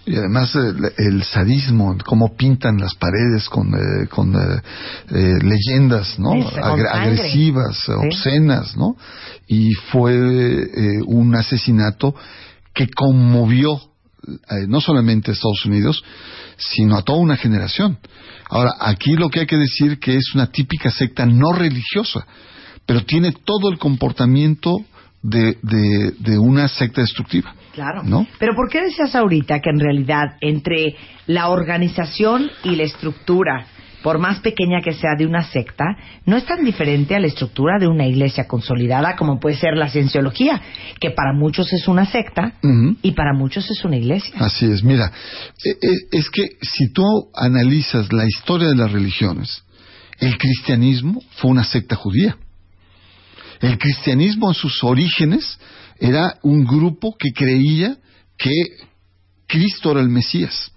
Y 0.07 0.17
además 0.17 0.55
el, 0.57 0.93
el 0.97 1.23
sadismo, 1.23 1.97
cómo 2.05 2.35
pintan 2.35 2.79
las 2.79 2.95
paredes 2.95 3.49
con, 3.49 3.69
eh, 3.75 4.09
con 4.09 4.35
eh, 4.35 4.63
eh, 5.11 5.39
leyendas, 5.43 6.19
¿no? 6.19 6.33
Agre- 6.33 6.89
agresivas, 6.91 7.77
Sí. 7.85 7.93
obscenas, 7.93 8.77
¿no? 8.77 8.97
Y 9.47 9.73
fue 9.93 10.15
eh, 10.15 11.03
un 11.07 11.35
asesinato 11.37 12.15
que 12.75 12.89
conmovió 12.89 13.77
eh, 14.27 14.67
no 14.69 14.81
solamente 14.81 15.31
a 15.31 15.35
Estados 15.35 15.65
Unidos, 15.67 16.03
sino 16.57 16.97
a 16.97 17.03
toda 17.03 17.19
una 17.21 17.37
generación. 17.37 17.99
Ahora, 18.49 18.73
aquí 18.81 19.13
lo 19.15 19.29
que 19.29 19.41
hay 19.41 19.47
que 19.47 19.57
decir 19.59 19.99
que 19.99 20.17
es 20.17 20.35
una 20.35 20.47
típica 20.47 20.91
secta 20.91 21.25
no 21.27 21.53
religiosa, 21.53 22.27
pero 22.87 23.05
tiene 23.05 23.33
todo 23.45 23.71
el 23.71 23.79
comportamiento 23.79 24.79
de, 25.23 25.59
de, 25.63 26.13
de 26.19 26.39
una 26.39 26.67
secta 26.69 27.03
destructiva. 27.03 27.55
Claro. 27.73 28.03
¿No? 28.03 28.27
Pero 28.39 28.55
¿por 28.55 28.69
qué 28.69 28.81
decías 28.83 29.15
ahorita 29.15 29.61
que 29.61 29.71
en 29.71 29.81
realidad 29.81 30.37
entre 30.41 30.97
la 31.27 31.49
organización 31.49 32.51
y 32.65 32.77
la 32.77 32.83
estructura, 32.83 33.67
por 34.03 34.19
más 34.19 34.41
pequeña 34.41 34.81
que 34.83 34.93
sea 34.93 35.11
de 35.17 35.27
una 35.27 35.45
secta, 35.45 35.85
no 36.25 36.37
es 36.37 36.45
tan 36.47 36.65
diferente 36.65 37.15
a 37.15 37.21
la 37.21 37.27
estructura 37.27 37.79
de 37.79 37.87
una 37.87 38.07
iglesia 38.07 38.49
consolidada 38.49 39.15
como 39.15 39.39
puede 39.39 39.57
ser 39.57 39.77
la 39.77 39.89
cienciología, 39.89 40.61
que 40.99 41.11
para 41.11 41.33
muchos 41.33 41.73
es 41.73 41.87
una 41.87 42.07
secta 42.07 42.55
y 43.03 43.13
para 43.13 43.35
muchos 43.35 43.71
es 43.71 43.85
una 43.85 43.97
iglesia? 43.97 44.35
Así 44.39 44.67
es, 44.67 44.83
mira, 44.83 45.13
e- 45.65 45.71
e- 45.71 46.19
es 46.19 46.31
que 46.31 46.49
si 46.63 46.93
tú 46.93 47.05
analizas 47.35 48.13
la 48.13 48.25
historia 48.27 48.69
de 48.69 48.77
las 48.77 48.91
religiones, 48.91 49.63
el 50.19 50.37
cristianismo 50.39 51.23
fue 51.37 51.51
una 51.51 51.65
secta 51.65 51.95
judía. 51.97 52.37
El 53.61 53.79
cristianismo 53.79 54.49
en 54.49 54.55
sus 54.55 54.83
orígenes 54.83 55.59
era 56.01 56.39
un 56.43 56.65
grupo 56.65 57.15
que 57.17 57.33
creía 57.33 57.99
que 58.37 58.53
Cristo 59.47 59.93
era 59.93 60.01
el 60.01 60.09
Mesías, 60.09 60.73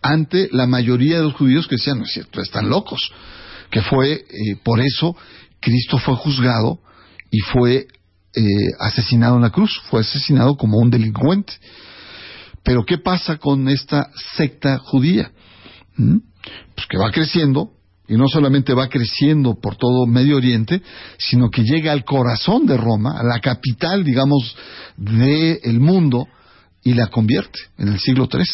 ante 0.00 0.48
la 0.52 0.66
mayoría 0.66 1.18
de 1.18 1.24
los 1.24 1.34
judíos 1.34 1.66
que 1.66 1.76
decían, 1.76 1.98
no 1.98 2.04
es 2.04 2.12
cierto, 2.12 2.40
están 2.40 2.68
locos, 2.68 3.12
que 3.70 3.82
fue, 3.82 4.12
eh, 4.12 4.56
por 4.62 4.80
eso 4.80 5.16
Cristo 5.60 5.98
fue 5.98 6.14
juzgado 6.16 6.80
y 7.30 7.38
fue 7.40 7.86
eh, 8.34 8.42
asesinado 8.80 9.36
en 9.36 9.42
la 9.42 9.50
cruz, 9.50 9.80
fue 9.90 10.00
asesinado 10.00 10.56
como 10.56 10.78
un 10.78 10.90
delincuente. 10.90 11.54
pero 12.62 12.84
¿qué 12.84 12.98
pasa 12.98 13.38
con 13.38 13.68
esta 13.68 14.10
secta 14.36 14.78
judía? 14.78 15.32
¿Mm? 15.96 16.18
Pues 16.74 16.86
que 16.86 16.98
va 16.98 17.10
creciendo, 17.10 17.72
y 18.12 18.16
no 18.16 18.28
solamente 18.28 18.74
va 18.74 18.90
creciendo 18.90 19.54
por 19.58 19.76
todo 19.76 20.04
Medio 20.06 20.36
Oriente, 20.36 20.82
sino 21.16 21.48
que 21.48 21.62
llega 21.62 21.92
al 21.92 22.04
corazón 22.04 22.66
de 22.66 22.76
Roma, 22.76 23.18
a 23.18 23.24
la 23.24 23.40
capital, 23.40 24.04
digamos, 24.04 24.54
del 24.98 25.80
mundo, 25.80 26.28
y 26.84 26.92
la 26.92 27.06
convierte 27.06 27.58
en 27.78 27.88
el 27.88 27.98
siglo 27.98 28.28
III. 28.30 28.44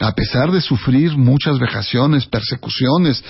A 0.00 0.14
pesar 0.14 0.50
de 0.52 0.62
sufrir 0.62 1.18
muchas 1.18 1.58
vejaciones, 1.58 2.24
persecuciones, 2.24 3.22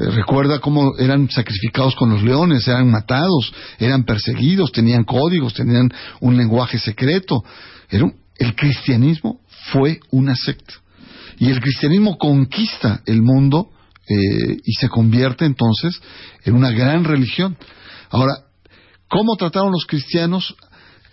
eh, 0.00 0.10
recuerda 0.10 0.58
cómo 0.58 0.96
eran 0.98 1.30
sacrificados 1.30 1.94
con 1.94 2.10
los 2.10 2.24
leones, 2.24 2.66
eran 2.66 2.90
matados, 2.90 3.54
eran 3.78 4.02
perseguidos, 4.02 4.72
tenían 4.72 5.04
códigos, 5.04 5.54
tenían 5.54 5.92
un 6.20 6.36
lenguaje 6.36 6.76
secreto. 6.76 7.44
El 7.88 8.56
cristianismo 8.56 9.42
fue 9.70 10.00
una 10.10 10.34
secta. 10.34 10.74
Y 11.38 11.50
el 11.50 11.60
cristianismo 11.60 12.18
conquista 12.18 13.00
el 13.06 13.22
mundo 13.22 13.70
eh, 14.08 14.56
y 14.64 14.72
se 14.74 14.88
convierte 14.88 15.44
entonces 15.44 16.00
en 16.44 16.54
una 16.54 16.70
gran 16.70 17.04
religión. 17.04 17.56
Ahora, 18.10 18.44
¿cómo 19.08 19.36
trataron 19.36 19.72
los 19.72 19.86
cristianos 19.86 20.54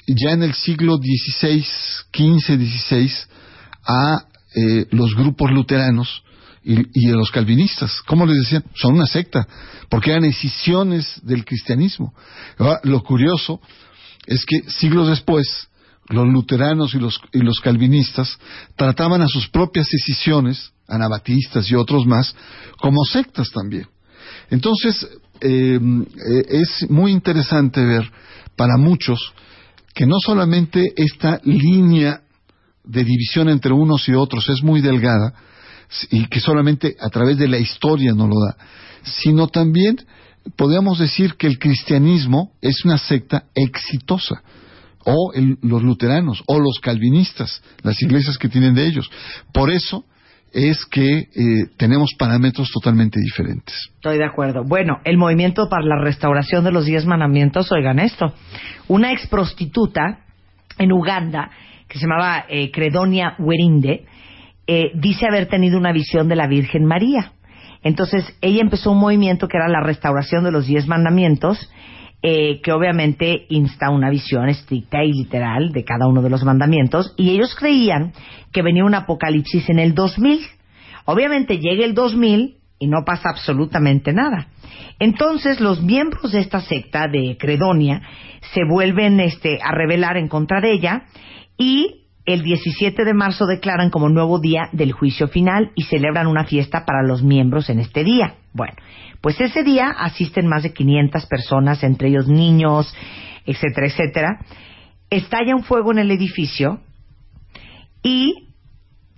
ya 0.07 0.31
en 0.31 0.43
el 0.43 0.53
siglo 0.53 0.97
XVI, 0.97 1.61
XV, 2.13 2.57
XVI 2.57 3.11
a 3.87 4.25
eh, 4.55 4.87
los 4.91 5.15
grupos 5.15 5.51
luteranos 5.51 6.23
y, 6.63 6.77
y 6.93 7.11
a 7.11 7.15
los 7.15 7.31
calvinistas? 7.31 8.01
¿Cómo 8.05 8.25
les 8.25 8.37
decían? 8.37 8.63
Son 8.75 8.93
una 8.93 9.07
secta, 9.07 9.47
porque 9.89 10.11
eran 10.11 10.25
escisiones 10.25 11.19
del 11.23 11.43
cristianismo. 11.43 12.13
Ahora, 12.57 12.79
lo 12.83 13.03
curioso 13.03 13.59
es 14.25 14.45
que 14.45 14.69
siglos 14.69 15.09
después, 15.09 15.67
los 16.07 16.27
luteranos 16.27 16.93
y 16.93 16.99
los, 16.99 17.19
y 17.33 17.39
los 17.39 17.59
calvinistas 17.59 18.37
trataban 18.75 19.21
a 19.21 19.27
sus 19.27 19.49
propias 19.49 19.87
escisiones, 19.93 20.71
anabatistas 20.87 21.69
y 21.69 21.75
otros 21.75 22.05
más, 22.05 22.35
como 22.79 23.03
sectas 23.05 23.49
también. 23.51 23.87
Entonces, 24.49 25.07
eh, 25.41 25.79
eh, 25.79 26.45
es 26.49 26.89
muy 26.89 27.11
interesante 27.11 27.83
ver 27.83 28.09
para 28.55 28.77
muchos 28.77 29.33
que 29.93 30.05
no 30.05 30.17
solamente 30.19 30.93
esta 30.95 31.39
línea 31.43 32.21
de 32.83 33.03
división 33.03 33.49
entre 33.49 33.73
unos 33.73 34.07
y 34.07 34.13
otros 34.13 34.47
es 34.49 34.61
muy 34.63 34.81
delgada 34.81 35.33
y 36.11 36.27
que 36.27 36.39
solamente 36.39 36.95
a 36.99 37.09
través 37.09 37.37
de 37.37 37.47
la 37.47 37.57
historia 37.57 38.13
no 38.13 38.27
lo 38.27 38.35
da, 38.45 38.57
sino 39.03 39.47
también 39.47 39.97
podríamos 40.55 40.99
decir 40.99 41.35
que 41.35 41.47
el 41.47 41.57
cristianismo 41.57 42.51
es 42.61 42.85
una 42.85 42.97
secta 42.97 43.45
exitosa 43.55 44.43
o 45.05 45.31
el- 45.33 45.57
los 45.61 45.83
luteranos 45.83 46.43
o 46.47 46.59
los 46.59 46.79
calvinistas, 46.79 47.61
las 47.83 48.01
iglesias 48.01 48.37
que 48.37 48.49
tienen 48.49 48.73
de 48.75 48.85
ellos. 48.87 49.09
Por 49.53 49.71
eso 49.71 50.05
es 50.53 50.85
que 50.85 51.19
eh, 51.19 51.27
tenemos 51.77 52.11
parámetros 52.17 52.71
totalmente 52.71 53.19
diferentes. 53.19 53.75
Estoy 53.95 54.17
de 54.17 54.25
acuerdo. 54.25 54.63
Bueno, 54.63 54.99
el 55.03 55.17
movimiento 55.17 55.67
para 55.69 55.85
la 55.85 56.01
restauración 56.01 56.63
de 56.63 56.71
los 56.71 56.85
diez 56.85 57.05
mandamientos, 57.05 57.71
oigan 57.71 57.99
esto. 57.99 58.33
Una 58.87 59.11
ex 59.11 59.27
prostituta 59.27 60.19
en 60.77 60.91
Uganda, 60.91 61.51
que 61.87 61.99
se 61.99 62.07
llamaba 62.07 62.45
eh, 62.47 62.71
Credonia 62.71 63.35
Werinde, 63.39 64.05
eh, 64.67 64.91
dice 64.95 65.27
haber 65.27 65.47
tenido 65.47 65.77
una 65.77 65.91
visión 65.91 66.27
de 66.27 66.35
la 66.35 66.47
Virgen 66.47 66.85
María. 66.85 67.33
Entonces, 67.83 68.25
ella 68.41 68.61
empezó 68.61 68.91
un 68.91 68.99
movimiento 68.99 69.47
que 69.47 69.57
era 69.57 69.67
la 69.67 69.81
restauración 69.81 70.43
de 70.43 70.51
los 70.51 70.65
diez 70.65 70.87
mandamientos, 70.87 71.69
eh, 72.21 72.61
que 72.61 72.71
obviamente 72.71 73.45
insta 73.49 73.89
una 73.89 74.09
visión 74.09 74.49
estricta 74.49 75.03
y 75.03 75.13
literal 75.13 75.71
de 75.71 75.83
cada 75.83 76.07
uno 76.07 76.21
de 76.21 76.29
los 76.29 76.43
mandamientos, 76.43 77.13
y 77.17 77.31
ellos 77.31 77.55
creían 77.55 78.13
que 78.51 78.61
venía 78.61 78.85
un 78.85 78.95
apocalipsis 78.95 79.69
en 79.69 79.79
el 79.79 79.93
2000. 79.93 80.39
Obviamente 81.05 81.59
llega 81.59 81.85
el 81.85 81.93
2000 81.93 82.57
y 82.79 82.87
no 82.87 83.03
pasa 83.05 83.29
absolutamente 83.29 84.13
nada. 84.13 84.47
Entonces 84.99 85.59
los 85.59 85.81
miembros 85.81 86.31
de 86.31 86.39
esta 86.39 86.61
secta 86.61 87.07
de 87.07 87.37
Credonia 87.37 88.01
se 88.53 88.61
vuelven 88.67 89.19
este, 89.19 89.59
a 89.61 89.71
rebelar 89.71 90.17
en 90.17 90.27
contra 90.27 90.61
de 90.61 90.73
ella 90.73 91.03
y 91.57 92.05
el 92.25 92.41
17 92.41 93.05
de 93.05 93.13
marzo 93.13 93.45
declaran 93.45 93.91
como 93.91 94.09
nuevo 94.09 94.39
día 94.39 94.69
del 94.71 94.93
juicio 94.93 95.27
final 95.27 95.71
y 95.75 95.83
celebran 95.83 96.27
una 96.27 96.45
fiesta 96.45 96.85
para 96.85 97.03
los 97.03 97.21
miembros 97.21 97.69
en 97.69 97.79
este 97.79 98.03
día. 98.03 98.35
Bueno, 98.53 98.73
pues 99.25 99.41
ese 99.41 99.63
día 99.63 99.89
asisten 99.89 100.45
más 100.45 100.61
de 100.61 100.71
500 100.71 101.25
personas, 101.25 101.83
entre 101.83 102.09
ellos 102.09 102.27
niños, 102.27 102.93
etcétera, 103.43 103.87
etcétera. 103.87 104.39
Estalla 105.09 105.55
un 105.55 105.63
fuego 105.63 105.91
en 105.91 105.97
el 105.97 106.11
edificio 106.11 106.79
y 108.03 108.53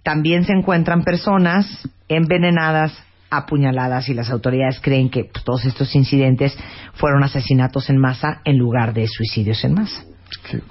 también 0.04 0.46
se 0.46 0.54
encuentran 0.54 1.04
personas 1.04 1.90
envenenadas, 2.08 2.98
apuñaladas 3.30 4.08
y 4.08 4.14
las 4.14 4.30
autoridades 4.30 4.80
creen 4.80 5.10
que 5.10 5.26
pues, 5.26 5.44
todos 5.44 5.66
estos 5.66 5.94
incidentes 5.94 6.58
fueron 6.94 7.22
asesinatos 7.26 7.90
en 7.90 7.98
masa 7.98 8.40
en 8.46 8.58
lugar 8.58 8.94
de 8.94 9.10
suicidios 9.10 9.62
en 9.66 9.74
masa 9.74 10.06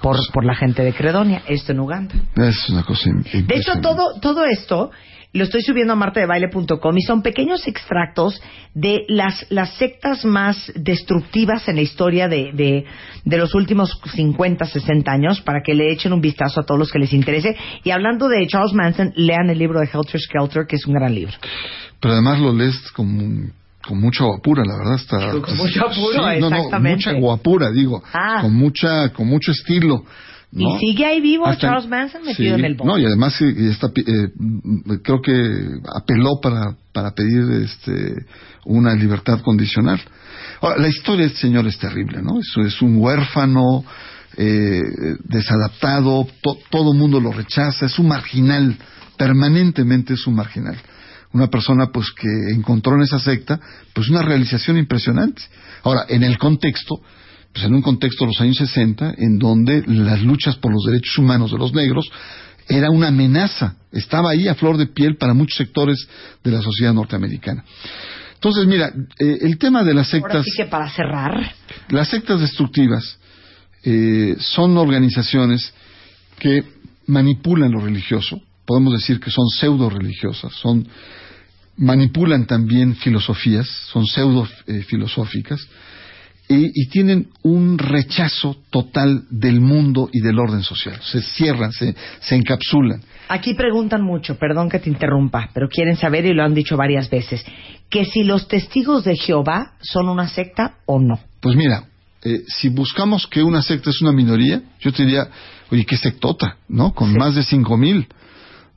por, 0.01 0.17
por 0.33 0.45
la 0.45 0.55
gente 0.55 0.83
de 0.83 0.93
Credonia, 0.93 1.43
esto 1.47 1.73
en 1.73 1.79
Uganda. 1.79 2.15
Es 2.35 2.67
una 2.69 2.81
cosa 2.81 3.11
De 3.33 3.55
hecho, 3.55 3.81
todo, 3.81 4.19
todo 4.19 4.45
esto 4.45 4.89
lo 5.33 5.43
estoy 5.43 5.61
subiendo 5.61 5.93
a 5.93 5.95
martadebaile.com 5.95 6.97
y 6.97 7.01
son 7.01 7.21
pequeños 7.21 7.67
extractos 7.67 8.41
de 8.73 9.05
las, 9.07 9.45
las 9.49 9.75
sectas 9.75 10.25
más 10.25 10.71
destructivas 10.75 11.67
en 11.67 11.75
la 11.75 11.81
historia 11.81 12.27
de, 12.27 12.51
de, 12.53 12.85
de 13.25 13.37
los 13.37 13.53
últimos 13.53 13.99
50, 14.15 14.65
60 14.65 15.11
años 15.11 15.41
para 15.41 15.61
que 15.61 15.73
le 15.73 15.91
echen 15.91 16.13
un 16.13 16.21
vistazo 16.21 16.61
a 16.61 16.65
todos 16.65 16.79
los 16.79 16.91
que 16.91 16.99
les 16.99 17.13
interese. 17.13 17.55
Y 17.83 17.91
hablando 17.91 18.27
de 18.27 18.45
Charles 18.47 18.73
Manson, 18.73 19.13
lean 19.15 19.49
el 19.49 19.59
libro 19.59 19.79
de 19.79 19.89
Helter 19.91 20.19
Skelter, 20.19 20.65
que 20.67 20.77
es 20.77 20.85
un 20.85 20.93
gran 20.93 21.13
libro. 21.13 21.33
Pero 21.99 22.13
además 22.13 22.39
lo 22.39 22.53
lees 22.53 22.91
con, 22.91 23.51
con 23.85 23.99
mucha 23.99 24.23
guapura, 24.25 24.63
la 24.65 24.77
verdad. 24.77 24.95
Está, 24.95 25.31
Con 25.31 25.57
mucho 25.57 25.85
apuro, 25.85 26.31
Sí, 26.33 26.39
no, 26.39 26.79
mucha 26.79 27.13
guapura, 27.13 27.71
digo. 27.71 28.03
Ah. 28.13 28.39
Con, 28.41 28.53
mucha, 28.53 29.09
con 29.09 29.27
mucho 29.27 29.51
estilo. 29.51 30.03
¿No? 30.51 30.75
Y 30.77 30.79
sigue 30.79 31.05
ahí 31.05 31.21
vivo 31.21 31.45
Hasta- 31.45 31.67
Charles 31.67 31.87
Manson 31.89 32.23
metido 32.23 32.55
sí, 32.55 32.59
en 32.59 32.65
el 32.65 32.75
bote. 32.75 32.87
No, 32.89 32.97
y 32.97 33.05
además 33.05 33.35
y 33.41 33.67
está, 33.67 33.89
pi- 33.89 34.05
eh, 34.07 34.29
creo 35.03 35.21
que 35.21 35.67
apeló 35.93 36.39
para, 36.41 36.75
para 36.93 37.11
pedir 37.11 37.63
este, 37.63 38.13
una 38.65 38.93
libertad 38.95 39.41
condicional. 39.41 39.99
Ahora, 40.61 40.77
la 40.77 40.87
historia 40.87 41.25
de 41.25 41.27
este 41.33 41.41
señor 41.41 41.67
es 41.67 41.77
terrible, 41.77 42.21
¿no? 42.21 42.39
Es, 42.39 42.47
es 42.65 42.81
un 42.81 42.97
huérfano, 42.97 43.83
eh, 44.37 44.81
desadaptado, 45.25 46.27
to- 46.41 46.57
todo 46.69 46.91
el 46.93 46.97
mundo 46.97 47.19
lo 47.19 47.31
rechaza, 47.31 47.85
es 47.87 47.97
un 47.99 48.07
marginal, 48.07 48.77
permanentemente 49.17 50.13
es 50.13 50.25
un 50.27 50.35
marginal. 50.35 50.77
Una 51.33 51.47
persona 51.47 51.87
pues 51.91 52.07
que 52.11 52.27
encontró 52.55 52.95
en 52.95 53.01
esa 53.01 53.19
secta 53.19 53.59
pues 53.93 54.09
una 54.09 54.21
realización 54.21 54.77
impresionante. 54.77 55.41
Ahora, 55.83 56.05
en 56.07 56.23
el 56.23 56.37
contexto, 56.37 56.95
pues 57.57 57.65
en 57.65 57.73
un 57.73 57.81
contexto 57.81 58.23
de 58.23 58.31
los 58.33 58.41
años 58.41 58.57
60, 58.57 59.15
en 59.17 59.39
donde 59.39 59.83
las 59.87 60.21
luchas 60.21 60.57
por 60.57 60.71
los 60.71 60.83
derechos 60.85 61.17
humanos 61.17 61.51
de 61.51 61.57
los 61.57 61.73
negros 61.73 62.07
era 62.67 62.91
una 62.91 63.07
amenaza, 63.07 63.77
estaba 63.91 64.29
ahí 64.29 64.47
a 64.47 64.53
flor 64.53 64.77
de 64.77 64.85
piel 64.85 65.17
para 65.17 65.33
muchos 65.33 65.57
sectores 65.57 66.07
de 66.43 66.51
la 66.51 66.61
sociedad 66.61 66.93
norteamericana. 66.93 67.65
Entonces, 68.35 68.67
mira, 68.67 68.93
eh, 69.17 69.39
el 69.41 69.57
tema 69.57 69.83
de 69.83 69.95
las 69.95 70.13
Ahora 70.13 70.33
sectas, 70.33 70.45
sí 70.45 70.51
que 70.55 70.65
para 70.65 70.87
cerrar, 70.91 71.51
las 71.89 72.09
sectas 72.09 72.39
destructivas 72.39 73.17
eh, 73.83 74.35
son 74.37 74.77
organizaciones 74.77 75.73
que 76.37 76.63
manipulan 77.07 77.71
lo 77.71 77.79
religioso, 77.79 78.39
podemos 78.67 78.93
decir 78.93 79.19
que 79.19 79.31
son 79.31 79.47
pseudo 79.47 79.89
religiosas, 79.89 80.53
son 80.53 80.87
manipulan 81.75 82.45
también 82.45 82.95
filosofías, 82.97 83.67
son 83.91 84.05
pseudo 84.05 84.47
eh, 84.67 84.83
filosóficas 84.83 85.67
y, 86.49 86.71
y 86.73 86.87
tienen 86.89 87.27
un 87.43 87.77
rechazo 87.77 88.57
total 88.69 89.23
del 89.29 89.59
mundo 89.59 90.09
y 90.11 90.21
del 90.21 90.39
orden 90.39 90.63
social. 90.63 90.99
Se 91.03 91.21
cierran, 91.21 91.71
se, 91.71 91.93
se 92.21 92.35
encapsulan. 92.35 93.01
Aquí 93.29 93.53
preguntan 93.53 94.01
mucho, 94.01 94.37
perdón 94.37 94.69
que 94.69 94.79
te 94.79 94.89
interrumpa, 94.89 95.49
pero 95.53 95.67
quieren 95.67 95.97
saber 95.97 96.25
y 96.25 96.33
lo 96.33 96.43
han 96.43 96.53
dicho 96.53 96.77
varias 96.77 97.09
veces, 97.09 97.43
que 97.89 98.05
si 98.05 98.23
los 98.23 98.47
testigos 98.47 99.03
de 99.03 99.17
Jehová 99.17 99.73
son 99.81 100.07
una 100.07 100.29
secta 100.29 100.77
o 100.85 100.99
no. 100.99 101.19
Pues 101.41 101.55
mira, 101.57 101.83
eh, 102.23 102.43
si 102.47 102.69
buscamos 102.69 103.27
que 103.27 103.43
una 103.43 103.61
secta 103.61 103.89
es 103.89 104.01
una 104.01 104.13
minoría, 104.13 104.61
yo 104.79 104.93
te 104.93 105.03
diría, 105.03 105.27
oye, 105.69 105.85
qué 105.85 105.97
sectota, 105.97 106.57
¿no? 106.69 106.93
Con 106.93 107.11
Sí. 107.11 107.17
más 107.17 107.35
de 107.35 107.43
cinco 107.43 107.75
mil, 107.75 108.07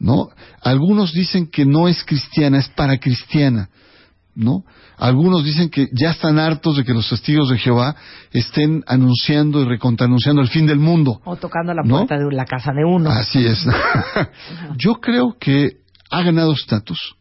¿no? 0.01 0.29
Algunos 0.63 1.13
dicen 1.13 1.47
que 1.47 1.65
no 1.65 1.87
es 1.87 2.03
cristiana, 2.03 2.59
es 2.59 2.69
para 2.71 2.99
cristiana, 2.99 3.69
¿no? 4.35 4.65
Algunos 4.97 5.45
dicen 5.45 5.71
que 5.71 5.89
ya 5.93 6.11
están 6.11 6.39
hartos 6.39 6.77
de 6.77 6.85
que 6.85 6.95
los 6.95 7.09
testigos 7.09 7.51
de 7.51 7.59
Jehová 7.59 7.97
estén 8.33 8.83
anunciando 8.87 9.63
y 9.63 9.65
recontranunciando 9.65 10.43
el 10.43 10.49
fin 10.49 10.67
del 10.67 10.79
mundo. 10.79 11.21
O 11.25 11.37
tocando 11.37 11.75
la 11.75 11.83
¿No? 11.83 11.97
puerta 11.97 12.19
de 12.19 12.33
la 12.33 12.45
casa 12.45 12.73
de 12.73 12.85
uno. 12.85 13.11
Así 13.11 13.45
es. 13.45 13.65
Yo 14.77 14.95
creo 14.95 15.37
que 15.39 15.79
ha 16.11 16.23
ganado 16.23 16.53
estatus, 16.53 17.17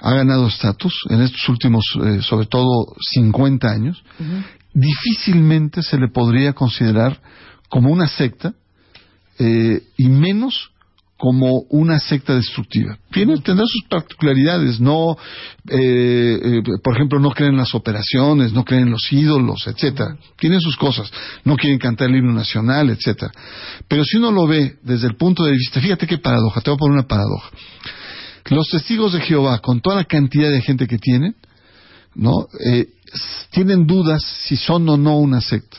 ha 0.00 0.14
ganado 0.14 0.46
estatus 0.46 0.94
en 1.10 1.22
estos 1.22 1.48
últimos, 1.48 1.84
eh, 2.02 2.20
sobre 2.22 2.46
todo, 2.46 2.94
50 3.12 3.68
años. 3.68 4.02
Difícilmente 4.72 5.82
se 5.82 5.98
le 5.98 6.08
podría 6.08 6.52
considerar 6.52 7.20
como 7.68 7.90
una 7.90 8.08
secta 8.08 8.54
eh, 9.38 9.82
y 9.96 10.08
menos 10.08 10.70
como 11.16 11.60
una 11.70 11.98
secta 12.00 12.34
destructiva. 12.34 12.98
Tiene, 13.10 13.38
tendrá 13.38 13.64
sus 13.66 13.84
particularidades, 13.88 14.80
no, 14.80 15.16
eh, 15.68 16.40
eh, 16.42 16.62
por 16.82 16.94
ejemplo, 16.94 17.20
no 17.20 17.30
creen 17.30 17.52
en 17.52 17.58
las 17.58 17.74
operaciones, 17.74 18.52
no 18.52 18.64
creen 18.64 18.84
en 18.84 18.90
los 18.90 19.12
ídolos, 19.12 19.66
etcétera. 19.66 20.16
Tienen 20.38 20.60
sus 20.60 20.76
cosas, 20.76 21.10
no 21.44 21.56
quieren 21.56 21.78
cantar 21.78 22.10
el 22.10 22.16
himno 22.16 22.32
nacional, 22.32 22.90
etcétera. 22.90 23.32
Pero 23.88 24.04
si 24.04 24.16
uno 24.16 24.32
lo 24.32 24.46
ve 24.46 24.76
desde 24.82 25.06
el 25.06 25.16
punto 25.16 25.44
de 25.44 25.52
vista, 25.52 25.80
fíjate 25.80 26.06
qué 26.06 26.18
paradoja, 26.18 26.60
te 26.60 26.70
voy 26.70 26.76
a 26.76 26.78
poner 26.78 26.98
una 26.98 27.06
paradoja. 27.08 27.50
Los 28.50 28.68
testigos 28.68 29.12
de 29.12 29.20
Jehová, 29.20 29.60
con 29.60 29.80
toda 29.80 29.96
la 29.96 30.04
cantidad 30.04 30.50
de 30.50 30.60
gente 30.60 30.86
que 30.86 30.98
tienen, 30.98 31.34
¿no? 32.14 32.46
Eh, 32.64 32.88
tienen 33.50 33.86
dudas 33.86 34.22
si 34.46 34.56
son 34.56 34.88
o 34.88 34.96
no 34.96 35.18
una 35.18 35.40
secta. 35.40 35.78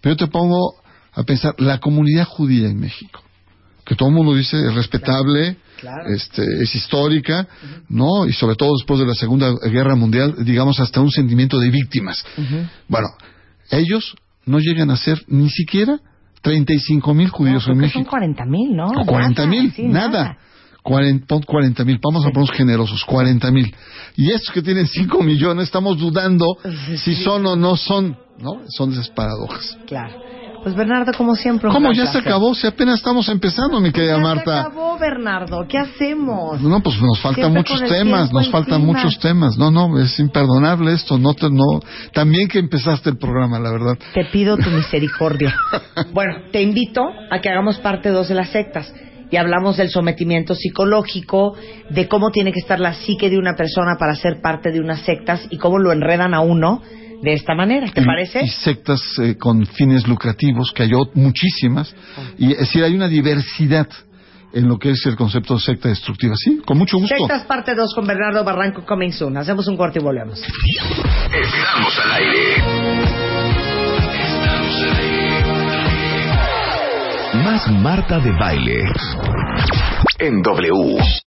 Pero 0.00 0.14
yo 0.16 0.26
te 0.26 0.30
pongo 0.30 0.74
a 1.12 1.22
pensar, 1.22 1.54
la 1.58 1.78
comunidad 1.78 2.26
judía 2.26 2.68
en 2.68 2.78
México, 2.78 3.23
que 3.84 3.94
todo 3.94 4.08
el 4.08 4.14
mundo 4.14 4.34
dice 4.34 4.56
es 4.66 4.74
respetable, 4.74 5.56
Claro. 5.80 6.08
este, 6.14 6.42
es 6.62 6.74
histórica, 6.74 7.46
¿no? 7.88 8.26
Y 8.26 8.32
sobre 8.32 8.56
todo 8.56 8.72
después 8.78 9.00
de 9.00 9.06
la 9.06 9.14
Segunda 9.14 9.52
Guerra 9.70 9.94
Mundial, 9.96 10.34
digamos 10.44 10.80
hasta 10.80 11.00
un 11.00 11.10
sentimiento 11.10 11.58
de 11.58 11.70
víctimas. 11.70 12.24
Bueno, 12.88 13.08
ellos 13.70 14.14
no 14.46 14.58
llegan 14.60 14.90
a 14.90 14.96
ser 14.96 15.22
ni 15.28 15.50
siquiera 15.50 15.98
35 16.42 17.14
mil 17.14 17.28
judíos 17.28 17.66
No, 17.66 17.74
en 17.74 17.80
que 17.80 17.88
son 17.88 17.98
México. 17.98 18.10
40 18.10 18.44
mil, 18.46 18.74
¿no? 18.76 18.86
O 18.88 19.04
40 19.06 19.46
mil, 19.46 19.72
sí, 19.72 19.82
nada. 19.88 20.36
40 20.82 21.84
mil, 21.84 21.98
vamos 22.02 22.24
a 22.26 22.28
ponernos 22.28 22.50
generosos, 22.56 23.04
40 23.04 23.50
mil. 23.50 23.74
Y 24.16 24.30
estos 24.30 24.52
que 24.52 24.60
tienen 24.60 24.86
5 24.86 25.22
millones, 25.22 25.64
estamos 25.64 25.98
dudando 25.98 26.44
si 27.02 27.14
son 27.14 27.46
o 27.46 27.56
no 27.56 27.76
son, 27.76 28.16
¿no? 28.38 28.60
Son 28.68 28.92
esas 28.92 29.08
paradojas. 29.08 29.78
Claro. 29.86 30.14
Pues 30.64 30.74
Bernardo, 30.74 31.12
como 31.12 31.34
siempre. 31.34 31.68
¿Cómo 31.70 31.92
ya 31.92 32.06
se 32.06 32.18
acabó? 32.18 32.54
Si 32.54 32.66
apenas 32.66 32.96
estamos 32.96 33.28
empezando, 33.28 33.80
mi 33.80 33.92
querida 33.92 34.16
Ya 34.16 34.22
Marta. 34.22 34.62
se 34.62 34.68
acabó, 34.68 34.98
Bernardo. 34.98 35.66
¿Qué 35.68 35.76
hacemos? 35.76 36.58
No, 36.62 36.80
pues 36.82 36.98
nos 37.02 37.20
faltan 37.20 37.52
Siempre 37.52 37.74
muchos 37.74 37.88
temas, 37.90 38.32
nos 38.32 38.48
faltan 38.50 38.80
encima. 38.80 38.92
muchos 38.98 39.18
temas. 39.18 39.58
No, 39.58 39.70
no, 39.70 40.00
es 40.00 40.18
imperdonable 40.18 40.94
esto. 40.94 41.18
No, 41.18 41.34
te, 41.34 41.50
no. 41.50 41.80
También 42.14 42.48
que 42.48 42.60
empezaste 42.60 43.10
el 43.10 43.18
programa, 43.18 43.58
la 43.60 43.70
verdad. 43.70 43.98
Te 44.14 44.24
pido 44.24 44.56
tu 44.56 44.70
misericordia. 44.70 45.54
bueno, 46.14 46.34
te 46.50 46.62
invito 46.62 47.02
a 47.30 47.40
que 47.42 47.50
hagamos 47.50 47.76
parte 47.80 48.08
dos 48.08 48.28
de 48.28 48.34
las 48.34 48.48
sectas. 48.48 48.90
Y 49.30 49.36
hablamos 49.36 49.76
del 49.76 49.90
sometimiento 49.90 50.54
psicológico, 50.54 51.56
de 51.90 52.08
cómo 52.08 52.30
tiene 52.30 52.52
que 52.52 52.60
estar 52.60 52.80
la 52.80 52.94
psique 52.94 53.28
de 53.28 53.36
una 53.36 53.54
persona 53.54 53.96
para 53.98 54.14
ser 54.16 54.40
parte 54.40 54.70
de 54.72 54.80
unas 54.80 55.00
sectas 55.00 55.46
y 55.50 55.58
cómo 55.58 55.78
lo 55.78 55.92
enredan 55.92 56.32
a 56.32 56.40
uno 56.40 56.80
de 57.22 57.32
esta 57.32 57.54
manera. 57.54 57.90
¿Te 57.92 58.02
Y- 58.02 58.04
parece? 58.04 58.42
Y 58.44 58.48
sectas 58.48 59.00
eh, 59.22 59.36
con 59.36 59.66
fines 59.66 60.06
lucrativos, 60.06 60.72
que 60.72 60.82
hay 60.84 60.90
muchísimas. 61.14 61.94
Y 62.38 62.52
es 62.52 62.58
decir, 62.58 62.82
hay 62.84 62.94
una 62.94 63.08
diversidad 63.08 63.88
en 64.52 64.68
lo 64.68 64.78
que 64.78 64.90
es 64.90 65.04
el 65.06 65.16
concepto 65.16 65.54
de 65.54 65.60
secta 65.60 65.88
destructiva. 65.88 66.34
Sí, 66.36 66.60
con 66.64 66.78
mucho 66.78 66.96
gusto. 66.98 67.16
Sectas 67.16 67.42
parte 67.44 67.74
2 67.74 67.92
con 67.94 68.06
Bernardo 68.06 68.44
Barranco 68.44 68.84
coming 68.86 69.10
soon. 69.10 69.36
Hacemos 69.36 69.66
un 69.66 69.76
corte 69.76 69.98
y 69.98 70.02
volvemos. 70.02 70.40
Estamos 70.40 71.98
al 72.04 72.12
aire. 72.12 72.54
Estamos 74.14 74.82
al 74.82 74.96
aire. 74.96 75.44
Más 77.44 77.68
Marta 77.72 78.20
de 78.20 78.30
baile. 78.38 78.84
En 80.20 80.40
W. 80.40 81.23